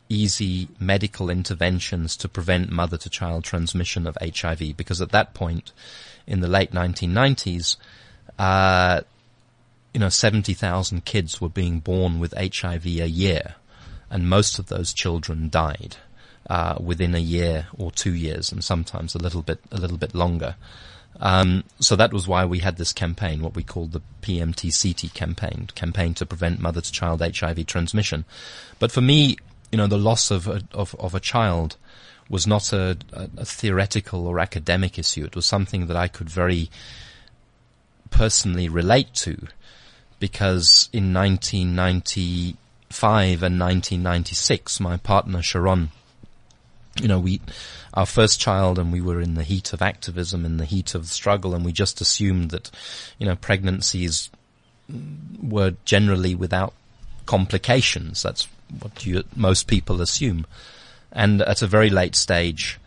easy 0.09 0.69
medical 0.81 1.29
interventions 1.29 2.17
to 2.17 2.29
prevent 2.29 2.71
mother 2.71 2.97
to 2.97 3.11
child 3.11 3.45
transmission 3.45 4.07
of 4.07 4.17
HIV 4.23 4.77
because 4.77 5.01
at 5.01 5.11
that 5.11 5.35
point 5.35 5.73
in 6.27 6.41
the 6.41 6.49
late 6.49 6.73
1990s 6.73 7.77
uh, 8.39 9.01
you 9.93 10.01
know 10.01 10.09
70,000 10.09 11.05
kids 11.05 11.41
were 11.41 11.49
being 11.49 11.81
born 11.81 12.19
with 12.21 12.33
HIV 12.37 12.87
a 12.87 13.09
year 13.09 13.57
and 14.11 14.29
most 14.29 14.59
of 14.59 14.69
those 14.69 14.95
children 14.95 15.51
died 15.51 15.97
uh, 16.49 16.77
within 16.81 17.15
a 17.15 17.19
year 17.19 17.67
or 17.77 17.91
two 17.91 18.15
years 18.15 18.51
and 18.51 18.65
sometimes 18.65 19.15
a 19.15 19.19
little 19.19 19.43
bit 19.43 19.61
a 19.71 19.77
little 19.77 19.99
bit 19.99 20.15
longer 20.15 20.57
um, 21.21 21.65
so 21.81 21.97
that 21.97 22.13
was 22.13 22.29
why 22.29 22.45
we 22.45 22.61
had 22.61 22.77
this 22.77 22.93
campaign, 22.93 23.43
what 23.43 23.57
we 23.57 23.63
called 23.63 23.93
the 23.93 24.03
PMTCT 24.23 25.15
campaign, 25.15 25.69
campaign 25.75 26.15
to 26.15 26.27
prevent 26.27 26.61
mother 26.61 26.81
to 26.81 26.93
child 26.93 27.21
HIV 27.21 27.67
transmission. 27.67 28.25
But 28.79 28.93
for 28.93 29.01
me, 29.01 29.37
you 29.73 29.79
know, 29.79 29.89
the 29.89 29.99
loss 29.99 30.31
of 30.31 30.47
a, 30.47 30.63
of, 30.73 30.95
of 30.99 31.15
a 31.15 31.21
child 31.21 31.77
was 32.29 32.47
not 32.47 32.73
a, 32.73 32.97
a, 33.13 33.29
a 33.39 33.45
theoretical 33.45 34.27
or 34.27 34.39
academic 34.39 34.99
issue. 34.99 35.25
It 35.25 35.35
was 35.35 35.47
something 35.47 35.87
that 35.87 35.97
I 35.97 36.09
could 36.09 36.31
very 36.31 36.71
personally 38.11 38.69
relate 38.69 39.15
to 39.15 39.49
because 40.21 40.89
in 40.93 41.15
1995 41.15 43.43
and 43.43 43.61
1996, 43.61 44.81
my 44.81 44.97
partner 44.97 45.43
Sharon, 45.43 45.91
you 47.01 47.09
know, 47.09 47.19
we, 47.19 47.41
our 47.95 48.07
first 48.07 48.41
child 48.41 48.79
and 48.79 48.93
we 48.93 49.01
were 49.01 49.21
in 49.21 49.35
the 49.35 49.45
heat 49.45 49.73
of 49.73 49.83
activism, 49.83 50.45
in 50.45 50.57
the 50.57 50.65
heat 50.65 50.95
of 50.95 51.07
struggle, 51.07 51.55
and 51.55 51.65
we 51.65 51.73
just 51.73 52.01
assumed 52.01 52.51
that, 52.51 52.71
you 53.19 53.27
know, 53.27 53.37
pregnancies 53.37 54.31
were 55.43 55.75
generally 55.85 56.35
without 56.35 56.75
complications. 57.27 58.23
That's 58.23 58.49
what 58.81 59.05
you, 59.05 59.25
most 59.37 59.67
people 59.67 60.01
assume. 60.01 60.47
And 61.13 61.43
at 61.43 61.63
a 61.63 61.67
very 61.67 61.91
late 61.91 62.15
stage 62.15 62.79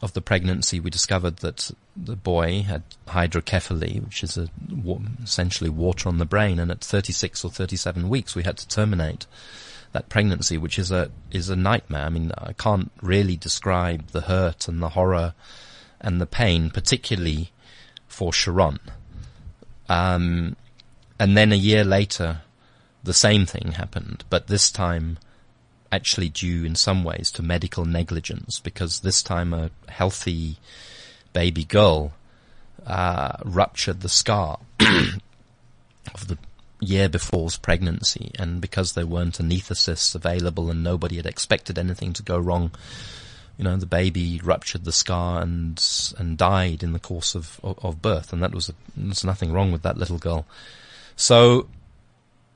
of 0.00 0.12
the 0.12 0.20
pregnancy, 0.20 0.78
we 0.80 0.90
discovered 0.90 1.38
that 1.38 1.70
the 1.96 2.16
boy 2.16 2.62
had 2.62 2.82
hydrocephaly, 3.08 4.04
which 4.04 4.22
is 4.22 4.38
a, 4.38 4.48
essentially 5.22 5.70
water 5.70 6.08
on 6.08 6.18
the 6.18 6.24
brain, 6.24 6.58
and 6.58 6.70
at 6.70 6.80
36 6.80 7.44
or 7.44 7.50
37 7.50 8.08
weeks, 8.08 8.34
we 8.34 8.44
had 8.44 8.56
to 8.58 8.68
terminate 8.68 9.26
that 9.92 10.08
pregnancy, 10.08 10.58
which 10.58 10.78
is 10.78 10.90
a 10.90 11.10
is 11.30 11.48
a 11.48 11.56
nightmare. 11.56 12.04
I 12.04 12.08
mean, 12.08 12.32
I 12.36 12.52
can't 12.52 12.90
really 13.02 13.36
describe 13.36 14.08
the 14.08 14.22
hurt 14.22 14.68
and 14.68 14.82
the 14.82 14.90
horror 14.90 15.34
and 16.00 16.20
the 16.20 16.26
pain, 16.26 16.70
particularly 16.70 17.50
for 18.06 18.32
Sharon. 18.32 18.80
Um, 19.88 20.56
and 21.18 21.36
then 21.36 21.52
a 21.52 21.56
year 21.56 21.84
later, 21.84 22.42
the 23.02 23.14
same 23.14 23.46
thing 23.46 23.72
happened, 23.72 24.24
but 24.30 24.46
this 24.46 24.70
time 24.70 25.18
actually 25.90 26.28
due 26.28 26.64
in 26.64 26.74
some 26.74 27.02
ways 27.02 27.30
to 27.32 27.42
medical 27.42 27.84
negligence, 27.84 28.60
because 28.60 29.00
this 29.00 29.22
time 29.22 29.54
a 29.54 29.70
healthy 29.88 30.58
baby 31.32 31.64
girl 31.64 32.12
uh, 32.86 33.36
ruptured 33.44 34.00
the 34.00 34.08
scar 34.08 34.58
of 34.80 36.28
the 36.28 36.38
year 36.80 37.08
before's 37.08 37.56
pregnancy, 37.56 38.30
and 38.38 38.60
because 38.60 38.92
there 38.92 39.06
weren't 39.06 39.38
anaesthetists 39.38 40.14
available 40.14 40.70
and 40.70 40.82
nobody 40.82 41.16
had 41.16 41.26
expected 41.26 41.78
anything 41.78 42.12
to 42.12 42.22
go 42.22 42.38
wrong, 42.38 42.70
you 43.56 43.64
know, 43.64 43.76
the 43.76 43.86
baby 43.86 44.40
ruptured 44.42 44.84
the 44.84 44.92
scar 44.92 45.42
and 45.42 45.82
and 46.18 46.38
died 46.38 46.82
in 46.82 46.92
the 46.92 47.00
course 47.00 47.34
of 47.34 47.60
of, 47.62 47.78
of 47.84 48.02
birth, 48.02 48.32
and 48.32 48.42
that 48.42 48.54
was 48.54 48.68
a, 48.68 48.74
there's 48.96 49.24
nothing 49.24 49.52
wrong 49.52 49.72
with 49.72 49.82
that 49.82 49.98
little 49.98 50.18
girl. 50.18 50.46
So, 51.16 51.66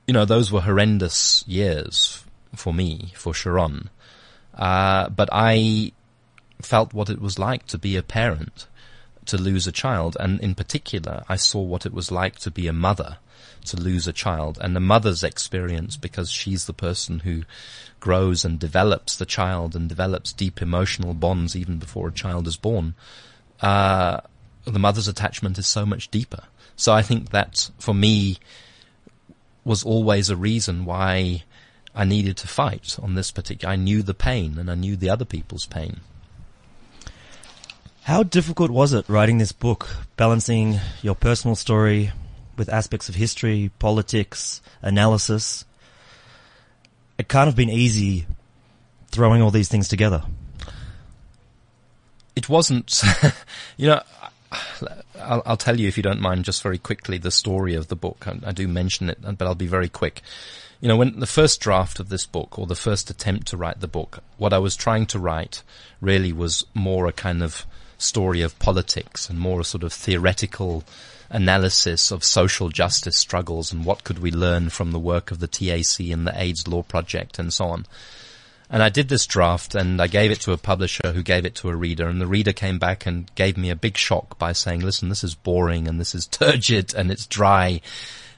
you 0.07 0.15
know, 0.15 0.25
those 0.25 0.53
were 0.53 0.61
horrendous 0.61 1.45
years 1.49 2.25
for 2.55 2.73
me, 2.73 3.13
for 3.17 3.35
Sharon. 3.35 3.91
Uh, 4.55 5.09
but 5.09 5.29
I 5.33 5.93
felt 6.61 6.95
what 6.95 7.11
it 7.11 7.21
was 7.21 7.39
like 7.39 7.67
to 7.67 7.79
be 7.79 7.97
a 7.97 8.03
parent, 8.03 8.69
to 9.27 9.39
lose 9.39 9.67
a 9.67 9.73
child, 9.73 10.17
and 10.19 10.41
in 10.41 10.55
particular, 10.55 11.25
I 11.29 11.37
saw 11.37 11.61
what 11.61 11.87
it 11.87 11.95
was 11.95 12.11
like 12.11 12.39
to 12.41 12.51
be 12.51 12.67
a 12.67 12.73
mother 12.73 13.19
to 13.67 13.77
lose 13.77 14.07
a 14.07 14.13
child 14.13 14.59
and 14.61 14.75
the 14.75 14.81
mother's 14.81 15.23
experience 15.23 15.97
because 15.97 16.31
she's 16.31 16.67
the 16.67 16.73
person 16.73 17.21
who 17.21 17.43
grows 18.01 18.45
and 18.45 18.59
develops 18.59 19.17
the 19.17 19.27
child 19.27 19.77
and 19.77 19.89
develops 19.89 20.33
deep 20.33 20.61
emotional 20.61 21.15
bonds 21.15 21.55
even 21.55 21.79
before 21.79 22.09
a 22.09 22.13
child 22.13 22.47
is 22.47 22.57
born. 22.57 22.95
Uh, 23.61 24.21
the 24.65 24.79
mother's 24.79 25.09
attachment 25.09 25.59
is 25.59 25.67
so 25.67 25.87
much 25.87 26.11
deeper. 26.11 26.45
So 26.77 26.93
I 26.93 27.03
think 27.03 27.31
that 27.31 27.71
for 27.79 27.95
me 27.95 28.39
was 29.65 29.85
always 29.85 30.29
a 30.29 30.37
reason 30.37 30.85
why 30.85 31.45
I 31.95 32.05
needed 32.05 32.37
to 32.39 32.49
fight 32.49 32.99
on 33.01 33.15
this 33.15 33.31
particular. 33.31 33.73
I 33.73 33.77
knew 33.77 34.03
the 34.03 34.15
pain 34.15 34.59
and 34.59 34.71
I 34.71 34.75
knew 34.75 34.97
the 34.97 35.11
other 35.11 35.25
people's 35.25 35.67
pain. 35.67 36.01
How 38.03 38.25
difficult 38.25 38.71
was 38.71 38.93
it 38.93 39.09
writing 39.09 39.39
this 39.39 39.53
book, 39.53 39.89
balancing 40.17 40.81
your 41.03 41.15
personal 41.15 41.55
story 41.55 42.11
with 42.57 42.69
aspects 42.69 43.09
of 43.09 43.15
history, 43.15 43.71
politics, 43.79 44.61
analysis. 44.83 45.65
It 47.19 47.29
can't 47.29 47.47
have 47.47 47.57
been 47.57 47.71
easy 47.71 48.27
throwing 49.11 49.43
all 49.43 49.51
these 49.51 49.69
things 49.69 49.89
together. 49.89 50.23
It 52.35 52.49
wasn't, 52.49 53.03
you 53.77 53.89
know, 53.89 54.03
I'll, 55.21 55.43
I'll, 55.47 55.57
tell 55.57 55.79
you 55.79 55.87
if 55.89 55.97
you 55.97 56.03
don't 56.03 56.21
mind 56.21 56.45
just 56.45 56.63
very 56.63 56.79
quickly 56.79 57.19
the 57.19 57.31
story 57.31 57.75
of 57.75 57.89
the 57.89 57.97
book. 57.97 58.27
I, 58.27 58.39
I 58.47 58.53
do 58.53 58.67
mention 58.67 59.11
it, 59.11 59.19
but 59.23 59.43
I'll 59.43 59.55
be 59.55 59.67
very 59.67 59.89
quick. 59.89 60.23
You 60.81 60.89
know, 60.89 60.97
when 60.97 61.21
the 61.21 61.27
first 61.27 61.61
draft 61.61 62.01
of 62.01 62.09
this 62.09 62.27
book 62.27 62.59
or 62.59 62.67
the 62.67 62.75
first 62.75 63.11
attempt 63.11 63.47
to 63.49 63.57
write 63.57 63.81
the 63.81 63.89
book, 63.89 64.25
what 64.39 64.53
I 64.53 64.59
was 64.59 64.75
trying 64.75 65.07
to 65.07 65.19
write 65.19 65.63
really 66.01 66.33
was 66.33 66.65
more 66.75 67.07
a 67.07 67.13
kind 67.13 67.43
of 67.43 67.67
story 68.03 68.43
of 68.43 68.59
politics 68.59 69.29
and 69.29 69.39
more 69.39 69.61
a 69.61 69.65
sort 69.65 69.83
of 69.83 69.93
theoretical 69.93 70.85
analysis 71.31 72.11
of 72.11 72.23
social 72.23 72.69
justice 72.69 73.17
struggles 73.17 73.73
and 73.73 73.85
what 73.85 74.05
could 74.05 74.19
we 74.19 74.31
learn 74.31 74.69
from 74.69 74.93
the 74.93 74.99
work 74.99 75.31
of 75.31 75.41
the 75.41 75.47
TAC 75.47 76.11
and 76.11 76.27
the 76.27 76.33
AIDS 76.37 76.69
Law 76.69 76.83
Project 76.83 77.39
and 77.39 77.53
so 77.53 77.67
on. 77.67 77.87
And 78.69 78.83
I 78.83 78.89
did 78.89 79.09
this 79.09 79.27
draft 79.27 79.75
and 79.75 80.01
I 80.01 80.07
gave 80.07 80.31
it 80.31 80.41
to 80.43 80.53
a 80.53 80.59
publisher 80.59 81.13
who 81.13 81.23
gave 81.23 81.45
it 81.45 81.55
to 81.57 81.69
a 81.69 81.77
reader 81.77 82.09
and 82.09 82.21
the 82.21 82.27
reader 82.27 82.53
came 82.53 82.79
back 82.79 83.07
and 83.07 83.33
gave 83.35 83.57
me 83.57 83.71
a 83.71 83.77
big 83.77 83.97
shock 83.97 84.39
by 84.39 84.53
saying, 84.53 84.81
listen, 84.81 85.09
this 85.09 85.25
is 85.25 85.35
boring 85.35 85.89
and 85.89 86.01
this 86.01 86.15
is 86.15 86.27
turgid 86.41 86.95
and 86.95 87.11
it's 87.11 87.27
dry 87.27 87.81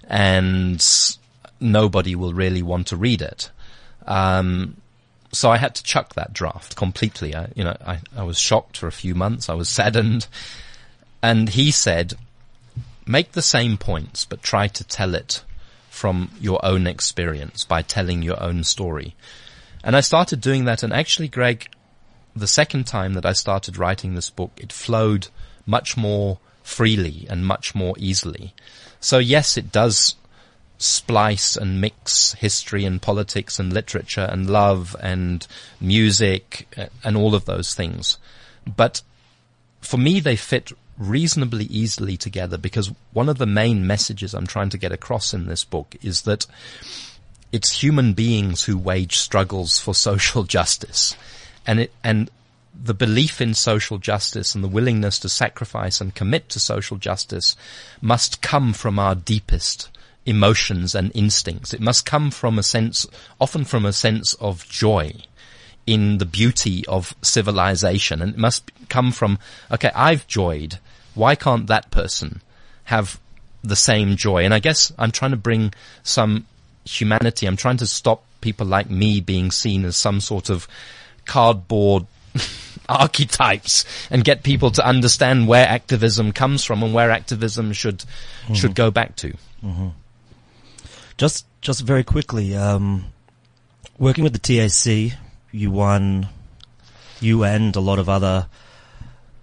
and 0.08 0.84
nobody 1.60 2.14
will 2.14 2.32
really 2.32 2.62
want 2.62 2.88
to 2.88 2.96
read 2.96 3.22
it. 3.22 3.50
Um, 4.06 4.76
so 5.34 5.50
I 5.50 5.56
had 5.58 5.74
to 5.76 5.82
chuck 5.82 6.14
that 6.14 6.32
draft 6.32 6.76
completely. 6.76 7.34
I, 7.34 7.48
you 7.54 7.64
know, 7.64 7.76
I, 7.84 7.98
I 8.16 8.22
was 8.22 8.38
shocked 8.38 8.78
for 8.78 8.86
a 8.86 8.92
few 8.92 9.14
months. 9.14 9.48
I 9.48 9.54
was 9.54 9.68
saddened. 9.80 10.26
And 11.22 11.48
he 11.50 11.70
said, 11.70 12.14
make 13.06 13.32
the 13.32 13.42
same 13.42 13.76
points, 13.76 14.24
but 14.24 14.42
try 14.42 14.68
to 14.68 14.84
tell 14.84 15.14
it 15.14 15.42
from 15.90 16.30
your 16.40 16.64
own 16.64 16.86
experience 16.86 17.64
by 17.64 17.82
telling 17.82 18.22
your 18.22 18.42
own 18.42 18.64
story. 18.64 19.14
And 19.82 19.96
I 19.96 20.00
started 20.00 20.40
doing 20.40 20.64
that 20.64 20.82
and 20.82 20.92
actually, 20.92 21.28
Greg, 21.28 21.68
the 22.34 22.46
second 22.46 22.84
time 22.86 23.14
that 23.14 23.26
I 23.26 23.32
started 23.32 23.78
writing 23.78 24.14
this 24.14 24.30
book, 24.30 24.52
it 24.56 24.72
flowed 24.72 25.28
much 25.66 25.96
more 25.96 26.38
freely 26.62 27.26
and 27.30 27.46
much 27.46 27.74
more 27.74 27.94
easily. 27.98 28.54
So 29.00 29.18
yes, 29.18 29.56
it 29.56 29.70
does 29.70 30.16
splice 30.84 31.56
and 31.56 31.80
mix 31.80 32.34
history 32.34 32.84
and 32.84 33.00
politics 33.00 33.58
and 33.58 33.72
literature 33.72 34.28
and 34.30 34.50
love 34.50 34.94
and 35.00 35.46
music 35.80 36.68
and 37.02 37.16
all 37.16 37.34
of 37.34 37.46
those 37.46 37.74
things. 37.74 38.18
But 38.66 39.00
for 39.80 39.96
me, 39.96 40.20
they 40.20 40.36
fit 40.36 40.72
reasonably 40.98 41.64
easily 41.64 42.16
together 42.16 42.58
because 42.58 42.92
one 43.12 43.28
of 43.28 43.38
the 43.38 43.46
main 43.46 43.86
messages 43.86 44.34
I'm 44.34 44.46
trying 44.46 44.68
to 44.70 44.78
get 44.78 44.92
across 44.92 45.32
in 45.32 45.46
this 45.46 45.64
book 45.64 45.96
is 46.02 46.22
that 46.22 46.46
it's 47.50 47.82
human 47.82 48.12
beings 48.12 48.64
who 48.64 48.76
wage 48.76 49.16
struggles 49.16 49.78
for 49.78 49.94
social 50.10 50.44
justice. 50.44 51.16
And 51.66 51.80
it, 51.80 51.92
and 52.04 52.30
the 52.74 52.92
belief 52.94 53.40
in 53.40 53.54
social 53.54 53.96
justice 53.96 54.54
and 54.54 54.62
the 54.62 54.68
willingness 54.68 55.18
to 55.20 55.30
sacrifice 55.30 56.00
and 56.00 56.14
commit 56.14 56.50
to 56.50 56.60
social 56.60 56.98
justice 56.98 57.56
must 58.02 58.42
come 58.42 58.74
from 58.74 58.98
our 58.98 59.14
deepest 59.14 59.88
emotions 60.26 60.94
and 60.94 61.10
instincts. 61.14 61.74
It 61.74 61.80
must 61.80 62.06
come 62.06 62.30
from 62.30 62.58
a 62.58 62.62
sense, 62.62 63.06
often 63.40 63.64
from 63.64 63.84
a 63.84 63.92
sense 63.92 64.34
of 64.34 64.68
joy 64.68 65.12
in 65.86 66.18
the 66.18 66.26
beauty 66.26 66.86
of 66.86 67.14
civilization. 67.22 68.22
And 68.22 68.34
it 68.34 68.38
must 68.38 68.70
come 68.88 69.12
from, 69.12 69.38
okay, 69.70 69.90
I've 69.94 70.26
joyed. 70.26 70.78
Why 71.14 71.34
can't 71.34 71.66
that 71.66 71.90
person 71.90 72.40
have 72.84 73.20
the 73.62 73.76
same 73.76 74.16
joy? 74.16 74.44
And 74.44 74.54
I 74.54 74.58
guess 74.58 74.92
I'm 74.98 75.10
trying 75.10 75.32
to 75.32 75.36
bring 75.36 75.72
some 76.02 76.46
humanity. 76.84 77.46
I'm 77.46 77.56
trying 77.56 77.78
to 77.78 77.86
stop 77.86 78.24
people 78.40 78.66
like 78.66 78.90
me 78.90 79.20
being 79.20 79.50
seen 79.50 79.84
as 79.84 79.96
some 79.96 80.20
sort 80.20 80.50
of 80.50 80.68
cardboard 81.24 82.06
archetypes 82.88 83.84
and 84.10 84.24
get 84.24 84.42
people 84.42 84.70
to 84.70 84.86
understand 84.86 85.48
where 85.48 85.66
activism 85.66 86.32
comes 86.32 86.64
from 86.64 86.82
and 86.82 86.92
where 86.92 87.10
activism 87.10 87.72
should 87.72 87.98
mm-hmm. 87.98 88.54
should 88.54 88.74
go 88.74 88.90
back 88.90 89.16
to. 89.16 89.34
Mm-hmm. 89.64 89.88
Just 91.16 91.46
just 91.60 91.82
very 91.82 92.04
quickly, 92.04 92.54
um, 92.56 93.06
working 93.98 94.24
with 94.24 94.32
the 94.32 94.38
TAC, 94.38 95.18
you 95.52 95.70
won, 95.70 96.28
you 97.20 97.44
and 97.44 97.74
a 97.76 97.80
lot 97.80 97.98
of 97.98 98.08
other 98.08 98.48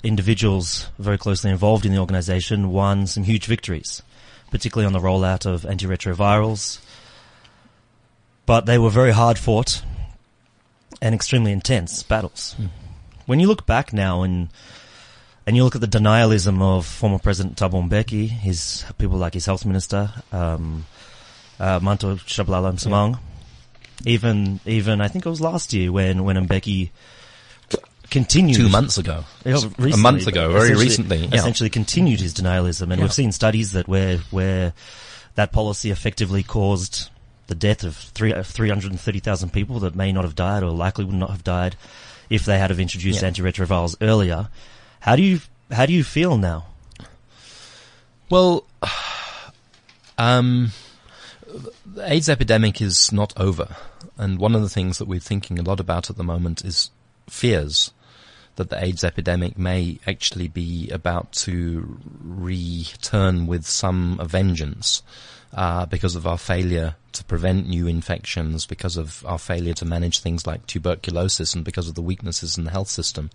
individuals 0.03 0.89
very 0.99 1.17
closely 1.17 1.49
involved 1.49 1.85
in 1.85 1.91
the 1.91 1.99
organisation 1.99 2.71
won 2.71 3.07
some 3.07 3.23
huge 3.23 3.45
victories, 3.45 4.01
particularly 4.49 4.85
on 4.85 4.93
the 4.93 4.99
rollout 4.99 5.45
of 5.45 5.63
antiretrovirals. 5.63 6.79
But 8.45 8.65
they 8.65 8.77
were 8.77 8.89
very 8.89 9.11
hard 9.11 9.37
fought 9.37 9.81
and 11.01 11.15
extremely 11.15 11.51
intense 11.51 12.03
battles. 12.03 12.55
Mm. 12.59 12.69
When 13.25 13.39
you 13.39 13.47
look 13.47 13.65
back 13.65 13.93
now 13.93 14.23
and 14.23 14.49
and 15.47 15.55
you 15.55 15.63
look 15.63 15.75
at 15.75 15.81
the 15.81 15.87
denialism 15.87 16.61
of 16.61 16.85
former 16.85 17.17
President 17.17 17.57
Thabo 17.57 17.87
Mbeki, 17.87 18.29
his 18.29 18.85
people 18.97 19.17
like 19.17 19.33
his 19.33 19.45
health 19.45 19.65
minister, 19.65 20.11
um, 20.31 20.85
uh, 21.61 21.79
Manto 21.81 22.15
Tshabalala 22.15 22.73
Msimang, 22.73 23.19
yeah. 24.03 24.13
even 24.13 24.59
even 24.65 24.99
I 24.99 25.07
think 25.07 25.25
it 25.25 25.29
was 25.29 25.39
last 25.39 25.73
year 25.73 25.91
when 25.91 26.23
when 26.23 26.35
Mbeki 26.47 26.89
continued 28.09 28.57
two 28.57 28.67
months 28.67 28.97
ago, 28.97 29.23
recently, 29.45 29.91
a 29.91 29.97
month 29.97 30.27
ago, 30.27 30.51
very 30.51 30.75
recently, 30.75 31.17
yeah. 31.19 31.35
essentially 31.35 31.69
continued 31.69 32.19
his 32.19 32.33
denialism, 32.33 32.91
and 32.91 33.01
we've 33.01 33.13
seen 33.13 33.31
studies 33.31 33.73
that 33.73 33.87
where 33.87 34.17
where 34.31 34.73
that 35.35 35.51
policy 35.51 35.91
effectively 35.91 36.43
caused 36.43 37.09
the 37.47 37.55
death 37.55 37.83
of 37.83 37.95
three, 37.95 38.33
330,000 38.33 39.51
people 39.51 39.79
that 39.81 39.95
may 39.95 40.11
not 40.11 40.23
have 40.23 40.35
died 40.35 40.63
or 40.63 40.71
likely 40.71 41.05
would 41.05 41.15
not 41.15 41.29
have 41.29 41.43
died 41.43 41.75
if 42.29 42.45
they 42.45 42.57
had 42.57 42.69
have 42.69 42.79
introduced 42.79 43.21
antiretrovirals 43.23 43.95
earlier. 44.01 44.49
How 45.01 45.15
do 45.15 45.21
you 45.21 45.41
how 45.71 45.85
do 45.85 45.93
you 45.93 46.03
feel 46.03 46.37
now? 46.37 46.65
Well, 48.29 48.65
um, 50.17 50.71
the 51.93 52.11
AIDS 52.11 52.29
epidemic 52.29 52.81
is 52.81 53.11
not 53.11 53.33
over, 53.37 53.75
and 54.17 54.39
one 54.39 54.55
of 54.55 54.61
the 54.61 54.69
things 54.69 54.97
that 54.97 55.07
we're 55.07 55.19
thinking 55.19 55.59
a 55.59 55.63
lot 55.63 55.79
about 55.79 56.09
at 56.09 56.15
the 56.15 56.23
moment 56.23 56.63
is 56.63 56.89
fears 57.29 57.91
that 58.55 58.69
the 58.69 58.83
AIDS 58.83 59.03
epidemic 59.03 59.57
may 59.57 59.99
actually 60.07 60.47
be 60.47 60.89
about 60.89 61.31
to 61.31 61.99
return 62.21 63.47
with 63.47 63.65
some 63.65 64.19
vengeance 64.23 65.03
uh, 65.53 65.85
because 65.85 66.15
of 66.15 66.27
our 66.27 66.37
failure 66.37 66.95
to 67.11 67.23
prevent 67.25 67.67
new 67.67 67.87
infections, 67.87 68.65
because 68.65 68.95
of 68.95 69.25
our 69.25 69.39
failure 69.39 69.73
to 69.73 69.85
manage 69.85 70.19
things 70.19 70.47
like 70.47 70.65
tuberculosis, 70.67 71.53
and 71.53 71.65
because 71.65 71.89
of 71.89 71.95
the 71.95 72.01
weaknesses 72.01 72.57
in 72.57 72.63
the 72.63 72.71
health 72.71 72.89
system. 72.89 73.29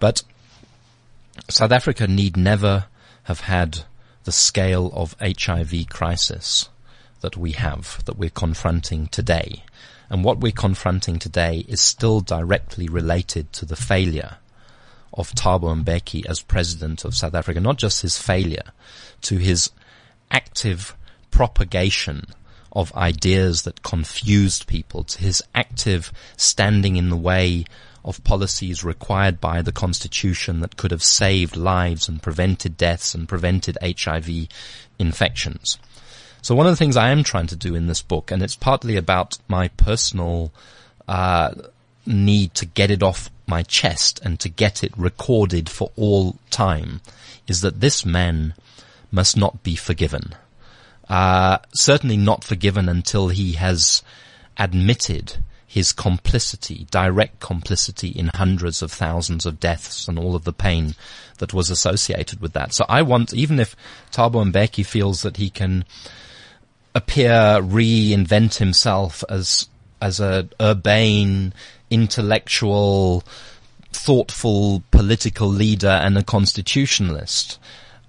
But 0.00 0.22
South 1.48 1.72
Africa 1.72 2.08
need 2.08 2.36
never 2.36 2.86
have 3.24 3.40
had 3.40 3.80
the 4.24 4.32
scale 4.32 4.90
of 4.94 5.16
HIV 5.20 5.88
crisis 5.88 6.68
that 7.20 7.36
we 7.36 7.52
have, 7.52 8.02
that 8.04 8.18
we're 8.18 8.30
confronting 8.30 9.06
today. 9.08 9.64
And 10.10 10.24
what 10.24 10.40
we're 10.40 10.52
confronting 10.52 11.18
today 11.18 11.64
is 11.68 11.80
still 11.80 12.20
directly 12.20 12.88
related 12.88 13.52
to 13.54 13.66
the 13.66 13.76
failure 13.76 14.38
of 15.12 15.32
Thabo 15.32 15.82
Mbeki 15.82 16.26
as 16.26 16.40
president 16.40 17.04
of 17.04 17.14
South 17.14 17.34
Africa, 17.34 17.60
not 17.60 17.76
just 17.76 18.02
his 18.02 18.18
failure, 18.18 18.72
to 19.22 19.38
his 19.38 19.70
active 20.30 20.96
propagation 21.30 22.24
of 22.72 22.94
ideas 22.94 23.62
that 23.62 23.82
confused 23.82 24.66
people, 24.66 25.02
to 25.04 25.18
his 25.18 25.42
active 25.54 26.12
standing 26.36 26.96
in 26.96 27.08
the 27.08 27.16
way 27.16 27.64
of 28.04 28.22
policies 28.24 28.84
required 28.84 29.40
by 29.40 29.60
the 29.60 29.72
Constitution 29.72 30.60
that 30.60 30.76
could 30.76 30.90
have 30.90 31.02
saved 31.02 31.56
lives 31.56 32.08
and 32.08 32.22
prevented 32.22 32.76
deaths 32.76 33.14
and 33.14 33.28
prevented 33.28 33.76
HIV 33.82 34.48
infections. 34.98 35.78
So 36.42 36.54
one 36.54 36.66
of 36.66 36.72
the 36.72 36.76
things 36.76 36.96
I 36.96 37.10
am 37.10 37.22
trying 37.22 37.48
to 37.48 37.56
do 37.56 37.74
in 37.74 37.86
this 37.86 38.02
book, 38.02 38.30
and 38.30 38.42
it's 38.42 38.56
partly 38.56 38.96
about 38.96 39.38
my 39.48 39.68
personal 39.68 40.52
uh, 41.06 41.54
need 42.06 42.54
to 42.54 42.66
get 42.66 42.90
it 42.90 43.02
off 43.02 43.30
my 43.46 43.62
chest 43.62 44.20
and 44.24 44.38
to 44.40 44.48
get 44.48 44.84
it 44.84 44.92
recorded 44.96 45.68
for 45.68 45.90
all 45.96 46.36
time, 46.50 47.00
is 47.46 47.60
that 47.62 47.80
this 47.80 48.04
man 48.04 48.54
must 49.10 49.36
not 49.36 49.62
be 49.62 49.74
forgiven. 49.74 50.34
Uh, 51.08 51.58
certainly 51.74 52.16
not 52.16 52.44
forgiven 52.44 52.88
until 52.88 53.28
he 53.28 53.52
has 53.52 54.02
admitted 54.58 55.38
his 55.66 55.92
complicity, 55.92 56.86
direct 56.90 57.40
complicity 57.40 58.08
in 58.08 58.30
hundreds 58.34 58.80
of 58.80 58.90
thousands 58.90 59.44
of 59.44 59.60
deaths 59.60 60.08
and 60.08 60.18
all 60.18 60.34
of 60.34 60.44
the 60.44 60.52
pain 60.52 60.94
that 61.38 61.52
was 61.52 61.70
associated 61.70 62.40
with 62.40 62.54
that. 62.54 62.72
So 62.72 62.86
I 62.88 63.02
want, 63.02 63.34
even 63.34 63.60
if 63.60 63.76
Thabo 64.10 64.50
Mbeki 64.50 64.84
feels 64.84 65.22
that 65.22 65.36
he 65.36 65.50
can 65.50 65.84
appear, 66.98 67.60
reinvent 67.62 68.58
himself 68.58 69.24
as, 69.28 69.68
as 70.02 70.20
a 70.20 70.48
urbane, 70.60 71.54
intellectual, 71.90 73.24
thoughtful 73.92 74.82
political 74.90 75.48
leader 75.48 75.88
and 75.88 76.18
a 76.18 76.22
constitutionalist, 76.22 77.58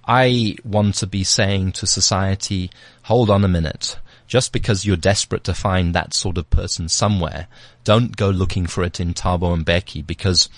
I 0.06 0.56
want 0.64 0.96
to 0.96 1.08
be 1.08 1.24
saying 1.24 1.74
to 1.74 1.86
society, 1.88 2.72
hold 3.04 3.30
on 3.30 3.46
a 3.46 3.48
minute. 3.48 3.98
Just 4.28 4.52
because 4.52 4.86
you're 4.86 4.98
desperate 4.98 5.44
to 5.46 5.54
find 5.54 5.94
that 5.94 6.14
sort 6.14 6.38
of 6.38 6.50
person 6.50 6.90
somewhere, 6.90 7.48
don't 7.84 8.16
go 8.16 8.30
looking 8.30 8.68
for 8.68 8.84
it 8.84 9.00
in 9.00 9.14
Thabo 9.14 9.64
Mbeki 9.64 10.06
because 10.06 10.50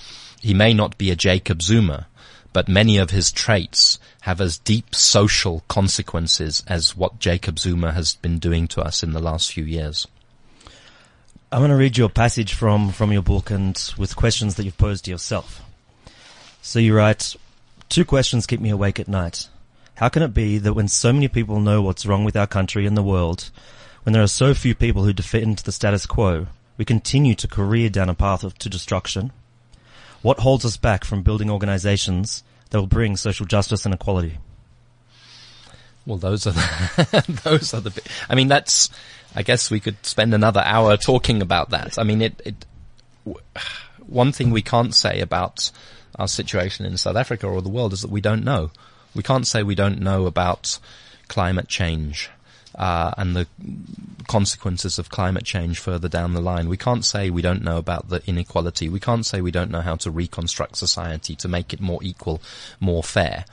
he 0.41 0.53
may 0.53 0.73
not 0.73 0.97
be 0.97 1.11
a 1.11 1.15
Jacob 1.15 1.61
Zuma, 1.61 2.07
but 2.53 2.67
many 2.67 2.97
of 2.97 3.09
his 3.11 3.31
traits 3.31 3.99
have 4.21 4.41
as 4.41 4.57
deep 4.57 4.93
social 4.93 5.63
consequences 5.67 6.63
as 6.67 6.95
what 6.95 7.19
Jacob 7.19 7.59
Zuma 7.59 7.91
has 7.93 8.15
been 8.15 8.39
doing 8.39 8.67
to 8.69 8.81
us 8.81 9.03
in 9.03 9.13
the 9.13 9.21
last 9.21 9.51
few 9.51 9.63
years. 9.63 10.07
I'm 11.51 11.59
going 11.59 11.71
to 11.71 11.75
read 11.75 11.97
you 11.97 12.05
a 12.05 12.09
passage 12.09 12.53
from, 12.53 12.91
from 12.91 13.11
your 13.11 13.21
book 13.21 13.51
and 13.51 13.77
with 13.97 14.15
questions 14.15 14.55
that 14.55 14.63
you've 14.63 14.77
posed 14.77 15.05
to 15.05 15.11
yourself. 15.11 15.61
So 16.61 16.79
you 16.79 16.95
write, 16.95 17.35
Two 17.91 18.05
questions 18.05 18.47
keep 18.47 18.61
me 18.61 18.69
awake 18.69 19.01
at 19.01 19.09
night. 19.09 19.49
How 19.95 20.07
can 20.07 20.23
it 20.23 20.33
be 20.33 20.57
that 20.59 20.73
when 20.73 20.87
so 20.87 21.11
many 21.11 21.27
people 21.27 21.59
know 21.59 21.81
what's 21.81 22.05
wrong 22.05 22.23
with 22.23 22.37
our 22.37 22.47
country 22.47 22.87
and 22.87 22.95
the 22.95 23.03
world, 23.03 23.49
when 24.03 24.13
there 24.13 24.23
are 24.23 24.27
so 24.27 24.53
few 24.53 24.73
people 24.73 25.03
who 25.03 25.11
defend 25.11 25.57
the 25.57 25.73
status 25.73 26.05
quo, 26.05 26.47
we 26.77 26.85
continue 26.85 27.35
to 27.35 27.49
career 27.49 27.89
down 27.89 28.07
a 28.07 28.13
path 28.13 28.45
of, 28.45 28.57
to 28.59 28.69
destruction? 28.69 29.33
What 30.21 30.39
holds 30.39 30.65
us 30.65 30.77
back 30.77 31.03
from 31.03 31.23
building 31.23 31.49
organizations 31.49 32.43
that 32.69 32.79
will 32.79 32.87
bring 32.87 33.17
social 33.17 33.45
justice 33.45 33.85
and 33.85 33.93
equality? 33.93 34.37
Well, 36.05 36.17
those 36.17 36.47
are 36.47 36.51
the, 36.51 37.41
those 37.43 37.73
are 37.73 37.81
the. 37.81 38.01
I 38.29 38.35
mean, 38.35 38.47
that's. 38.47 38.89
I 39.35 39.43
guess 39.43 39.71
we 39.71 39.79
could 39.79 40.05
spend 40.05 40.33
another 40.33 40.61
hour 40.61 40.97
talking 40.97 41.41
about 41.41 41.69
that. 41.69 41.97
I 41.97 42.03
mean, 42.03 42.21
it. 42.21 42.41
it 42.45 42.65
one 44.07 44.31
thing 44.31 44.51
we 44.51 44.61
can't 44.61 44.93
say 44.93 45.21
about 45.21 45.71
our 46.15 46.27
situation 46.27 46.85
in 46.85 46.97
South 46.97 47.15
Africa 47.15 47.47
or 47.47 47.61
the 47.61 47.69
world 47.69 47.93
is 47.93 48.01
that 48.01 48.11
we 48.11 48.19
don't 48.19 48.43
know. 48.43 48.71
We 49.15 49.23
can't 49.23 49.47
say 49.47 49.63
we 49.63 49.75
don't 49.75 49.99
know 49.99 50.25
about 50.25 50.79
climate 51.27 51.67
change. 51.67 52.29
Uh, 52.75 53.13
and 53.17 53.35
the 53.35 53.47
consequences 54.27 54.97
of 54.97 55.09
climate 55.09 55.43
change 55.43 55.77
further 55.77 56.07
down 56.07 56.33
the 56.33 56.39
line. 56.39 56.69
We 56.69 56.77
can't 56.77 57.03
say 57.03 57.29
we 57.29 57.41
don't 57.41 57.63
know 57.63 57.77
about 57.77 58.07
the 58.07 58.21
inequality. 58.25 58.87
We 58.87 58.99
can't 58.99 59.25
say 59.25 59.41
we 59.41 59.51
don't 59.51 59.71
know 59.71 59.81
how 59.81 59.97
to 59.97 60.11
reconstruct 60.11 60.77
society 60.77 61.35
to 61.35 61.49
make 61.49 61.73
it 61.73 61.81
more 61.81 61.99
equal, 62.01 62.41
more 62.79 63.03
fair. 63.03 63.45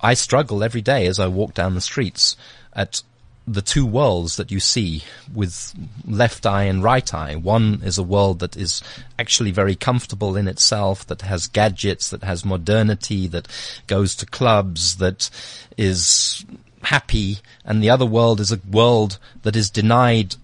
I 0.00 0.14
struggle 0.14 0.62
every 0.62 0.82
day 0.82 1.06
as 1.06 1.18
I 1.18 1.26
walk 1.26 1.54
down 1.54 1.74
the 1.74 1.80
streets 1.80 2.36
at 2.74 3.02
the 3.46 3.62
two 3.62 3.84
worlds 3.84 4.36
that 4.36 4.50
you 4.50 4.60
see 4.60 5.02
with 5.32 5.74
left 6.06 6.46
eye 6.46 6.64
and 6.64 6.84
right 6.84 7.12
eye. 7.12 7.34
One 7.34 7.80
is 7.82 7.98
a 7.98 8.02
world 8.02 8.38
that 8.40 8.56
is 8.56 8.82
actually 9.18 9.50
very 9.50 9.74
comfortable 9.74 10.36
in 10.36 10.46
itself, 10.46 11.06
that 11.06 11.22
has 11.22 11.48
gadgets, 11.48 12.10
that 12.10 12.22
has 12.22 12.44
modernity, 12.44 13.26
that 13.28 13.48
goes 13.86 14.14
to 14.16 14.26
clubs, 14.26 14.96
that 14.96 15.30
is 15.76 16.44
happy, 16.82 17.38
and 17.64 17.82
the 17.82 17.90
other 17.90 18.06
world 18.06 18.40
is 18.40 18.52
a 18.52 18.60
world 18.70 19.18
that 19.42 19.56
is 19.56 19.70
denied 19.70 20.36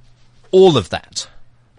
all 0.50 0.76
of 0.76 0.90
that 0.90 1.28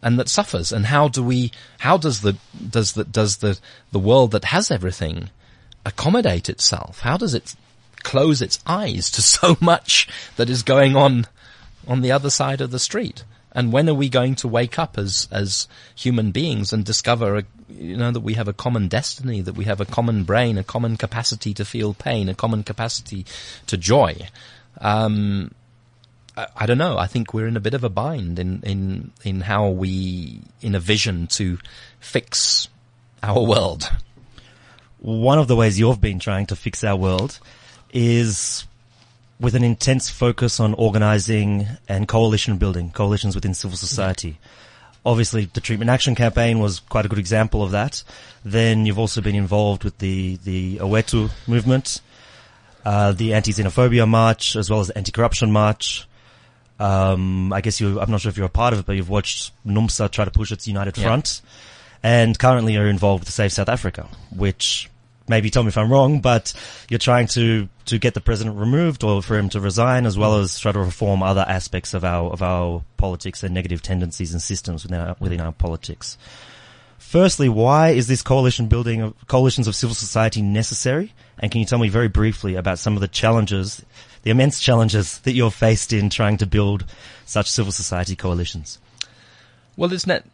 and 0.02 0.20
that 0.20 0.30
suffers. 0.30 0.72
And 0.72 0.88
how 0.88 1.08
do 1.08 1.24
we, 1.24 1.52
how 1.80 1.98
does 1.98 2.22
the, 2.22 2.38
does 2.70 2.94
the, 2.94 3.04
does 3.04 3.38
the, 3.38 3.60
the 3.92 4.00
world 4.00 4.32
that 4.32 4.46
has 4.46 4.72
everything 4.72 5.30
accommodate 5.86 6.50
itself? 6.50 7.02
How 7.02 7.18
does 7.18 7.34
it 7.34 7.56
close 8.04 8.42
its 8.42 8.60
eyes 8.66 9.10
to 9.12 9.22
so 9.36 9.58
much 9.60 10.08
that 10.36 10.50
is 10.50 10.64
going 10.64 10.96
on 10.96 11.26
on 11.88 12.02
the 12.02 12.12
other 12.12 12.30
side 12.30 12.62
of 12.62 12.72
the 12.72 12.80
street? 12.80 13.24
And 13.58 13.74
when 13.74 13.90
are 13.90 13.96
we 13.96 14.08
going 14.08 14.36
to 14.36 14.48
wake 14.48 14.78
up 14.78 15.00
as, 15.00 15.28
as 15.32 15.68
human 15.96 16.30
beings 16.30 16.72
and 16.72 16.86
discover, 16.86 17.38
a, 17.38 17.44
you 17.68 17.98
know, 17.98 18.12
that 18.12 18.20
we 18.20 18.36
have 18.36 18.48
a 18.48 18.54
common 18.54 18.88
destiny, 18.88 19.42
that 19.42 19.56
we 19.56 19.66
have 19.66 19.82
a 19.82 19.86
common 19.86 20.26
brain, 20.26 20.60
a 20.60 20.64
common 20.64 20.96
capacity 20.96 21.56
to 21.56 21.66
feel 21.66 21.96
pain, 21.96 22.30
a 22.30 22.36
common 22.36 22.62
capacity 22.62 23.26
to 23.66 23.76
joy? 23.76 24.16
Um, 24.80 25.56
I, 26.38 26.46
I 26.56 26.66
don't 26.68 26.78
know. 26.78 27.00
I 27.00 27.08
think 27.08 27.34
we're 27.34 27.48
in 27.48 27.58
a 27.58 27.60
bit 27.60 27.74
of 27.74 27.84
a 27.84 27.90
bind 27.90 28.38
in, 28.38 28.62
in, 28.62 29.12
in 29.24 29.42
how 29.42 29.70
we, 29.70 30.42
in 30.62 30.76
a 30.76 30.80
vision 30.80 31.26
to 31.28 31.58
fix 32.00 32.68
our 33.24 33.44
world. 33.44 33.92
One 35.00 35.40
of 35.40 35.48
the 35.48 35.56
ways 35.56 35.80
you've 35.80 36.00
been 36.00 36.20
trying 36.20 36.46
to 36.48 36.56
fix 36.56 36.84
our 36.84 36.96
world 36.96 37.40
is 37.92 38.68
with 39.40 39.56
an 39.56 39.64
intense 39.64 40.10
focus 40.10 40.60
on 40.60 40.74
organizing 40.74 41.68
and 41.88 42.08
coalition 42.08 42.58
building, 42.58 42.90
coalitions 42.92 43.36
within 43.36 43.54
civil 43.54 43.78
society. 43.78 44.40
Obviously, 45.06 45.46
the 45.46 45.62
treatment 45.62 45.90
action 45.90 46.16
campaign 46.16 46.60
was 46.60 46.80
quite 46.80 47.06
a 47.06 47.08
good 47.08 47.20
example 47.20 47.64
of 47.64 47.72
that. 47.72 48.04
Then 48.44 48.86
you've 48.86 49.00
also 49.00 49.22
been 49.22 49.36
involved 49.36 49.84
with 49.84 49.98
the, 50.00 50.38
the 50.44 50.78
Awetu 50.78 51.30
movement, 51.48 52.02
uh, 52.84 53.12
the 53.12 53.34
anti-xenophobia 53.34 54.08
march, 54.08 54.56
as 54.56 54.70
well 54.70 54.80
as 54.80 54.88
the 54.88 54.98
anti-corruption 54.98 55.52
march. 55.52 56.08
Um, 56.80 57.54
I 57.54 57.62
guess 57.62 57.80
you, 57.80 58.00
I'm 58.00 58.12
not 58.12 58.22
sure 58.22 58.30
if 58.30 58.38
you're 58.38 58.46
a 58.48 58.50
part 58.50 58.74
of 58.74 58.80
it, 58.80 58.86
but 58.86 58.96
you've 58.96 59.10
watched 59.10 59.52
NUMSA 59.66 60.12
try 60.12 60.26
to 60.26 60.32
push 60.32 60.52
its 60.52 60.68
united 60.68 60.98
Yeah. 60.98 61.06
front 61.06 61.42
and 62.04 62.38
currently 62.38 62.76
are 62.78 62.88
involved 62.88 63.24
with 63.24 63.34
Save 63.34 63.52
South 63.52 63.70
Africa, 63.70 64.08
which 64.36 64.90
maybe 65.28 65.50
tell 65.50 65.64
me 65.64 65.70
if 65.70 65.78
I'm 65.78 65.92
wrong, 65.92 66.20
but 66.22 66.54
you're 66.90 66.98
trying 67.00 67.28
to, 67.28 67.68
to 67.86 67.98
get 67.98 68.14
the 68.14 68.22
president 68.22 68.58
removed 68.58 69.04
or 69.04 69.22
for 69.22 69.38
him 69.38 69.50
to 69.50 69.60
resign 69.60 70.06
as 70.06 70.18
well 70.18 70.40
as 70.40 70.60
try 70.60 70.72
to 70.72 70.80
reform 70.80 71.24
other 71.24 71.46
aspects 71.48 71.94
of 71.94 72.04
our, 72.04 72.32
of 72.32 72.42
our 72.42 72.84
politics 72.98 73.44
and 73.44 73.54
negative 73.54 73.82
tendencies 73.82 74.34
and 74.34 74.42
systems 74.42 74.84
within 74.84 75.00
our, 75.00 75.16
within 75.20 75.42
our 75.42 75.52
politics. 75.52 76.18
Firstly, 76.98 77.48
why 77.48 77.90
is 77.90 78.08
this 78.08 78.22
coalition 78.22 78.68
building 78.68 79.02
of 79.02 79.28
coalitions 79.28 79.68
of 79.68 79.76
civil 79.76 79.96
society 79.96 80.42
necessary? 80.42 81.14
And 81.40 81.52
can 81.52 81.60
you 81.60 81.66
tell 81.66 81.80
me 81.80 81.90
very 81.90 82.10
briefly 82.10 82.56
about 82.56 82.80
some 82.80 82.96
of 82.96 83.02
the 83.02 83.08
challenges, 83.08 83.82
the 84.24 84.32
immense 84.32 84.60
challenges 84.60 85.20
that 85.20 85.34
you're 85.34 85.52
faced 85.52 85.94
in 85.94 86.10
trying 86.10 86.38
to 86.38 86.46
build 86.46 86.86
such 87.26 87.50
civil 87.50 87.72
society 87.72 88.16
coalitions? 88.16 88.80
Well, 89.78 89.94
it's 89.94 90.08
net. 90.08 90.26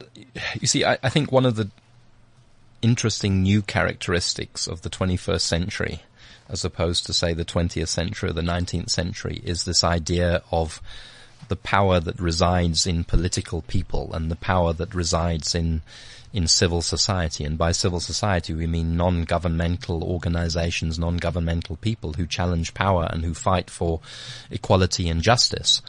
You 0.60 0.68
see, 0.68 0.86
I, 0.86 0.98
I 1.04 1.10
think 1.10 1.32
one 1.32 1.46
of 1.46 1.58
the 1.58 1.70
interesting 2.84 3.42
new 3.42 3.62
characteristics 3.64 4.68
of 4.68 4.84
the 4.84 4.90
21st 4.90 5.42
century, 5.42 6.04
as 6.50 6.64
opposed 6.64 7.06
to 7.06 7.14
say 7.14 7.34
the 7.34 7.46
20th 7.46 7.88
century 7.88 8.30
or 8.30 8.34
the 8.34 8.42
19th 8.42 8.90
century, 8.90 9.42
is 9.44 9.64
this 9.64 9.84
idea 9.84 10.44
of 10.52 10.82
the 11.48 11.56
power 11.56 12.00
that 12.00 12.20
resides 12.20 12.86
in 12.86 13.04
political 13.04 13.62
people 13.64 14.14
and 14.14 14.30
the 14.30 14.36
power 14.36 14.74
that 14.74 14.94
resides 14.94 15.56
in 15.56 15.82
in 16.34 16.48
civil 16.48 16.82
society. 16.82 17.46
And 17.46 17.58
by 17.58 17.72
civil 17.72 18.00
society, 18.00 18.54
we 18.54 18.66
mean 18.66 18.98
non-governmental 18.98 20.04
organizations, 20.04 20.98
non-governmental 20.98 21.76
people 21.78 22.14
who 22.14 22.26
challenge 22.26 22.74
power 22.74 23.08
and 23.12 23.24
who 23.24 23.36
fight 23.36 23.70
for 23.70 24.02
equality 24.50 25.08
and 25.08 25.22
justice. 25.22 25.84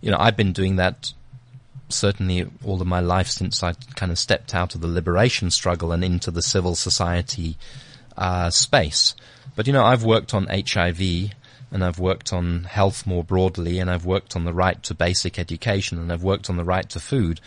You 0.00 0.12
know, 0.12 0.18
I've 0.20 0.36
been 0.36 0.52
doing 0.52 0.76
that 0.76 1.12
certainly 1.88 2.46
all 2.64 2.80
of 2.80 2.86
my 2.86 3.00
life 3.00 3.28
since 3.28 3.62
I 3.62 3.72
kind 3.94 4.12
of 4.12 4.18
stepped 4.18 4.54
out 4.54 4.74
of 4.74 4.80
the 4.80 4.88
liberation 4.88 5.50
struggle 5.50 5.92
and 5.92 6.04
into 6.04 6.30
the 6.30 6.42
civil 6.42 6.74
society 6.74 7.56
uh, 8.16 8.50
space. 8.50 9.14
But 9.56 9.66
you 9.66 9.72
know, 9.72 9.84
I've 9.84 10.04
worked 10.04 10.34
on 10.34 10.46
HIV 10.46 11.00
and 11.70 11.84
I've 11.84 11.98
worked 11.98 12.32
on 12.32 12.64
health 12.64 13.06
more 13.06 13.24
broadly 13.24 13.78
and 13.78 13.90
I've 13.90 14.06
worked 14.06 14.36
on 14.36 14.44
the 14.44 14.52
right 14.52 14.82
to 14.84 14.94
basic 14.94 15.38
education 15.38 15.98
and 15.98 16.12
I've 16.12 16.22
worked 16.22 16.48
on 16.48 16.56
the 16.56 16.64
right 16.64 16.88
to 16.90 17.00
food. 17.00 17.40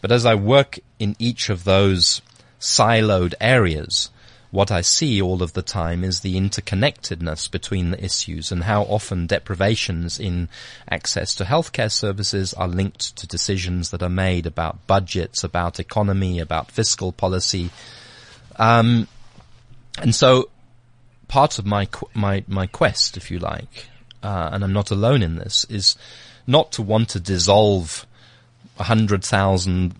But 0.00 0.12
as 0.12 0.26
I 0.26 0.34
work 0.34 0.78
in 0.98 1.16
each 1.18 1.48
of 1.48 1.64
those 1.64 2.20
siloed 2.60 3.34
areas, 3.40 4.10
what 4.54 4.70
I 4.70 4.82
see 4.82 5.20
all 5.20 5.42
of 5.42 5.54
the 5.54 5.62
time 5.62 6.04
is 6.04 6.20
the 6.20 6.36
interconnectedness 6.36 7.50
between 7.50 7.90
the 7.90 8.04
issues 8.04 8.52
and 8.52 8.62
how 8.62 8.82
often 8.82 9.26
deprivations 9.26 10.20
in 10.20 10.48
access 10.88 11.34
to 11.34 11.44
healthcare 11.44 11.90
services 11.90 12.54
are 12.54 12.68
linked 12.68 13.16
to 13.16 13.26
decisions 13.26 13.90
that 13.90 14.00
are 14.00 14.08
made 14.08 14.46
about 14.46 14.86
budgets, 14.86 15.42
about 15.42 15.80
economy, 15.80 16.38
about 16.38 16.70
fiscal 16.70 17.10
policy. 17.10 17.70
Um, 18.54 19.08
and 20.00 20.14
so 20.14 20.50
part 21.26 21.58
of 21.58 21.66
my, 21.66 21.88
my, 22.14 22.44
my 22.46 22.68
quest, 22.68 23.16
if 23.16 23.32
you 23.32 23.40
like, 23.40 23.88
uh, 24.22 24.50
and 24.52 24.62
I'm 24.62 24.72
not 24.72 24.92
alone 24.92 25.24
in 25.24 25.34
this, 25.34 25.66
is 25.68 25.96
not 26.46 26.70
to 26.72 26.82
want 26.82 27.08
to 27.08 27.18
dissolve 27.18 28.06
a 28.78 28.84
hundred 28.84 29.24
thousand 29.24 29.96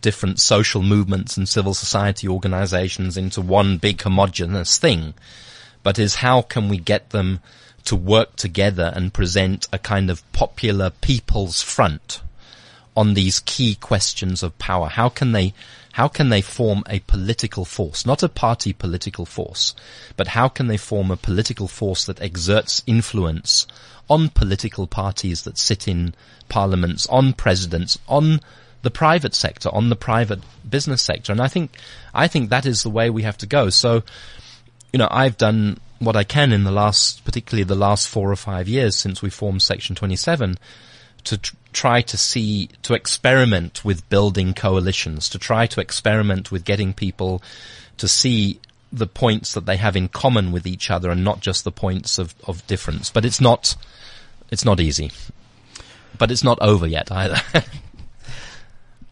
different 0.00 0.40
social 0.40 0.82
movements 0.82 1.36
and 1.36 1.48
civil 1.48 1.74
society 1.74 2.28
organizations 2.28 3.16
into 3.16 3.40
one 3.40 3.78
big 3.78 4.00
homogenous 4.00 4.78
thing, 4.78 5.14
but 5.82 5.98
is 5.98 6.16
how 6.16 6.42
can 6.42 6.68
we 6.68 6.78
get 6.78 7.10
them 7.10 7.40
to 7.84 7.96
work 7.96 8.36
together 8.36 8.92
and 8.94 9.14
present 9.14 9.68
a 9.72 9.78
kind 9.78 10.10
of 10.10 10.30
popular 10.32 10.90
people's 10.90 11.62
front 11.62 12.20
on 12.96 13.14
these 13.14 13.40
key 13.40 13.74
questions 13.74 14.42
of 14.42 14.58
power? 14.58 14.88
How 14.88 15.08
can 15.08 15.32
they, 15.32 15.52
how 15.92 16.08
can 16.08 16.28
they 16.30 16.40
form 16.40 16.82
a 16.88 17.00
political 17.00 17.64
force, 17.64 18.06
not 18.06 18.22
a 18.22 18.28
party 18.28 18.72
political 18.72 19.26
force, 19.26 19.74
but 20.16 20.28
how 20.28 20.48
can 20.48 20.68
they 20.68 20.76
form 20.76 21.10
a 21.10 21.16
political 21.16 21.68
force 21.68 22.04
that 22.06 22.22
exerts 22.22 22.82
influence 22.86 23.66
on 24.08 24.28
political 24.28 24.86
parties 24.86 25.42
that 25.42 25.58
sit 25.58 25.88
in 25.88 26.14
parliaments, 26.48 27.06
on 27.06 27.32
presidents, 27.32 27.98
on 28.08 28.40
the 28.84 28.90
private 28.90 29.34
sector, 29.34 29.70
on 29.72 29.88
the 29.88 29.96
private 29.96 30.40
business 30.68 31.02
sector. 31.02 31.32
And 31.32 31.40
I 31.40 31.48
think, 31.48 31.76
I 32.12 32.28
think 32.28 32.50
that 32.50 32.66
is 32.66 32.82
the 32.82 32.90
way 32.90 33.10
we 33.10 33.22
have 33.22 33.38
to 33.38 33.46
go. 33.46 33.70
So, 33.70 34.02
you 34.92 34.98
know, 34.98 35.08
I've 35.10 35.38
done 35.38 35.78
what 35.98 36.16
I 36.16 36.22
can 36.22 36.52
in 36.52 36.64
the 36.64 36.70
last, 36.70 37.24
particularly 37.24 37.64
the 37.64 37.74
last 37.74 38.08
four 38.08 38.30
or 38.30 38.36
five 38.36 38.68
years 38.68 38.94
since 38.94 39.22
we 39.22 39.30
formed 39.30 39.62
Section 39.62 39.96
27 39.96 40.58
to 41.24 41.38
tr- 41.38 41.56
try 41.72 42.02
to 42.02 42.18
see, 42.18 42.68
to 42.82 42.92
experiment 42.92 43.84
with 43.84 44.08
building 44.10 44.52
coalitions, 44.52 45.30
to 45.30 45.38
try 45.38 45.66
to 45.66 45.80
experiment 45.80 46.52
with 46.52 46.64
getting 46.64 46.92
people 46.92 47.42
to 47.96 48.06
see 48.06 48.60
the 48.92 49.06
points 49.06 49.54
that 49.54 49.64
they 49.64 49.78
have 49.78 49.96
in 49.96 50.08
common 50.08 50.52
with 50.52 50.66
each 50.66 50.90
other 50.90 51.10
and 51.10 51.24
not 51.24 51.40
just 51.40 51.64
the 51.64 51.72
points 51.72 52.18
of, 52.18 52.34
of 52.46 52.66
difference. 52.66 53.08
But 53.08 53.24
it's 53.24 53.40
not, 53.40 53.76
it's 54.50 54.64
not 54.64 54.78
easy. 54.78 55.10
But 56.18 56.30
it's 56.30 56.44
not 56.44 56.58
over 56.60 56.86
yet 56.86 57.10
either. 57.10 57.40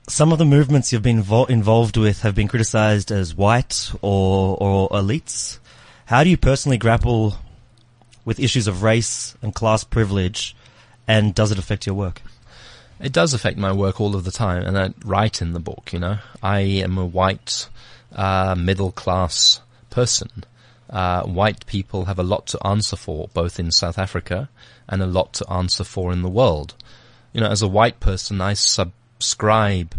Some 0.08 0.32
of 0.32 0.38
the 0.38 0.44
movements 0.44 0.92
you've 0.92 1.02
been 1.02 1.22
vo- 1.22 1.44
involved 1.44 1.96
with 1.96 2.22
have 2.22 2.34
been 2.34 2.48
criticized 2.48 3.12
as 3.12 3.36
white 3.36 3.92
or, 4.02 4.56
or 4.60 4.88
elites. 4.88 5.58
How 6.06 6.24
do 6.24 6.30
you 6.30 6.36
personally 6.36 6.76
grapple 6.76 7.36
with 8.24 8.40
issues 8.40 8.66
of 8.66 8.82
race 8.82 9.36
and 9.42 9.54
class 9.54 9.84
privilege 9.84 10.56
and 11.06 11.34
does 11.34 11.52
it 11.52 11.58
affect 11.58 11.86
your 11.86 11.94
work? 11.94 12.20
It 13.00 13.12
does 13.12 13.32
affect 13.32 13.58
my 13.58 13.72
work 13.72 14.00
all 14.00 14.16
of 14.16 14.24
the 14.24 14.30
time, 14.30 14.62
and 14.64 14.78
I 14.78 14.94
write 15.04 15.40
in 15.40 15.52
the 15.52 15.60
book, 15.60 15.92
you 15.92 15.98
know. 15.98 16.18
I 16.42 16.60
am 16.60 16.98
a 16.98 17.06
white, 17.06 17.68
uh, 18.12 18.56
middle 18.56 18.92
class 18.92 19.60
person. 19.90 20.44
Uh, 20.90 21.22
white 21.22 21.64
people 21.66 22.04
have 22.04 22.18
a 22.18 22.24
lot 22.24 22.46
to 22.48 22.66
answer 22.66 22.96
for, 22.96 23.28
both 23.34 23.58
in 23.58 23.70
South 23.70 23.98
Africa 23.98 24.48
and 24.88 25.00
a 25.00 25.06
lot 25.06 25.32
to 25.34 25.50
answer 25.50 25.84
for 25.84 26.12
in 26.12 26.22
the 26.22 26.28
world. 26.28 26.74
You 27.32 27.40
know, 27.40 27.48
as 27.48 27.62
a 27.62 27.68
white 27.68 27.98
person, 27.98 28.40
I 28.40 28.54
subscribe 29.22 29.94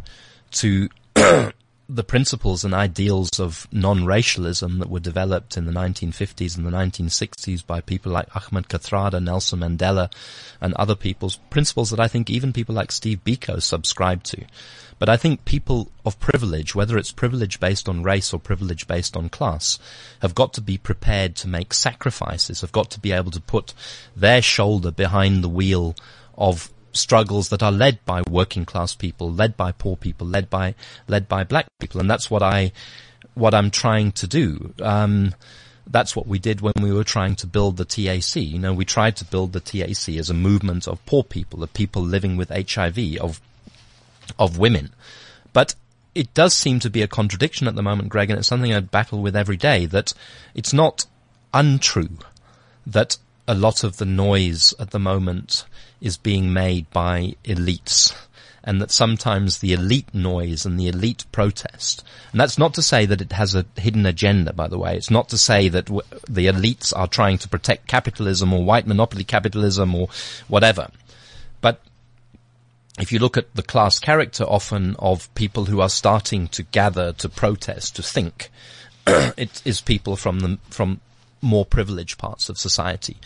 to 0.52 0.90
the 1.16 2.04
principles 2.06 2.66
and 2.66 2.74
ideals 2.74 3.40
of 3.40 3.70
non-racialism 3.72 4.80
that 4.80 4.90
were 4.90 5.00
developed 5.00 5.56
in 5.56 5.66
the 5.66 5.72
1950s 5.72 6.58
and 6.58 6.66
the 6.66 6.72
1960s 6.72 7.66
by 7.66 7.80
people 7.80 8.12
like 8.12 8.28
Ahmed 8.36 8.68
Kathrada, 8.68 9.24
Nelson 9.24 9.62
Mandela, 9.62 10.12
and 10.60 10.74
other 10.74 10.96
people's 10.96 11.38
principles 11.50 11.90
that 11.90 12.02
I 12.02 12.10
think 12.10 12.30
even 12.30 12.52
people 12.52 12.76
like 12.76 12.92
Steve 12.92 13.24
Biko 13.24 13.62
subscribe 13.62 14.24
to. 14.24 14.44
But 15.00 15.08
I 15.08 15.16
think 15.16 15.46
people 15.46 15.90
of 16.06 16.20
privilege, 16.20 16.76
whether 16.76 16.98
it's 16.98 17.12
privilege 17.14 17.62
based 17.62 17.88
on 17.88 18.04
race 18.04 18.34
or 18.34 18.40
privilege 18.40 18.88
based 18.88 19.16
on 19.16 19.30
class, 19.30 19.80
have 20.22 20.36
got 20.36 20.54
to 20.54 20.62
be 20.62 20.78
prepared 20.78 21.36
to 21.38 21.48
make 21.48 21.74
sacrifices, 21.74 22.60
have 22.60 22.74
got 22.74 22.92
to 22.92 23.00
be 23.00 23.14
able 23.14 23.32
to 23.32 23.42
put 23.42 23.74
their 24.16 24.42
shoulder 24.42 24.92
behind 24.92 25.44
the 25.44 25.50
wheel 25.50 25.96
of 26.38 26.73
struggles 26.94 27.50
that 27.50 27.64
are 27.64 27.72
led 27.72 28.04
by 28.06 28.22
working 28.30 28.66
class 28.66 28.96
people, 28.96 29.32
led 29.32 29.58
by 29.58 29.72
poor 29.72 29.96
people, 29.96 30.28
led 30.28 30.50
by 30.50 30.76
led 31.08 31.28
by 31.28 31.44
black 31.44 31.68
people, 31.80 32.00
and 32.00 32.10
that's 32.10 32.30
what 32.30 32.44
I 32.44 32.72
what 33.34 33.54
I'm 33.54 33.72
trying 33.72 34.12
to 34.14 34.28
do. 34.28 34.74
Um, 34.82 35.34
that's 35.86 36.16
what 36.16 36.28
we 36.28 36.40
did 36.40 36.62
when 36.62 36.74
we 36.82 36.94
were 36.94 37.04
trying 37.04 37.36
to 37.38 37.48
build 37.48 37.78
the 37.78 37.86
TAC. 37.86 38.38
You 38.38 38.60
know, 38.60 38.74
we 38.74 38.86
tried 38.86 39.18
to 39.18 39.26
build 39.26 39.52
the 39.52 39.60
TAC 39.60 40.16
as 40.18 40.30
a 40.30 40.34
movement 40.34 40.88
of 40.88 41.06
poor 41.06 41.24
people, 41.24 41.62
of 41.62 41.74
people 41.74 42.02
living 42.02 42.38
with 42.38 42.50
HIV, 42.50 43.18
of 43.20 43.42
of 44.40 44.58
women. 44.58 44.92
But 45.52 45.76
it 46.16 46.34
does 46.34 46.54
seem 46.54 46.80
to 46.80 46.90
be 46.90 47.02
a 47.02 47.08
contradiction 47.08 47.68
at 47.68 47.76
the 47.76 47.82
moment, 47.82 48.10
Greg, 48.10 48.30
and 48.30 48.40
it's 48.40 48.48
something 48.48 48.74
I 48.74 48.80
battle 48.80 49.22
with 49.22 49.36
every 49.36 49.58
day, 49.58 49.86
that 49.88 50.14
it's 50.54 50.74
not 50.74 51.06
untrue 51.54 52.18
that 52.86 53.18
a 53.48 53.56
lot 53.56 53.84
of 53.84 53.98
the 53.98 54.06
noise 54.06 54.74
at 54.80 54.92
the 54.92 55.00
moment 55.00 55.66
is 56.02 56.18
being 56.18 56.54
made 56.54 56.90
by 56.92 57.36
elites 57.44 58.14
and 58.64 58.82
that 58.82 58.92
sometimes 58.92 59.58
the 59.58 59.74
elite 59.74 60.14
noise 60.14 60.66
and 60.66 60.80
the 60.80 60.88
elite 60.88 61.26
protest, 61.32 62.04
and 62.32 62.40
that's 62.40 62.58
not 62.58 62.74
to 62.74 62.82
say 62.82 63.06
that 63.06 63.20
it 63.20 63.34
has 63.34 63.54
a 63.54 63.66
hidden 63.76 64.06
agenda, 64.06 64.54
by 64.54 64.68
the 64.68 64.78
way. 64.78 64.96
It's 64.96 65.12
not 65.12 65.28
to 65.30 65.38
say 65.38 65.68
that 65.68 65.86
w- 65.86 66.02
the 66.30 66.48
elites 66.48 66.94
are 66.96 67.08
trying 67.08 67.38
to 67.40 67.50
protect 67.50 67.88
capitalism 67.88 68.54
or 68.54 68.64
white 68.64 68.88
monopoly 68.88 69.26
capitalism 69.26 69.94
or 69.94 70.08
whatever. 70.48 70.90
But 71.60 71.82
if 72.98 73.12
you 73.12 73.20
look 73.20 73.36
at 73.36 73.54
the 73.54 73.64
class 73.64 74.00
character 74.00 74.46
often 74.46 74.96
of 74.98 75.34
people 75.36 75.66
who 75.66 75.82
are 75.82 75.90
starting 75.90 76.48
to 76.50 76.64
gather, 76.64 77.12
to 77.14 77.28
protest, 77.28 77.98
to 77.98 78.04
think, 78.04 78.50
it 79.08 79.62
is 79.66 79.82
people 79.82 80.16
from 80.16 80.40
the, 80.40 80.58
from 80.70 81.02
more 81.44 81.66
privileged 81.66 82.18
parts 82.18 82.50
of 82.50 82.58
society. 82.58 83.18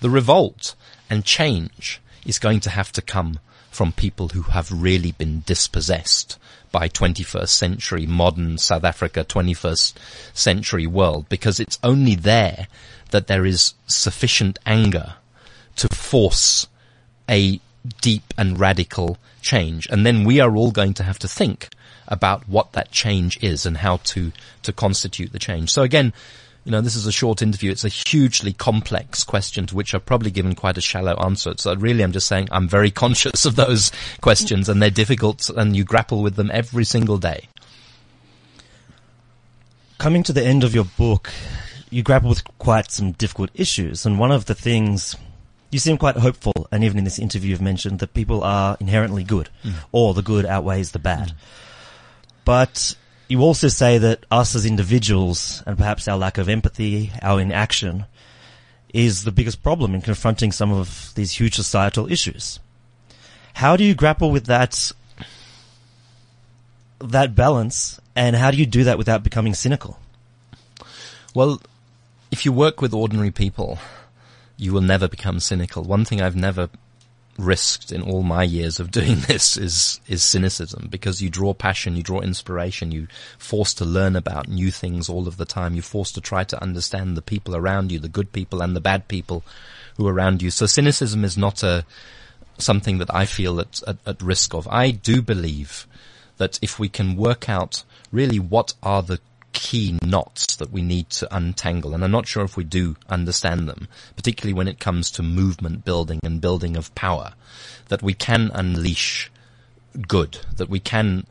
The 0.00 0.10
revolt 0.10 0.74
and 1.10 1.24
change 1.24 2.00
is 2.24 2.38
going 2.38 2.60
to 2.60 2.70
have 2.70 2.92
to 2.92 3.02
come 3.02 3.40
from 3.70 3.92
people 3.92 4.28
who 4.28 4.42
have 4.42 4.70
really 4.70 5.12
been 5.12 5.42
dispossessed 5.44 6.38
by 6.70 6.88
21st 6.88 7.48
century 7.48 8.06
modern 8.06 8.58
South 8.58 8.84
Africa, 8.84 9.24
21st 9.24 9.94
century 10.32 10.86
world, 10.86 11.28
because 11.28 11.60
it's 11.60 11.78
only 11.82 12.14
there 12.14 12.68
that 13.10 13.26
there 13.26 13.44
is 13.44 13.74
sufficient 13.86 14.58
anger 14.64 15.14
to 15.76 15.88
force 15.88 16.66
a 17.28 17.60
deep 18.00 18.32
and 18.38 18.58
radical 18.58 19.18
change. 19.40 19.86
And 19.90 20.06
then 20.06 20.24
we 20.24 20.40
are 20.40 20.56
all 20.56 20.70
going 20.70 20.94
to 20.94 21.02
have 21.02 21.18
to 21.20 21.28
think 21.28 21.68
about 22.08 22.48
what 22.48 22.72
that 22.72 22.90
change 22.90 23.42
is 23.42 23.66
and 23.66 23.78
how 23.78 23.98
to, 23.98 24.32
to 24.62 24.72
constitute 24.72 25.32
the 25.32 25.38
change. 25.38 25.70
So 25.70 25.82
again, 25.82 26.12
you 26.64 26.72
know, 26.72 26.80
this 26.80 26.96
is 26.96 27.06
a 27.06 27.12
short 27.12 27.42
interview. 27.42 27.70
It's 27.70 27.84
a 27.84 27.88
hugely 27.88 28.52
complex 28.52 29.22
question 29.22 29.66
to 29.66 29.74
which 29.74 29.94
I've 29.94 30.06
probably 30.06 30.30
given 30.30 30.54
quite 30.54 30.78
a 30.78 30.80
shallow 30.80 31.14
answer. 31.16 31.54
So 31.58 31.74
really 31.74 32.02
I'm 32.02 32.12
just 32.12 32.26
saying 32.26 32.48
I'm 32.50 32.68
very 32.68 32.90
conscious 33.02 33.44
of 33.44 33.56
those 33.56 33.92
questions 34.20 34.68
and 34.68 34.80
they're 34.80 34.90
difficult 34.90 35.50
and 35.50 35.76
you 35.76 35.84
grapple 35.84 36.22
with 36.22 36.36
them 36.36 36.50
every 36.52 36.84
single 36.84 37.18
day. 37.18 37.48
Coming 39.98 40.22
to 40.24 40.32
the 40.32 40.44
end 40.44 40.64
of 40.64 40.74
your 40.74 40.84
book, 40.84 41.30
you 41.90 42.02
grapple 42.02 42.30
with 42.30 42.44
quite 42.58 42.90
some 42.90 43.12
difficult 43.12 43.50
issues. 43.54 44.06
And 44.06 44.18
one 44.18 44.32
of 44.32 44.46
the 44.46 44.54
things 44.54 45.16
you 45.70 45.78
seem 45.78 45.98
quite 45.98 46.16
hopeful, 46.16 46.68
and 46.70 46.84
even 46.84 46.98
in 46.98 47.04
this 47.04 47.18
interview 47.18 47.50
you've 47.50 47.60
mentioned 47.60 47.98
that 47.98 48.14
people 48.14 48.44
are 48.44 48.76
inherently 48.80 49.24
good, 49.24 49.50
mm. 49.64 49.74
or 49.92 50.14
the 50.14 50.22
good 50.22 50.46
outweighs 50.46 50.92
the 50.92 50.98
bad. 50.98 51.28
Mm. 51.28 51.34
But 52.44 52.96
you 53.28 53.40
also 53.40 53.68
say 53.68 53.98
that 53.98 54.24
us 54.30 54.54
as 54.54 54.66
individuals, 54.66 55.62
and 55.66 55.78
perhaps 55.78 56.08
our 56.08 56.18
lack 56.18 56.38
of 56.38 56.48
empathy, 56.48 57.12
our 57.22 57.40
inaction, 57.40 58.06
is 58.92 59.24
the 59.24 59.32
biggest 59.32 59.62
problem 59.62 59.94
in 59.94 60.00
confronting 60.00 60.52
some 60.52 60.72
of 60.72 61.12
these 61.14 61.32
huge 61.32 61.54
societal 61.54 62.10
issues. 62.10 62.60
How 63.54 63.76
do 63.76 63.84
you 63.84 63.94
grapple 63.94 64.30
with 64.30 64.46
that, 64.46 64.92
that 67.00 67.34
balance, 67.34 68.00
and 68.14 68.36
how 68.36 68.50
do 68.50 68.56
you 68.56 68.66
do 68.66 68.84
that 68.84 68.98
without 68.98 69.22
becoming 69.22 69.54
cynical? 69.54 69.98
Well, 71.34 71.60
if 72.30 72.44
you 72.44 72.52
work 72.52 72.80
with 72.80 72.94
ordinary 72.94 73.30
people, 73.30 73.78
you 74.56 74.72
will 74.72 74.80
never 74.80 75.08
become 75.08 75.40
cynical. 75.40 75.82
One 75.82 76.04
thing 76.04 76.20
I've 76.20 76.36
never 76.36 76.68
risked 77.36 77.90
in 77.90 78.00
all 78.00 78.22
my 78.22 78.42
years 78.42 78.78
of 78.78 78.90
doing 78.90 79.20
this 79.28 79.56
is 79.56 80.00
is 80.06 80.22
cynicism 80.22 80.88
because 80.90 81.20
you 81.20 81.30
draw 81.30 81.54
passion, 81.54 81.96
you 81.96 82.02
draw 82.02 82.20
inspiration, 82.20 82.92
you 82.92 83.06
forced 83.38 83.78
to 83.78 83.84
learn 83.84 84.16
about 84.16 84.48
new 84.48 84.70
things 84.70 85.08
all 85.08 85.26
of 85.26 85.36
the 85.36 85.44
time. 85.44 85.74
You're 85.74 85.82
forced 85.82 86.14
to 86.14 86.20
try 86.20 86.44
to 86.44 86.62
understand 86.62 87.16
the 87.16 87.22
people 87.22 87.56
around 87.56 87.92
you, 87.92 87.98
the 87.98 88.08
good 88.08 88.32
people 88.32 88.62
and 88.62 88.74
the 88.74 88.80
bad 88.80 89.08
people 89.08 89.44
who 89.96 90.06
are 90.06 90.12
around 90.14 90.42
you. 90.42 90.50
So 90.50 90.66
cynicism 90.66 91.24
is 91.24 91.36
not 91.36 91.62
a 91.62 91.84
something 92.58 92.98
that 92.98 93.12
I 93.12 93.26
feel 93.26 93.60
at, 93.60 93.82
at, 93.86 93.96
at 94.06 94.22
risk 94.22 94.54
of. 94.54 94.68
I 94.68 94.90
do 94.90 95.22
believe 95.22 95.86
that 96.36 96.58
if 96.62 96.78
we 96.78 96.88
can 96.88 97.16
work 97.16 97.48
out 97.48 97.84
really 98.12 98.38
what 98.38 98.74
are 98.82 99.02
the 99.02 99.20
key 99.54 99.98
knots 100.02 100.56
that 100.56 100.70
we 100.70 100.82
need 100.82 101.08
to 101.08 101.34
untangle. 101.34 101.94
And 101.94 102.04
I'm 102.04 102.10
not 102.10 102.26
sure 102.26 102.44
if 102.44 102.56
we 102.56 102.64
do 102.64 102.96
understand 103.08 103.66
them, 103.68 103.88
particularly 104.16 104.52
when 104.52 104.68
it 104.68 104.78
comes 104.78 105.10
to 105.12 105.22
movement 105.22 105.84
building 105.84 106.20
and 106.22 106.40
building 106.40 106.76
of 106.76 106.94
power, 106.94 107.32
that 107.88 108.02
we 108.02 108.12
can 108.12 108.50
unleash 108.52 109.30
good, 110.06 110.38
that 110.56 110.68
we 110.68 110.80
can 110.80 111.26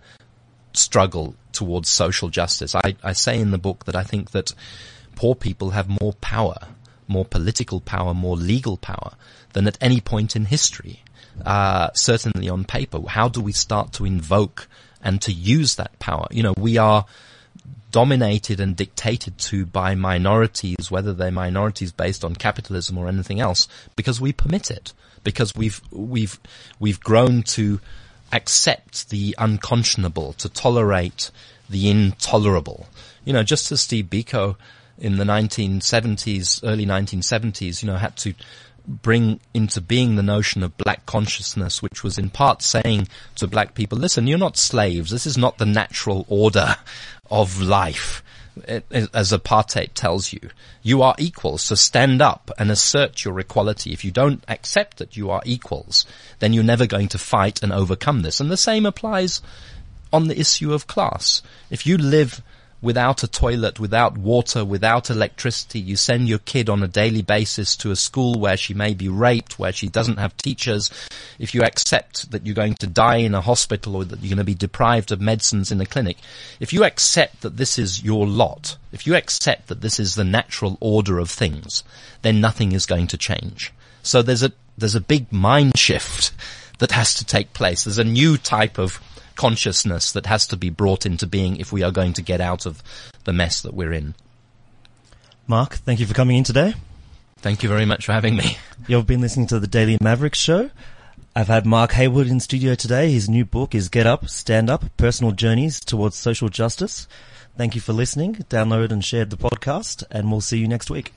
struggle 0.73 1.35
towards 1.51 1.89
social 1.89 2.29
justice. 2.29 2.73
I, 2.73 2.95
I 3.03 3.13
say 3.13 3.39
in 3.39 3.51
the 3.51 3.59
book 3.59 3.85
that 3.85 3.95
I 3.95 4.03
think 4.03 4.31
that 4.31 4.53
poor 5.15 5.35
people 5.35 5.71
have 5.71 6.01
more 6.01 6.13
power, 6.13 6.57
more 7.07 7.25
political 7.25 7.79
power, 7.81 8.13
more 8.13 8.35
legal 8.35 8.77
power 8.77 9.13
than 9.51 9.67
at 9.67 9.77
any 9.79 10.01
point 10.01 10.35
in 10.35 10.45
history. 10.45 11.01
Uh, 11.45 11.89
certainly 11.93 12.47
on 12.47 12.63
paper. 12.63 12.99
How 13.07 13.27
do 13.27 13.41
we 13.41 13.53
start 13.53 13.91
to 13.93 14.05
invoke 14.05 14.67
and 15.01 15.19
to 15.23 15.31
use 15.31 15.75
that 15.75 15.97
power? 15.97 16.27
You 16.29 16.43
know, 16.43 16.53
we 16.55 16.77
are 16.77 17.05
dominated 17.93 18.59
and 18.59 18.75
dictated 18.75 19.37
to 19.37 19.65
by 19.65 19.95
minorities, 19.95 20.89
whether 20.89 21.13
they're 21.13 21.31
minorities 21.31 21.93
based 21.93 22.25
on 22.25 22.35
capitalism 22.35 22.97
or 22.97 23.07
anything 23.07 23.39
else, 23.39 23.67
because 23.95 24.19
we 24.19 24.33
permit 24.33 24.69
it, 24.69 24.91
because 25.23 25.55
we've, 25.55 25.79
we've, 25.91 26.37
we've 26.79 26.99
grown 26.99 27.43
to 27.43 27.79
accept 28.33 29.09
the 29.11 29.35
unconscionable, 29.37 30.33
to 30.33 30.49
tolerate 30.49 31.29
the 31.69 31.89
intolerable. 31.89 32.87
You 33.23 33.31
know, 33.31 33.43
just 33.43 33.71
as 33.71 33.79
Steve 33.79 34.05
Biko 34.05 34.55
in 34.97 35.17
the 35.17 35.23
1970s, 35.23 36.61
early 36.63 36.87
1970s, 36.87 37.83
you 37.83 37.87
know, 37.87 37.97
had 37.97 38.17
to 38.17 38.33
bring 38.87 39.39
into 39.53 39.79
being 39.79 40.15
the 40.15 40.23
notion 40.23 40.63
of 40.63 40.75
black 40.77 41.05
consciousness, 41.05 41.81
which 41.81 42.03
was 42.03 42.17
in 42.17 42.31
part 42.31 42.63
saying 42.63 43.07
to 43.35 43.47
black 43.47 43.75
people, 43.75 43.97
listen, 43.97 44.27
you're 44.27 44.37
not 44.37 44.57
slaves. 44.57 45.11
This 45.11 45.27
is 45.27 45.37
not 45.37 45.57
the 45.57 45.65
natural 45.65 46.25
order 46.27 46.75
of 47.33 47.59
life, 47.59 48.23
eh, 48.67 48.81
eh, 48.91 49.07
as 49.11 49.31
apartheid 49.31 49.89
tells 49.95 50.31
you. 50.31 50.51
You 50.83 51.01
are 51.01 51.15
equals, 51.17 51.63
so 51.63 51.75
stand 51.75 52.21
up 52.21 52.51
and 52.59 52.69
assert 52.69 53.25
your 53.25 53.39
equality. 53.39 53.91
If 53.91 54.05
you 54.05 54.11
don't 54.11 54.43
accept 54.47 54.97
that 54.97 55.17
you 55.17 55.31
are 55.31 55.41
equals, 55.43 56.05
then 56.37 56.53
you're 56.53 56.63
never 56.63 56.85
going 56.85 57.07
to 57.09 57.17
fight 57.17 57.63
and 57.63 57.73
overcome 57.73 58.21
this. 58.21 58.39
And 58.39 58.51
the 58.51 58.55
same 58.55 58.85
applies 58.85 59.41
on 60.13 60.27
the 60.27 60.39
issue 60.39 60.73
of 60.73 60.85
class. 60.85 61.41
If 61.71 61.87
you 61.87 61.97
live 61.97 62.43
without 62.83 63.23
a 63.23 63.27
toilet, 63.27 63.79
without 63.79 64.17
water, 64.17 64.65
without 64.65 65.09
electricity. 65.09 65.79
You 65.79 65.95
send 65.95 66.27
your 66.27 66.39
kid 66.39 66.69
on 66.69 66.83
a 66.83 66.87
daily 66.87 67.21
basis 67.21 67.77
to 67.77 67.91
a 67.91 67.95
school 67.95 68.37
where 68.39 68.57
she 68.57 68.73
may 68.73 68.93
be 68.93 69.07
raped, 69.07 69.57
where 69.57 69.71
she 69.71 69.87
doesn't 69.87 70.19
have 70.19 70.35
teachers. 70.35 70.91
If 71.39 71.55
you 71.55 71.63
accept 71.63 72.29
that 72.31 72.45
you're 72.45 72.53
going 72.53 72.75
to 72.75 72.87
die 72.87 73.17
in 73.17 73.33
a 73.33 73.41
hospital 73.41 73.95
or 73.95 74.03
that 74.03 74.19
you're 74.19 74.35
going 74.35 74.37
to 74.37 74.43
be 74.43 74.53
deprived 74.53 75.13
of 75.13 75.21
medicines 75.21 75.71
in 75.71 75.79
a 75.79 75.85
clinic, 75.85 76.17
if 76.59 76.73
you 76.73 76.83
accept 76.83 77.41
that 77.41 77.55
this 77.55 77.79
is 77.79 78.03
your 78.03 78.27
lot, 78.27 78.75
if 78.91 79.07
you 79.07 79.15
accept 79.15 79.67
that 79.67 79.79
this 79.79 79.97
is 79.97 80.15
the 80.15 80.25
natural 80.25 80.77
order 80.81 81.19
of 81.19 81.31
things, 81.31 81.85
then 82.21 82.41
nothing 82.41 82.73
is 82.73 82.85
going 82.85 83.07
to 83.07 83.17
change. 83.17 83.71
So 84.03 84.21
there's 84.21 84.43
a, 84.43 84.51
there's 84.77 84.95
a 84.95 85.01
big 85.01 85.31
mind 85.31 85.77
shift 85.77 86.33
that 86.79 86.91
has 86.91 87.13
to 87.13 87.25
take 87.25 87.53
place. 87.53 87.85
There's 87.85 87.97
a 87.97 88.03
new 88.03 88.35
type 88.35 88.77
of 88.77 88.99
consciousness 89.35 90.11
that 90.11 90.25
has 90.25 90.47
to 90.47 90.57
be 90.57 90.69
brought 90.69 91.05
into 91.05 91.27
being 91.27 91.57
if 91.57 91.71
we 91.71 91.83
are 91.83 91.91
going 91.91 92.13
to 92.13 92.21
get 92.21 92.41
out 92.41 92.65
of 92.65 92.83
the 93.23 93.33
mess 93.33 93.61
that 93.61 93.73
we're 93.73 93.93
in. 93.93 94.15
Mark, 95.47 95.75
thank 95.75 95.99
you 95.99 96.05
for 96.05 96.13
coming 96.13 96.37
in 96.37 96.43
today. 96.43 96.73
Thank 97.37 97.63
you 97.63 97.69
very 97.69 97.85
much 97.85 98.05
for 98.05 98.13
having 98.13 98.37
me. 98.37 98.57
You've 98.87 99.07
been 99.07 99.21
listening 99.21 99.47
to 99.47 99.59
the 99.59 99.67
Daily 99.67 99.97
Maverick 100.01 100.35
Show. 100.35 100.69
I've 101.35 101.47
had 101.47 101.65
Mark 101.65 101.91
Heywood 101.91 102.27
in 102.27 102.39
studio 102.39 102.75
today. 102.75 103.11
His 103.11 103.27
new 103.27 103.43
book 103.43 103.75
is 103.75 103.89
Get 103.89 104.07
Up, 104.07 104.29
Stand 104.29 104.69
Up, 104.69 104.85
Personal 104.97 105.33
Journeys 105.33 105.79
Towards 105.79 106.15
Social 106.15 106.47
Justice. 106.47 107.07
Thank 107.57 107.75
you 107.75 107.81
for 107.81 107.91
listening. 107.91 108.35
Download 108.49 108.91
and 108.91 109.03
share 109.03 109.25
the 109.25 109.37
podcast 109.37 110.03
and 110.09 110.31
we'll 110.31 110.41
see 110.41 110.59
you 110.59 110.67
next 110.67 110.89
week. 110.89 111.11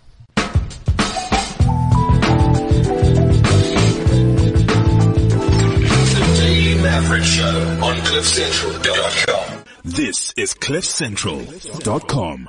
Maverick 6.96 7.24
Show 7.24 7.44
on 7.84 7.94
CliffCentral.com. 7.96 9.64
This 9.84 10.32
is 10.38 10.54
CliffCentral.com. 10.54 12.48